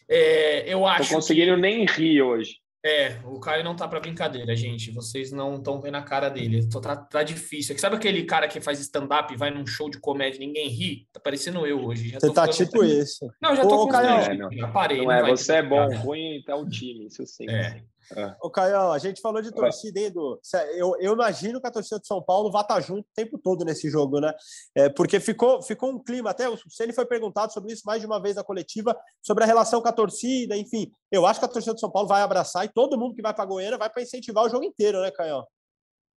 É, 0.10 0.72
eu 0.72 0.86
acho. 0.86 1.10
Tô 1.10 1.16
conseguindo 1.16 1.56
que... 1.56 1.62
nem 1.62 1.86
rir 1.86 2.22
hoje. 2.22 2.64
É, 2.86 3.18
o 3.24 3.40
Caio 3.40 3.64
não 3.64 3.78
tá 3.78 3.88
para 3.88 4.02
brincadeira, 4.02 4.54
gente. 4.58 4.92
Vocês 4.92 5.32
não 5.32 5.56
estão 5.56 5.80
vendo 5.80 5.96
a 5.96 6.02
cara 6.02 6.28
dele. 6.28 6.68
Tá, 6.68 6.98
tá 6.98 7.24
difícil. 7.24 7.78
Sabe 7.80 7.96
aquele 7.96 8.24
cara 8.26 8.46
que 8.46 8.60
faz 8.60 8.78
stand-up 8.82 9.34
e 9.34 9.38
vai 9.38 9.50
num 9.50 9.66
show 9.66 9.90
de 9.90 10.00
comédia 10.00 10.36
e 10.38 10.46
ninguém 10.46 10.68
ri? 10.68 11.08
Tá 11.14 11.20
parecendo 11.20 11.66
eu 11.66 11.82
hoje. 11.86 12.10
Já 12.10 12.20
você 12.20 12.34
tá 12.34 12.46
tipo 12.46 12.84
isso. 12.84 13.26
Não, 13.42 13.56
já 13.56 13.62
tô 13.62 13.76
Ô, 13.76 13.86
com 13.86 13.88
Caio, 13.88 14.10
é, 14.10 14.36
não, 14.36 14.52
já 14.52 14.68
parei. 14.68 14.98
Não, 14.98 15.06
não 15.06 15.12
é, 15.14 15.30
você 15.30 15.54
é 15.54 15.64
bom, 15.64 15.96
ruim 15.96 16.44
tá 16.46 16.58
o 16.58 16.68
time, 16.68 17.08
isso 17.08 17.26
sim. 17.26 17.50
É. 17.50 17.82
É. 18.16 18.36
Ô, 18.42 18.50
Caio, 18.50 18.92
a 18.92 18.98
gente 18.98 19.22
falou 19.22 19.42
de 19.42 19.52
torcida, 19.52 20.00
hein, 20.00 20.08
Edu? 20.08 20.40
Eu, 20.76 20.96
eu 21.00 21.14
imagino 21.14 21.62
que 21.62 21.68
a 21.68 21.72
torcida 21.72 22.00
de 22.00 22.08
São 22.08 22.22
Paulo 22.22 22.52
vá 22.52 22.62
estar 22.62 22.76
tá 22.76 22.82
junto 22.82 23.02
o 23.02 23.14
tempo 23.16 23.38
todo 23.38 23.64
nesse 23.64 23.90
jogo, 23.90 24.20
né? 24.20 24.34
É, 24.76 24.90
porque 24.90 25.20
ficou, 25.20 25.62
ficou 25.62 25.92
um 25.92 26.04
clima, 26.04 26.32
até 26.32 26.50
o 26.50 26.58
Ceni 26.70 26.94
foi 26.94 27.06
perguntado 27.06 27.54
sobre 27.54 27.72
isso 27.72 27.84
mais 27.86 28.02
de 28.02 28.06
uma 28.06 28.22
vez 28.22 28.36
na 28.36 28.44
coletiva, 28.44 28.98
sobre 29.22 29.44
a 29.44 29.48
relação 29.48 29.82
com 29.82 29.88
a 29.88 29.94
torcida, 29.94 30.58
enfim. 30.58 30.92
Eu 31.12 31.26
acho 31.26 31.40
que 31.40 31.46
a 31.46 31.50
torcida 31.50 31.74
de 31.74 31.80
São 31.80 31.92
Paulo 31.92 32.08
vai 32.08 32.22
abraçar 32.22 32.66
e 32.66 32.70
todo 32.70 32.98
mundo 32.98 33.16
que 33.16 33.22
vai 33.22 33.34
para 33.34 33.46
Goiânia 33.46 33.78
vai 33.78 33.90
para 33.90 34.02
incentivar 34.02 34.46
o 34.46 34.50
jogo 34.50 34.66
inteiro, 34.66 35.02
né, 35.02 35.12
Caio? 35.12 35.46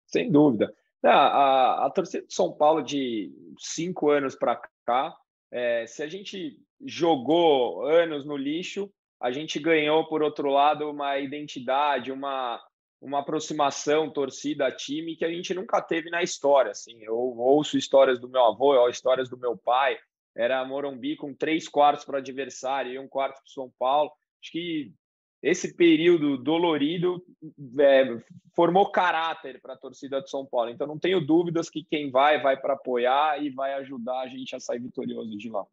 Sem 0.07 0.31
dúvida. 0.31 0.73
A, 1.03 1.09
a, 1.09 1.85
a 1.85 1.89
torcida 1.91 2.25
de 2.25 2.33
São 2.33 2.51
Paulo 2.51 2.81
de 2.81 3.31
cinco 3.59 4.09
anos 4.09 4.35
para 4.35 4.59
cá, 4.85 5.15
é, 5.51 5.85
se 5.85 6.01
a 6.01 6.07
gente 6.07 6.59
jogou 6.83 7.85
anos 7.85 8.25
no 8.25 8.35
lixo, 8.35 8.91
a 9.21 9.31
gente 9.31 9.59
ganhou, 9.59 10.05
por 10.07 10.21
outro 10.21 10.49
lado, 10.49 10.89
uma 10.89 11.17
identidade, 11.17 12.11
uma, 12.11 12.61
uma 13.01 13.19
aproximação 13.19 14.09
torcida-time 14.09 15.15
que 15.15 15.25
a 15.25 15.29
gente 15.29 15.53
nunca 15.53 15.81
teve 15.81 16.09
na 16.09 16.21
história. 16.21 16.71
Assim. 16.71 17.01
Eu 17.03 17.15
ouço 17.15 17.77
histórias 17.77 18.19
do 18.19 18.29
meu 18.29 18.43
avô, 18.43 18.75
ou 18.75 18.89
histórias 18.89 19.29
do 19.29 19.37
meu 19.37 19.57
pai. 19.57 19.97
Era 20.35 20.65
Morumbi 20.65 21.15
com 21.15 21.33
três 21.33 21.67
quartos 21.67 22.03
para 22.03 22.17
adversário 22.17 22.91
e 22.91 22.99
um 22.99 23.07
quarto 23.07 23.35
para 23.35 23.53
São 23.53 23.71
Paulo. 23.79 24.11
Acho 24.41 24.51
que 24.51 24.91
esse 25.41 25.75
período 25.75 26.37
dolorido 26.37 27.23
é, 27.79 28.17
formou 28.55 28.91
caráter 28.91 29.61
para 29.61 29.75
a 29.75 29.77
torcida 29.77 30.21
de 30.21 30.29
São 30.29 30.45
Paulo. 30.45 30.71
Então 30.71 30.87
não 30.87 30.97
tenho 30.99 31.21
dúvidas 31.21 31.69
que 31.69 31.83
quem 31.83 32.09
vai, 32.09 32.41
vai 32.41 32.59
para 32.59 32.73
apoiar 32.73 33.41
e 33.41 33.49
vai 33.49 33.73
ajudar 33.75 34.21
a 34.21 34.27
gente 34.27 34.55
a 34.55 34.59
sair 34.59 34.79
vitorioso 34.79 35.37
de 35.37 35.49
lá. 35.49 35.63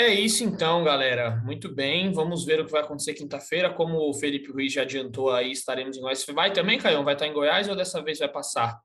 É 0.00 0.14
isso 0.14 0.42
então, 0.42 0.82
galera. 0.82 1.36
Muito 1.44 1.68
bem. 1.68 2.10
Vamos 2.10 2.46
ver 2.46 2.58
o 2.58 2.64
que 2.64 2.72
vai 2.72 2.80
acontecer 2.80 3.12
quinta-feira. 3.12 3.68
Como 3.68 3.98
o 3.98 4.14
Felipe 4.14 4.50
Ruiz 4.50 4.72
já 4.72 4.80
adiantou 4.80 5.30
aí, 5.30 5.52
estaremos 5.52 5.94
em 5.94 6.00
Goiás. 6.00 6.24
Vai 6.24 6.50
também, 6.54 6.78
Caio? 6.78 7.04
Vai 7.04 7.12
estar 7.12 7.26
em 7.26 7.34
Goiás 7.34 7.68
ou 7.68 7.76
dessa 7.76 8.02
vez 8.02 8.18
vai 8.18 8.28
passar? 8.32 8.80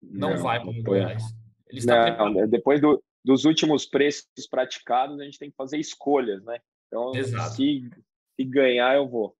Não, 0.00 0.30
não 0.30 0.36
vai 0.36 0.62
para 0.62 0.72
Goiás. 0.80 1.24
Ele 1.68 1.80
está 1.80 2.16
não, 2.16 2.46
depois 2.48 2.80
do, 2.80 3.02
dos 3.24 3.44
últimos 3.44 3.84
preços 3.84 4.28
praticados, 4.48 5.18
a 5.18 5.24
gente 5.24 5.40
tem 5.40 5.50
que 5.50 5.56
fazer 5.56 5.76
escolhas, 5.76 6.40
né? 6.44 6.60
Então, 6.86 7.16
Exato. 7.16 7.56
Se, 7.56 7.90
se 8.36 8.44
ganhar, 8.44 8.94
eu 8.94 9.08
vou. 9.08 9.34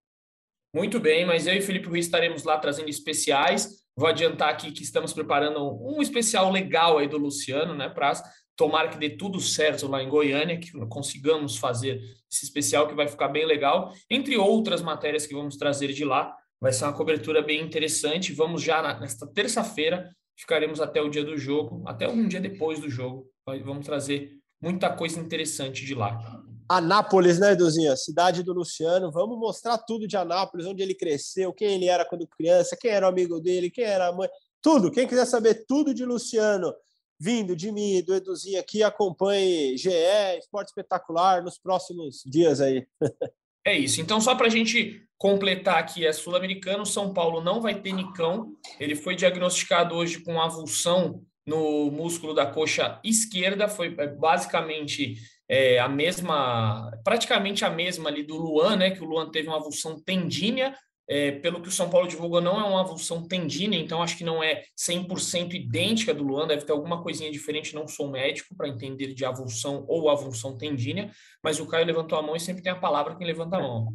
Muito 0.74 0.98
bem, 0.98 1.24
mas 1.24 1.46
eu 1.46 1.54
e 1.54 1.62
Felipe 1.62 1.86
Ruiz 1.86 2.06
estaremos 2.06 2.42
lá 2.42 2.58
trazendo 2.58 2.88
especiais. 2.88 3.84
Vou 3.96 4.08
adiantar 4.08 4.48
aqui 4.48 4.72
que 4.72 4.82
estamos 4.82 5.12
preparando 5.12 5.78
um 5.80 6.02
especial 6.02 6.50
legal 6.50 6.98
aí 6.98 7.06
do 7.06 7.18
Luciano, 7.18 7.72
né, 7.72 7.88
Praz? 7.88 8.20
Tomara 8.56 8.88
que 8.88 8.98
dê 8.98 9.10
tudo 9.10 9.40
certo 9.40 9.88
lá 9.88 10.02
em 10.02 10.08
Goiânia, 10.08 10.58
que 10.58 10.70
consigamos 10.86 11.56
fazer 11.56 12.00
esse 12.30 12.44
especial 12.44 12.86
que 12.86 12.94
vai 12.94 13.08
ficar 13.08 13.28
bem 13.28 13.46
legal, 13.46 13.92
entre 14.10 14.36
outras 14.36 14.82
matérias 14.82 15.26
que 15.26 15.34
vamos 15.34 15.56
trazer 15.56 15.92
de 15.92 16.04
lá. 16.04 16.36
Vai 16.60 16.72
ser 16.72 16.84
uma 16.84 16.92
cobertura 16.92 17.40
bem 17.40 17.62
interessante. 17.62 18.34
Vamos 18.34 18.62
já 18.62 18.82
nesta 19.00 19.26
terça-feira, 19.26 20.14
ficaremos 20.36 20.80
até 20.80 21.00
o 21.00 21.08
dia 21.08 21.24
do 21.24 21.38
jogo, 21.38 21.82
até 21.86 22.06
um 22.06 22.28
dia 22.28 22.40
depois 22.40 22.78
do 22.80 22.90
jogo. 22.90 23.26
Vamos 23.64 23.86
trazer 23.86 24.32
muita 24.60 24.90
coisa 24.90 25.18
interessante 25.18 25.86
de 25.86 25.94
lá. 25.94 26.42
Anápolis, 26.68 27.40
né, 27.40 27.52
Eduzinha? 27.52 27.96
Cidade 27.96 28.42
do 28.42 28.52
Luciano. 28.52 29.10
Vamos 29.10 29.38
mostrar 29.38 29.78
tudo 29.78 30.06
de 30.06 30.16
Anápolis, 30.16 30.66
onde 30.66 30.82
ele 30.82 30.94
cresceu, 30.94 31.52
quem 31.52 31.74
ele 31.74 31.88
era 31.88 32.04
quando 32.04 32.28
criança, 32.28 32.76
quem 32.78 32.90
era 32.90 33.06
o 33.06 33.08
amigo 33.08 33.40
dele, 33.40 33.70
quem 33.70 33.84
era 33.84 34.08
a 34.08 34.12
mãe, 34.12 34.28
tudo. 34.62 34.90
Quem 34.90 35.08
quiser 35.08 35.24
saber 35.24 35.64
tudo 35.66 35.92
de 35.94 36.04
Luciano, 36.04 36.72
vindo 37.20 37.54
de 37.54 37.70
mim 37.70 38.02
do 38.02 38.14
Eduzinho 38.14 38.58
aqui, 38.58 38.82
acompanhe 38.82 39.76
GE, 39.76 39.90
Esporte 40.38 40.68
Espetacular, 40.68 41.42
nos 41.42 41.58
próximos 41.58 42.22
dias 42.24 42.60
aí. 42.60 42.86
É 43.62 43.76
isso. 43.76 44.00
Então, 44.00 44.18
só 44.22 44.34
para 44.34 44.46
a 44.46 44.50
gente 44.50 45.06
completar 45.18 45.76
aqui, 45.76 46.06
é 46.06 46.14
sul-americano, 46.14 46.86
São 46.86 47.12
Paulo 47.12 47.42
não 47.42 47.60
vai 47.60 47.78
ter 47.78 47.92
Nicão. 47.92 48.54
Ele 48.80 48.96
foi 48.96 49.14
diagnosticado 49.14 49.94
hoje 49.94 50.20
com 50.20 50.40
avulsão 50.40 51.22
no 51.46 51.90
músculo 51.90 52.32
da 52.32 52.46
coxa 52.46 52.98
esquerda, 53.04 53.68
foi 53.68 53.94
é, 53.98 54.06
basicamente 54.06 55.16
é, 55.46 55.78
a 55.78 55.90
mesma, 55.90 56.90
praticamente 57.04 57.62
a 57.62 57.68
mesma 57.68 58.08
ali 58.08 58.22
do 58.22 58.38
Luan, 58.38 58.76
né? 58.76 58.92
Que 58.92 59.02
o 59.02 59.06
Luan 59.06 59.30
teve 59.30 59.48
uma 59.48 59.58
avulsão 59.58 60.00
tendínea, 60.00 60.74
é, 61.10 61.32
pelo 61.32 61.60
que 61.60 61.66
o 61.66 61.72
São 61.72 61.90
Paulo 61.90 62.06
divulgou, 62.06 62.40
não 62.40 62.60
é 62.60 62.62
uma 62.62 62.82
avulsão 62.82 63.26
tendínea, 63.26 63.76
então 63.76 64.00
acho 64.00 64.16
que 64.16 64.22
não 64.22 64.40
é 64.40 64.62
100% 64.78 65.54
idêntica 65.54 66.14
do 66.14 66.22
Luan, 66.22 66.46
deve 66.46 66.64
ter 66.64 66.70
alguma 66.70 67.02
coisinha 67.02 67.32
diferente, 67.32 67.74
não 67.74 67.88
sou 67.88 68.08
médico 68.08 68.54
para 68.56 68.68
entender 68.68 69.12
de 69.12 69.24
avulsão 69.24 69.84
ou 69.88 70.08
avulsão 70.08 70.56
tendínea, 70.56 71.10
mas 71.42 71.58
o 71.58 71.66
Caio 71.66 71.84
levantou 71.84 72.16
a 72.16 72.22
mão 72.22 72.36
e 72.36 72.40
sempre 72.40 72.62
tem 72.62 72.70
a 72.70 72.78
palavra 72.78 73.16
quem 73.16 73.26
levanta 73.26 73.56
a 73.56 73.60
mão. 73.60 73.88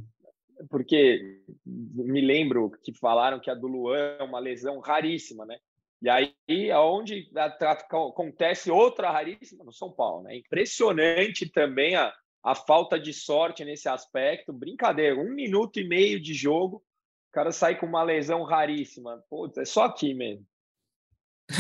Porque 0.70 1.40
me 1.66 2.20
lembro 2.20 2.70
que 2.84 2.94
falaram 2.94 3.40
que 3.40 3.50
a 3.50 3.56
do 3.56 3.68
Luan 3.68 4.18
é 4.20 4.24
uma 4.24 4.40
lesão 4.40 4.82
raríssima, 4.82 5.46
né? 5.46 5.58
E 6.02 6.10
aí, 6.10 6.70
aonde 6.72 7.30
acontece 7.90 8.70
outra 8.70 9.10
raríssima 9.10 9.64
no 9.64 9.72
São 9.72 9.90
Paulo, 9.90 10.24
né? 10.24 10.36
Impressionante 10.36 11.50
também 11.50 11.96
a, 11.96 12.14
a 12.44 12.56
falta 12.56 13.00
de 13.00 13.14
sorte 13.14 13.64
nesse 13.64 13.88
aspecto. 13.88 14.52
Brincadeira, 14.52 15.16
um 15.16 15.34
minuto 15.34 15.80
e 15.80 15.88
meio 15.88 16.22
de 16.22 16.34
jogo, 16.34 16.84
cara 17.36 17.52
sai 17.52 17.78
com 17.78 17.86
uma 17.86 18.02
lesão 18.02 18.44
raríssima. 18.44 19.22
Putz, 19.30 19.58
é 19.58 19.66
só 19.66 19.84
aqui 19.84 20.14
mesmo. 20.14 20.46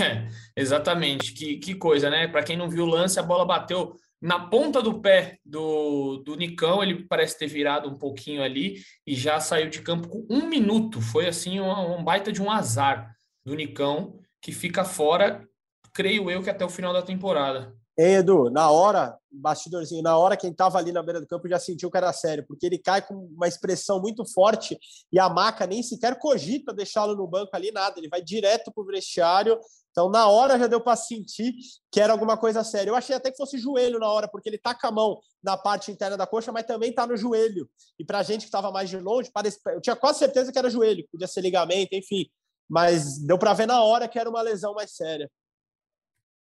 É, 0.01 0.27
exatamente. 0.59 1.31
Que, 1.31 1.57
que 1.57 1.75
coisa, 1.75 2.09
né? 2.09 2.27
Para 2.27 2.41
quem 2.41 2.57
não 2.57 2.67
viu 2.67 2.85
o 2.85 2.89
lance, 2.89 3.19
a 3.19 3.23
bola 3.23 3.45
bateu 3.45 3.95
na 4.19 4.39
ponta 4.47 4.81
do 4.81 4.99
pé 4.99 5.37
do, 5.45 6.17
do 6.25 6.35
Nicão. 6.35 6.81
Ele 6.81 7.05
parece 7.05 7.37
ter 7.37 7.45
virado 7.45 7.87
um 7.87 7.95
pouquinho 7.95 8.41
ali 8.41 8.77
e 9.05 9.13
já 9.13 9.39
saiu 9.39 9.69
de 9.69 9.83
campo 9.83 10.07
com 10.07 10.25
um 10.27 10.47
minuto. 10.47 10.99
Foi 11.01 11.27
assim 11.27 11.59
um, 11.59 11.99
um 11.99 12.03
baita 12.03 12.31
de 12.31 12.41
um 12.41 12.49
azar 12.49 13.15
do 13.45 13.53
Nicão 13.53 14.19
que 14.41 14.51
fica 14.51 14.83
fora, 14.83 15.47
creio 15.93 16.31
eu 16.31 16.41
que 16.41 16.49
até 16.49 16.65
o 16.65 16.69
final 16.69 16.91
da 16.91 17.03
temporada. 17.03 17.75
Ei, 17.97 18.15
Edu, 18.15 18.49
na 18.49 18.69
hora, 18.69 19.17
bastidorzinho, 19.31 20.03
na 20.03 20.17
hora 20.17 20.35
quem 20.35 20.51
estava 20.51 20.77
ali 20.77 20.91
na 20.91 21.01
beira 21.01 21.21
do 21.21 21.27
campo 21.27 21.47
já 21.47 21.57
sentiu 21.57 21.89
que 21.89 21.95
era 21.95 22.11
sério, 22.11 22.45
porque 22.45 22.65
ele 22.65 22.77
cai 22.77 23.01
com 23.01 23.13
uma 23.13 23.47
expressão 23.47 24.01
muito 24.01 24.25
forte 24.25 24.77
e 25.13 25.17
a 25.17 25.29
maca 25.29 25.65
nem 25.65 25.81
sequer 25.81 26.19
cogita 26.19 26.73
deixá-lo 26.73 27.15
no 27.15 27.25
banco 27.25 27.51
ali, 27.53 27.71
nada, 27.71 27.97
ele 27.97 28.09
vai 28.09 28.21
direto 28.21 28.69
para 28.69 28.83
o 28.83 28.85
vestiário. 28.85 29.57
Então, 29.91 30.09
na 30.09 30.27
hora 30.27 30.59
já 30.59 30.67
deu 30.67 30.81
para 30.81 30.97
sentir 30.97 31.53
que 31.89 32.01
era 32.01 32.11
alguma 32.11 32.35
coisa 32.35 32.65
séria. 32.65 32.89
Eu 32.89 32.95
achei 32.95 33.15
até 33.15 33.31
que 33.31 33.37
fosse 33.37 33.57
joelho 33.57 33.97
na 33.97 34.09
hora, 34.09 34.27
porque 34.27 34.49
ele 34.49 34.57
tá 34.57 34.75
com 34.75 34.87
a 34.87 34.91
mão 34.91 35.17
na 35.41 35.55
parte 35.55 35.89
interna 35.89 36.17
da 36.17 36.27
coxa, 36.27 36.51
mas 36.51 36.65
também 36.65 36.91
tá 36.91 37.07
no 37.07 37.15
joelho. 37.15 37.69
E 37.97 38.03
para 38.03 38.21
gente 38.23 38.41
que 38.41 38.47
estava 38.47 38.71
mais 38.71 38.89
de 38.89 38.97
longe, 38.97 39.31
parece... 39.33 39.57
eu 39.67 39.79
tinha 39.79 39.95
quase 39.95 40.19
certeza 40.19 40.51
que 40.51 40.59
era 40.59 40.69
joelho, 40.69 41.07
podia 41.09 41.27
ser 41.27 41.39
ligamento, 41.39 41.95
enfim 41.95 42.25
mas 42.69 43.19
deu 43.19 43.37
para 43.37 43.53
ver 43.53 43.67
na 43.67 43.83
hora 43.83 44.07
que 44.07 44.17
era 44.17 44.29
uma 44.29 44.41
lesão 44.41 44.73
mais 44.73 44.95
séria. 44.95 45.29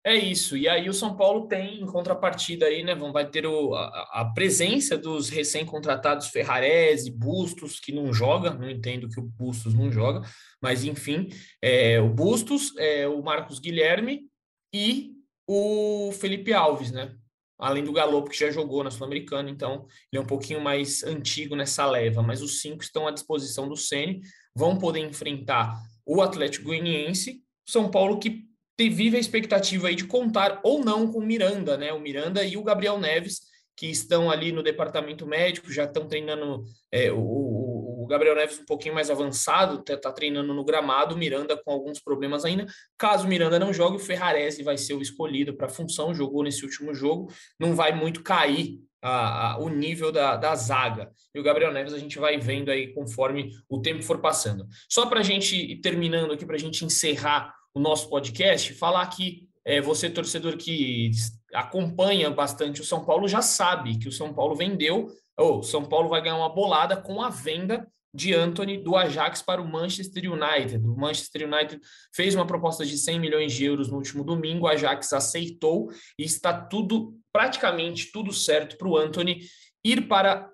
É 0.04 0.16
isso. 0.16 0.56
E 0.56 0.68
aí 0.68 0.88
o 0.88 0.94
São 0.94 1.16
Paulo 1.16 1.46
tem 1.46 1.80
em 1.80 1.86
contrapartida 1.86 2.66
aí, 2.66 2.82
né? 2.82 2.92
Vai 2.94 3.30
ter 3.30 3.46
o, 3.46 3.72
a, 3.74 4.20
a, 4.20 4.32
presença 4.34 4.98
dos 4.98 5.28
recém-contratados 5.28 6.26
Ferrarese, 6.28 7.08
Bustos, 7.08 7.78
que 7.78 7.92
não 7.92 8.12
joga, 8.12 8.52
não 8.52 8.68
entendo 8.68 9.08
que 9.08 9.20
o 9.20 9.22
Bustos 9.22 9.74
não 9.74 9.92
joga, 9.92 10.22
mas 10.60 10.82
enfim, 10.82 11.28
é, 11.62 12.00
o 12.00 12.08
Bustos, 12.08 12.76
é, 12.78 13.06
o 13.06 13.22
Marcos 13.22 13.60
Guilherme 13.60 14.26
e 14.74 15.12
o 15.46 16.10
Felipe 16.12 16.52
Alves, 16.52 16.90
né? 16.90 17.14
Além 17.56 17.84
do 17.84 17.92
Galo, 17.92 18.24
que 18.24 18.36
já 18.36 18.50
jogou 18.50 18.82
na 18.82 18.90
Sul-Americana, 18.90 19.48
então 19.48 19.86
ele 20.12 20.20
é 20.20 20.20
um 20.20 20.26
pouquinho 20.26 20.60
mais 20.60 21.04
antigo 21.04 21.54
nessa 21.54 21.86
leva, 21.86 22.20
mas 22.20 22.42
os 22.42 22.60
cinco 22.60 22.82
estão 22.82 23.06
à 23.06 23.12
disposição 23.12 23.68
do 23.68 23.76
Ceni, 23.76 24.20
vão 24.52 24.76
poder 24.76 24.98
enfrentar 24.98 25.80
o 26.04 26.20
Atlético 26.20 26.64
Goianiense, 26.64 27.40
São 27.64 27.88
Paulo 27.88 28.18
que 28.18 28.50
vive 28.88 29.16
a 29.16 29.20
expectativa 29.20 29.88
aí 29.88 29.94
de 29.94 30.06
contar 30.06 30.60
ou 30.62 30.84
não 30.84 31.10
com 31.10 31.18
o 31.18 31.26
Miranda, 31.26 31.76
né? 31.76 31.92
O 31.92 32.00
Miranda 32.00 32.44
e 32.44 32.56
o 32.56 32.62
Gabriel 32.62 32.98
Neves, 32.98 33.40
que 33.76 33.86
estão 33.86 34.30
ali 34.30 34.52
no 34.52 34.62
departamento 34.62 35.26
médico, 35.26 35.72
já 35.72 35.84
estão 35.84 36.06
treinando 36.06 36.64
é, 36.90 37.10
o, 37.10 37.18
o, 37.18 38.06
Gabriel 38.06 38.36
Neves 38.36 38.60
um 38.60 38.66
pouquinho 38.66 38.94
mais 38.94 39.10
avançado, 39.10 39.80
está 39.80 39.96
tá 39.96 40.12
treinando 40.12 40.52
no 40.52 40.64
gramado, 40.64 41.14
o 41.14 41.18
Miranda 41.18 41.56
com 41.56 41.72
alguns 41.72 42.00
problemas 42.00 42.44
ainda. 42.44 42.66
Caso 42.98 43.26
o 43.26 43.28
Miranda 43.28 43.58
não 43.58 43.72
jogue, 43.72 43.96
o 43.96 44.00
Ferrarese 44.00 44.62
vai 44.62 44.76
ser 44.76 44.94
o 44.94 45.02
escolhido 45.02 45.54
para 45.56 45.66
a 45.66 45.70
função, 45.70 46.14
jogou 46.14 46.42
nesse 46.42 46.64
último 46.64 46.94
jogo, 46.94 47.32
não 47.58 47.74
vai 47.74 47.92
muito 47.92 48.22
cair 48.22 48.80
a, 49.02 49.52
a, 49.52 49.58
o 49.58 49.68
nível 49.68 50.12
da, 50.12 50.36
da 50.36 50.54
zaga. 50.54 51.10
E 51.34 51.40
o 51.40 51.42
Gabriel 51.42 51.72
Neves 51.72 51.92
a 51.92 51.98
gente 51.98 52.18
vai 52.18 52.38
vendo 52.38 52.70
aí 52.70 52.94
conforme 52.94 53.50
o 53.68 53.80
tempo 53.80 54.02
for 54.02 54.20
passando. 54.20 54.66
Só 54.88 55.06
para 55.06 55.20
a 55.20 55.24
gente 55.24 55.56
ir 55.56 55.80
terminando 55.80 56.32
aqui, 56.32 56.46
para 56.46 56.56
a 56.56 56.60
gente 56.60 56.84
encerrar 56.84 57.52
o 57.74 57.80
nosso 57.80 58.08
podcast, 58.08 58.74
falar 58.74 59.06
que 59.06 59.48
é, 59.64 59.80
você, 59.80 60.10
torcedor 60.10 60.56
que 60.56 61.10
acompanha 61.54 62.30
bastante 62.30 62.80
o 62.80 62.84
São 62.84 63.04
Paulo, 63.04 63.28
já 63.28 63.40
sabe 63.40 63.98
que 63.98 64.08
o 64.08 64.12
São 64.12 64.34
Paulo 64.34 64.54
vendeu, 64.54 65.08
ou 65.36 65.62
São 65.62 65.84
Paulo 65.84 66.08
vai 66.08 66.20
ganhar 66.20 66.36
uma 66.36 66.52
bolada 66.52 66.96
com 66.96 67.22
a 67.22 67.28
venda 67.28 67.86
de 68.14 68.34
Anthony 68.34 68.76
do 68.76 68.94
Ajax 68.94 69.40
para 69.40 69.62
o 69.62 69.66
Manchester 69.66 70.30
United. 70.30 70.86
O 70.86 70.96
Manchester 70.96 71.48
United 71.48 71.80
fez 72.14 72.34
uma 72.34 72.46
proposta 72.46 72.84
de 72.84 72.98
100 72.98 73.18
milhões 73.18 73.52
de 73.52 73.64
euros 73.64 73.88
no 73.88 73.96
último 73.96 74.22
domingo, 74.22 74.66
o 74.66 74.68
Ajax 74.68 75.12
aceitou 75.12 75.90
e 76.18 76.24
está 76.24 76.52
tudo, 76.52 77.14
praticamente 77.32 78.12
tudo 78.12 78.32
certo 78.32 78.76
para 78.76 78.88
o 78.88 78.96
Anthony 78.98 79.40
ir 79.84 80.06
para 80.08 80.51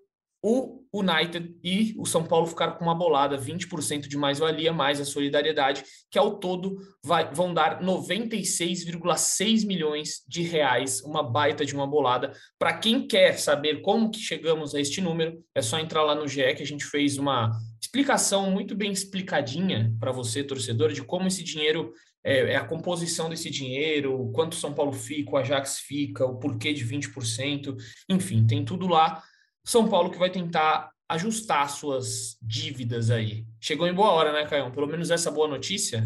o 0.49 0.83
United 0.95 1.55
e 1.63 1.95
o 1.99 2.07
São 2.07 2.25
Paulo 2.25 2.47
ficar 2.47 2.73
com 2.73 2.85
uma 2.85 2.95
bolada, 2.95 3.37
20% 3.37 4.09
de 4.09 4.17
mais-valia, 4.17 4.73
mais 4.73 4.99
a 4.99 5.05
solidariedade, 5.05 5.85
que 6.11 6.19
ao 6.19 6.39
todo 6.39 6.79
vai, 7.05 7.31
vão 7.35 7.53
dar 7.53 7.83
96,6 7.83 9.67
milhões 9.67 10.23
de 10.27 10.41
reais, 10.41 11.03
uma 11.03 11.23
baita 11.23 11.67
de 11.67 11.75
uma 11.75 11.87
bolada. 11.87 12.33
Para 12.59 12.79
quem 12.79 13.07
quer 13.07 13.39
saber 13.39 13.83
como 13.83 14.11
que 14.11 14.19
chegamos 14.19 14.75
a 14.75 14.81
este 14.81 15.03
número, 15.03 15.39
é 15.55 15.61
só 15.61 15.79
entrar 15.79 16.03
lá 16.03 16.15
no 16.15 16.27
GE 16.27 16.55
que 16.55 16.63
a 16.63 16.67
gente 16.67 16.87
fez 16.87 17.19
uma 17.19 17.51
explicação 17.79 18.51
muito 18.51 18.75
bem 18.75 18.91
explicadinha 18.91 19.95
para 20.01 20.13
você, 20.13 20.43
torcedor, 20.43 20.95
de 20.95 21.03
como 21.03 21.29
esse 21.29 21.45
dinheiro 21.45 21.93
é, 22.25 22.53
é, 22.53 22.57
a 22.57 22.65
composição 22.65 23.29
desse 23.29 23.51
dinheiro, 23.51 24.31
quanto 24.35 24.57
São 24.57 24.73
Paulo 24.73 24.93
fica, 24.93 25.31
o 25.31 25.37
Ajax 25.37 25.81
fica, 25.81 26.25
o 26.25 26.37
porquê 26.39 26.73
de 26.73 26.85
20%, 26.85 27.77
enfim, 28.09 28.47
tem 28.47 28.65
tudo 28.65 28.87
lá 28.87 29.23
são 29.69 29.87
Paulo 29.87 30.11
que 30.11 30.19
vai 30.19 30.31
tentar 30.31 30.91
ajustar 31.07 31.69
suas 31.69 32.39
dívidas 32.41 33.11
aí. 33.11 33.45
Chegou 33.61 33.87
em 33.87 33.93
boa 33.93 34.13
hora, 34.13 34.33
né, 34.33 34.47
Caio? 34.47 34.73
Pelo 34.73 34.87
menos 34.87 35.11
essa 35.11 35.31
boa 35.31 35.47
notícia. 35.47 36.05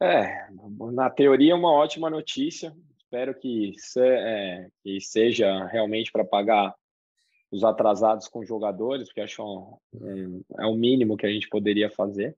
É, 0.00 0.48
na 0.92 1.10
teoria 1.10 1.52
é 1.52 1.56
uma 1.56 1.72
ótima 1.72 2.08
notícia. 2.08 2.72
Espero 2.96 3.34
que, 3.34 3.72
se, 3.78 4.00
é, 4.00 4.68
que 4.84 5.00
seja 5.00 5.64
realmente 5.66 6.12
para 6.12 6.24
pagar 6.24 6.72
os 7.50 7.64
atrasados 7.64 8.28
com 8.28 8.44
jogadores, 8.44 9.08
porque 9.08 9.20
acho 9.20 9.42
um, 9.42 9.76
um, 9.94 10.42
é 10.58 10.66
o 10.66 10.74
mínimo 10.74 11.16
que 11.16 11.26
a 11.26 11.30
gente 11.30 11.48
poderia 11.48 11.90
fazer. 11.90 12.36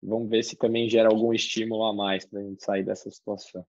Vamos 0.00 0.30
ver 0.30 0.44
se 0.44 0.56
também 0.56 0.88
gera 0.88 1.08
algum 1.08 1.32
estímulo 1.32 1.84
a 1.84 1.92
mais 1.92 2.24
para 2.24 2.38
a 2.38 2.44
gente 2.44 2.62
sair 2.62 2.84
dessa 2.84 3.10
situação. 3.10 3.66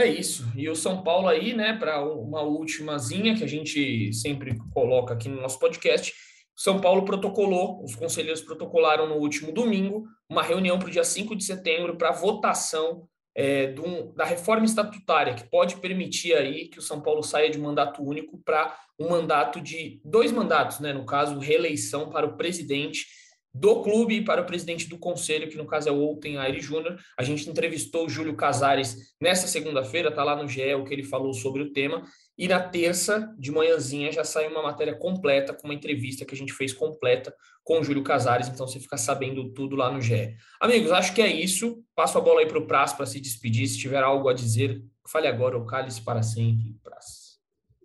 É 0.00 0.06
isso. 0.06 0.50
E 0.56 0.66
o 0.66 0.74
São 0.74 1.02
Paulo 1.02 1.28
aí, 1.28 1.52
né, 1.52 1.74
para 1.74 2.02
uma 2.02 2.40
últimazinha 2.40 3.36
que 3.36 3.44
a 3.44 3.46
gente 3.46 4.10
sempre 4.14 4.56
coloca 4.72 5.12
aqui 5.12 5.28
no 5.28 5.42
nosso 5.42 5.58
podcast. 5.58 6.14
São 6.56 6.80
Paulo 6.80 7.04
protocolou, 7.04 7.84
os 7.84 7.94
conselheiros 7.94 8.40
protocolaram 8.40 9.06
no 9.06 9.16
último 9.16 9.52
domingo 9.52 10.06
uma 10.26 10.42
reunião 10.42 10.78
para 10.78 10.88
o 10.88 10.90
dia 10.90 11.04
5 11.04 11.36
de 11.36 11.44
setembro 11.44 11.98
para 11.98 12.12
votação 12.12 13.06
é, 13.34 13.66
do, 13.66 14.14
da 14.14 14.24
reforma 14.24 14.64
estatutária, 14.64 15.34
que 15.34 15.48
pode 15.50 15.76
permitir 15.76 16.32
aí 16.32 16.68
que 16.68 16.78
o 16.78 16.82
São 16.82 17.02
Paulo 17.02 17.22
saia 17.22 17.50
de 17.50 17.58
mandato 17.58 18.02
único 18.02 18.40
para 18.42 18.74
um 18.98 19.10
mandato 19.10 19.60
de 19.60 20.00
dois 20.02 20.32
mandatos, 20.32 20.80
né? 20.80 20.94
No 20.94 21.04
caso, 21.04 21.38
reeleição 21.38 22.08
para 22.08 22.26
o 22.26 22.38
presidente 22.38 23.04
do 23.52 23.82
clube 23.82 24.22
para 24.22 24.42
o 24.42 24.46
presidente 24.46 24.88
do 24.88 24.98
conselho, 24.98 25.48
que 25.48 25.56
no 25.56 25.66
caso 25.66 25.88
é 25.88 25.92
o 25.92 25.98
Outen 25.98 26.38
Aire 26.38 26.60
Júnior. 26.60 26.98
A 27.18 27.22
gente 27.22 27.48
entrevistou 27.48 28.06
o 28.06 28.08
Júlio 28.08 28.36
Casares 28.36 29.14
nessa 29.20 29.48
segunda-feira, 29.48 30.12
tá 30.12 30.22
lá 30.22 30.36
no 30.36 30.48
GE 30.48 30.74
o 30.74 30.84
que 30.84 30.94
ele 30.94 31.02
falou 31.02 31.34
sobre 31.34 31.62
o 31.62 31.72
tema. 31.72 32.02
E 32.38 32.48
na 32.48 32.60
terça, 32.60 33.34
de 33.38 33.50
manhãzinha, 33.50 34.12
já 34.12 34.24
saiu 34.24 34.50
uma 34.50 34.62
matéria 34.62 34.94
completa, 34.94 35.52
com 35.52 35.66
uma 35.66 35.74
entrevista 35.74 36.24
que 36.24 36.34
a 36.34 36.38
gente 36.38 36.52
fez 36.52 36.72
completa 36.72 37.34
com 37.64 37.80
o 37.80 37.84
Júlio 37.84 38.02
Casares, 38.02 38.48
então 38.48 38.66
você 38.66 38.80
fica 38.80 38.96
sabendo 38.96 39.52
tudo 39.52 39.76
lá 39.76 39.92
no 39.92 40.00
GE. 40.00 40.34
Amigos, 40.60 40.90
acho 40.90 41.14
que 41.14 41.20
é 41.20 41.28
isso. 41.28 41.84
Passo 41.94 42.18
a 42.18 42.20
bola 42.20 42.40
aí 42.40 42.46
para 42.46 42.58
o 42.58 42.66
Praz 42.66 42.92
para 42.92 43.06
se 43.06 43.20
despedir. 43.20 43.68
Se 43.68 43.78
tiver 43.78 44.02
algo 44.02 44.28
a 44.28 44.32
dizer, 44.32 44.82
fale 45.06 45.26
agora 45.26 45.58
ou 45.58 45.66
cale-se 45.66 46.02
para 46.02 46.22
sempre, 46.22 46.74
Praz. 46.82 47.19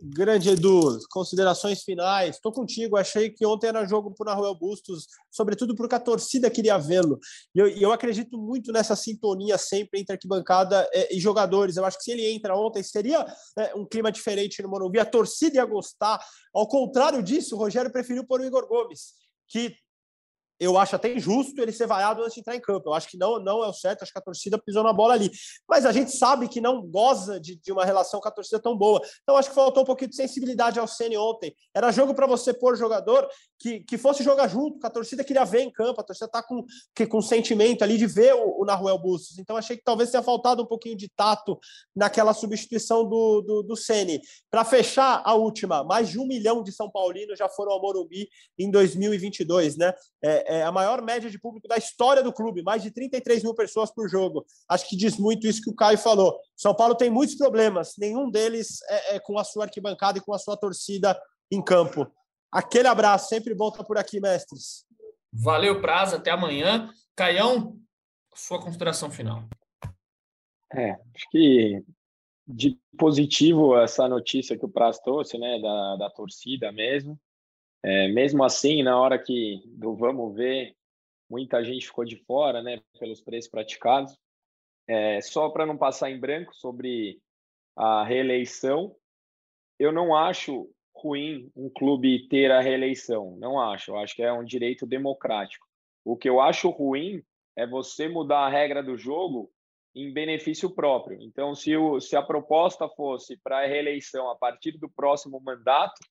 Grande 0.07 0.49
Edu, 0.49 0.99
considerações 1.09 1.81
finais. 1.81 2.35
Estou 2.35 2.51
contigo. 2.51 2.95
Achei 2.95 3.29
que 3.29 3.45
ontem 3.45 3.67
era 3.67 3.87
jogo 3.87 4.11
para 4.11 4.23
o 4.23 4.25
Naruel 4.27 4.55
Bustos, 4.55 5.07
sobretudo 5.31 5.75
porque 5.75 5.95
a 5.95 5.99
torcida 5.99 6.49
queria 6.49 6.77
vê-lo. 6.77 7.19
E 7.55 7.59
eu, 7.59 7.67
eu, 7.67 7.91
acredito 7.91 8.37
muito 8.37 8.71
nessa 8.71 8.95
sintonia 8.95 9.57
sempre 9.57 9.99
entre 9.99 10.13
arquibancada 10.13 10.87
e, 10.93 11.17
e 11.17 11.19
jogadores. 11.19 11.75
Eu 11.75 11.85
acho 11.85 11.97
que 11.97 12.03
se 12.03 12.11
ele 12.11 12.29
entra 12.29 12.55
ontem, 12.55 12.83
seria 12.83 13.25
né, 13.57 13.73
um 13.75 13.85
clima 13.85 14.11
diferente 14.11 14.61
no 14.61 14.69
Morumbi. 14.69 14.99
A 14.99 15.05
torcida 15.05 15.55
ia 15.55 15.65
gostar. 15.65 16.23
Ao 16.53 16.67
contrário 16.67 17.23
disso, 17.23 17.55
o 17.55 17.59
Rogério 17.59 17.91
preferiu 17.91 18.25
pôr 18.25 18.41
o 18.41 18.45
Igor 18.45 18.67
Gomes, 18.67 19.13
que 19.47 19.75
eu 20.59 20.77
acho 20.77 20.95
até 20.95 21.13
injusto 21.13 21.61
ele 21.61 21.71
ser 21.71 21.87
vaiado 21.87 22.21
antes 22.21 22.35
de 22.35 22.39
entrar 22.39 22.55
em 22.55 22.61
campo. 22.61 22.89
Eu 22.89 22.93
acho 22.93 23.07
que 23.07 23.17
não, 23.17 23.39
não 23.39 23.63
é 23.63 23.67
o 23.67 23.73
certo, 23.73 24.03
acho 24.03 24.11
que 24.11 24.19
a 24.19 24.21
torcida 24.21 24.57
pisou 24.57 24.83
na 24.83 24.93
bola 24.93 25.13
ali. 25.13 25.29
Mas 25.67 25.85
a 25.85 25.91
gente 25.91 26.11
sabe 26.11 26.47
que 26.47 26.61
não 26.61 26.81
goza 26.81 27.39
de, 27.39 27.55
de 27.57 27.71
uma 27.71 27.83
relação 27.83 28.19
com 28.19 28.27
a 28.27 28.31
torcida 28.31 28.59
tão 28.59 28.77
boa. 28.77 29.01
Então 29.23 29.37
acho 29.37 29.49
que 29.49 29.55
faltou 29.55 29.83
um 29.83 29.85
pouquinho 29.85 30.09
de 30.09 30.15
sensibilidade 30.15 30.79
ao 30.79 30.87
Ceni 30.87 31.17
ontem. 31.17 31.53
Era 31.73 31.91
jogo 31.91 32.13
para 32.13 32.27
você 32.27 32.53
pôr 32.53 32.77
jogador 32.77 33.27
que, 33.59 33.81
que 33.81 33.97
fosse 33.97 34.23
jogar 34.23 34.47
junto, 34.47 34.79
que 34.79 34.87
a 34.87 34.89
torcida 34.89 35.23
queria 35.23 35.43
ver 35.43 35.61
em 35.61 35.71
campo, 35.71 35.99
a 35.99 36.03
torcida 36.03 36.27
está 36.27 36.41
com, 36.41 36.63
com 37.09 37.21
sentimento 37.21 37.83
ali 37.83 37.97
de 37.97 38.07
ver 38.07 38.33
o, 38.33 38.61
o 38.61 38.65
Naruel 38.65 38.97
Bustos. 38.97 39.37
Então 39.39 39.57
achei 39.57 39.75
que 39.75 39.83
talvez 39.83 40.11
tenha 40.11 40.23
faltado 40.23 40.63
um 40.63 40.65
pouquinho 40.65 40.95
de 40.95 41.09
tato 41.09 41.59
naquela 41.95 42.33
substituição 42.33 43.07
do, 43.07 43.41
do, 43.41 43.63
do 43.63 43.75
Ceni. 43.75 44.21
Para 44.49 44.63
fechar 44.63 45.21
a 45.25 45.33
última, 45.33 45.83
mais 45.83 46.09
de 46.09 46.19
um 46.19 46.27
milhão 46.27 46.63
de 46.63 46.71
São 46.71 46.89
Paulinos 46.89 47.37
já 47.37 47.49
foram 47.49 47.73
ao 47.73 47.81
Morumbi 47.81 48.29
em 48.57 48.69
2022, 48.69 49.77
né? 49.77 49.93
É, 50.23 50.44
é, 50.45 50.63
a 50.63 50.71
maior 50.71 51.01
média 51.01 51.29
de 51.29 51.39
público 51.39 51.67
da 51.67 51.77
história 51.77 52.23
do 52.23 52.33
clube, 52.33 52.63
mais 52.63 52.81
de 52.83 52.91
33 52.91 53.43
mil 53.43 53.53
pessoas 53.53 53.91
por 53.91 54.09
jogo. 54.09 54.45
Acho 54.69 54.87
que 54.87 54.95
diz 54.95 55.17
muito 55.17 55.47
isso 55.47 55.61
que 55.61 55.69
o 55.69 55.75
Caio 55.75 55.97
falou. 55.97 56.39
São 56.55 56.73
Paulo 56.73 56.95
tem 56.95 57.09
muitos 57.09 57.35
problemas, 57.35 57.93
nenhum 57.97 58.29
deles 58.29 58.81
é, 58.89 59.15
é 59.15 59.19
com 59.19 59.37
a 59.37 59.43
sua 59.43 59.65
arquibancada 59.65 60.17
e 60.17 60.21
com 60.21 60.33
a 60.33 60.39
sua 60.39 60.55
torcida 60.55 61.19
em 61.51 61.61
campo. 61.61 62.11
Aquele 62.51 62.87
abraço, 62.87 63.29
sempre 63.29 63.53
bom 63.53 63.69
estar 63.69 63.83
por 63.83 63.97
aqui, 63.97 64.19
mestres. 64.19 64.85
Valeu, 65.33 65.81
Prazo, 65.81 66.15
até 66.15 66.31
amanhã. 66.31 66.89
Caião, 67.15 67.77
sua 68.33 68.61
consideração 68.61 69.09
final. 69.09 69.43
É, 70.73 70.91
acho 70.91 71.29
que 71.31 71.83
de 72.47 72.77
positivo 72.97 73.77
essa 73.77 74.07
notícia 74.07 74.57
que 74.57 74.65
o 74.65 74.69
Praz 74.69 74.99
trouxe, 74.99 75.37
né, 75.37 75.59
da, 75.59 75.95
da 75.97 76.09
torcida 76.09 76.71
mesmo. 76.71 77.19
É, 77.87 78.07
mesmo 78.07 78.43
assim, 78.43 78.81
na 78.81 78.99
hora 78.99 79.19
que 79.19 79.61
do 79.67 79.95
vamos 79.95 80.33
ver, 80.33 80.75
muita 81.29 81.63
gente 81.63 81.85
ficou 81.85 82.03
de 82.03 82.15
fora, 82.25 82.63
né, 82.63 82.81
pelos 82.99 83.21
preços 83.21 83.47
praticados. 83.49 84.17
É, 84.87 85.21
só 85.21 85.49
para 85.49 85.67
não 85.67 85.77
passar 85.77 86.09
em 86.09 86.19
branco 86.19 86.55
sobre 86.55 87.21
a 87.75 88.03
reeleição, 88.03 88.95
eu 89.77 89.91
não 89.91 90.15
acho 90.15 90.67
ruim 90.95 91.51
um 91.55 91.69
clube 91.69 92.27
ter 92.27 92.49
a 92.51 92.59
reeleição, 92.59 93.37
não 93.37 93.61
acho. 93.61 93.91
Eu 93.91 93.99
acho 93.99 94.15
que 94.15 94.23
é 94.23 94.33
um 94.33 94.43
direito 94.43 94.87
democrático. 94.87 95.67
O 96.03 96.17
que 96.17 96.27
eu 96.27 96.41
acho 96.41 96.71
ruim 96.71 97.21
é 97.55 97.67
você 97.67 98.07
mudar 98.07 98.47
a 98.47 98.49
regra 98.49 98.81
do 98.81 98.97
jogo 98.97 99.51
em 99.93 100.11
benefício 100.11 100.71
próprio. 100.73 101.21
Então, 101.21 101.53
se, 101.53 101.77
o, 101.77 102.01
se 102.01 102.15
a 102.15 102.23
proposta 102.23 102.89
fosse 102.89 103.37
para 103.37 103.59
a 103.59 103.67
reeleição 103.67 104.27
a 104.31 104.35
partir 104.35 104.71
do 104.71 104.89
próximo 104.89 105.39
mandato, 105.39 106.01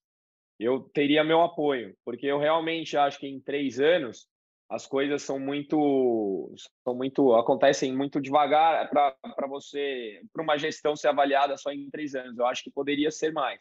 eu 0.58 0.80
teria 0.80 1.24
meu 1.24 1.42
apoio, 1.42 1.96
porque 2.04 2.26
eu 2.26 2.38
realmente 2.38 2.96
acho 2.96 3.18
que 3.18 3.26
em 3.26 3.40
três 3.40 3.80
anos 3.80 4.28
as 4.68 4.86
coisas 4.86 5.22
são 5.22 5.38
muito, 5.38 6.52
são 6.82 6.94
muito 6.94 7.34
acontecem 7.34 7.94
muito 7.94 8.20
devagar 8.20 8.88
para 8.88 9.46
você, 9.46 10.20
para 10.32 10.42
uma 10.42 10.56
gestão 10.56 10.96
ser 10.96 11.08
avaliada 11.08 11.56
só 11.56 11.70
em 11.70 11.90
três 11.90 12.14
anos. 12.14 12.38
Eu 12.38 12.46
acho 12.46 12.62
que 12.62 12.70
poderia 12.70 13.10
ser 13.10 13.32
mais. 13.32 13.60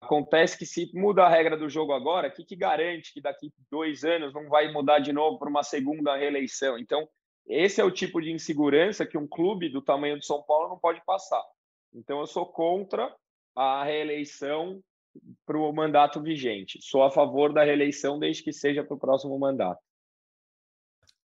Acontece 0.00 0.56
que 0.56 0.64
se 0.64 0.90
muda 0.94 1.24
a 1.24 1.28
regra 1.28 1.56
do 1.56 1.68
jogo 1.68 1.92
agora, 1.92 2.28
o 2.28 2.32
que, 2.32 2.44
que 2.44 2.54
garante 2.54 3.12
que 3.12 3.20
daqui 3.20 3.52
dois 3.70 4.04
anos 4.04 4.32
não 4.32 4.48
vai 4.48 4.70
mudar 4.72 5.00
de 5.00 5.12
novo 5.12 5.38
para 5.38 5.48
uma 5.48 5.64
segunda 5.64 6.16
reeleição? 6.16 6.78
Então, 6.78 7.08
esse 7.46 7.80
é 7.80 7.84
o 7.84 7.90
tipo 7.90 8.20
de 8.20 8.30
insegurança 8.30 9.04
que 9.04 9.18
um 9.18 9.26
clube 9.26 9.68
do 9.68 9.82
tamanho 9.82 10.18
de 10.18 10.24
São 10.24 10.42
Paulo 10.42 10.68
não 10.68 10.78
pode 10.78 11.04
passar. 11.04 11.42
Então, 11.92 12.20
eu 12.20 12.26
sou 12.26 12.46
contra 12.46 13.14
a 13.54 13.84
reeleição 13.84 14.80
para 15.46 15.58
o 15.58 15.72
mandato 15.72 16.20
vigente. 16.22 16.78
Sou 16.82 17.02
a 17.02 17.10
favor 17.10 17.52
da 17.52 17.64
reeleição 17.64 18.18
desde 18.18 18.42
que 18.42 18.52
seja 18.52 18.82
para 18.82 18.94
o 18.94 18.98
próximo 18.98 19.38
mandato. 19.38 19.80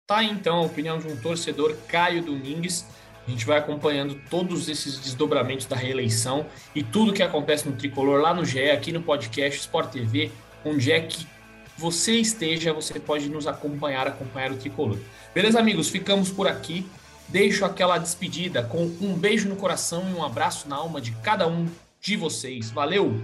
Tá 0.07 0.23
então 0.23 0.59
a 0.59 0.63
opinião 0.63 0.99
de 0.99 1.09
um 1.09 1.17
torcedor, 1.21 1.77
Caio 1.89 2.23
Domingues. 2.23 2.87
A 3.27 3.31
gente 3.31 3.47
vai 3.47 3.59
acompanhando 3.59 4.21
todos 4.29 4.69
esses 4.69 4.99
desdobramentos 4.99 5.65
da 5.65 5.77
reeleição 5.77 6.47
e 6.75 6.83
tudo 6.83 7.13
que 7.13 7.23
acontece 7.23 7.67
no 7.67 7.75
Tricolor 7.75 8.21
lá 8.21 8.35
no 8.35 8.45
GE, 8.45 8.71
aqui 8.71 8.93
no 8.93 9.03
podcast 9.03 9.61
Sport 9.61 9.91
TV, 9.91 10.31
onde 10.63 10.93
é 10.93 11.01
que 11.01 11.27
você 11.79 12.17
esteja, 12.17 12.73
você 12.73 13.01
pode 13.01 13.29
nos 13.31 13.47
acompanhar, 13.47 14.07
acompanhar 14.07 14.53
o 14.53 14.57
Tricolor. 14.57 14.99
Beleza, 15.35 15.59
amigos? 15.59 15.89
Ficamos 15.89 16.31
por 16.31 16.47
aqui. 16.47 16.87
Deixo 17.27 17.65
aquela 17.65 17.97
despedida 17.97 18.63
com 18.63 18.85
um 19.01 19.15
beijo 19.15 19.49
no 19.49 19.57
coração 19.57 20.09
e 20.11 20.13
um 20.13 20.23
abraço 20.23 20.69
na 20.69 20.77
alma 20.77 21.01
de 21.01 21.13
cada 21.23 21.49
um 21.49 21.67
de 21.99 22.17
vocês. 22.17 22.71
Valeu! 22.71 23.19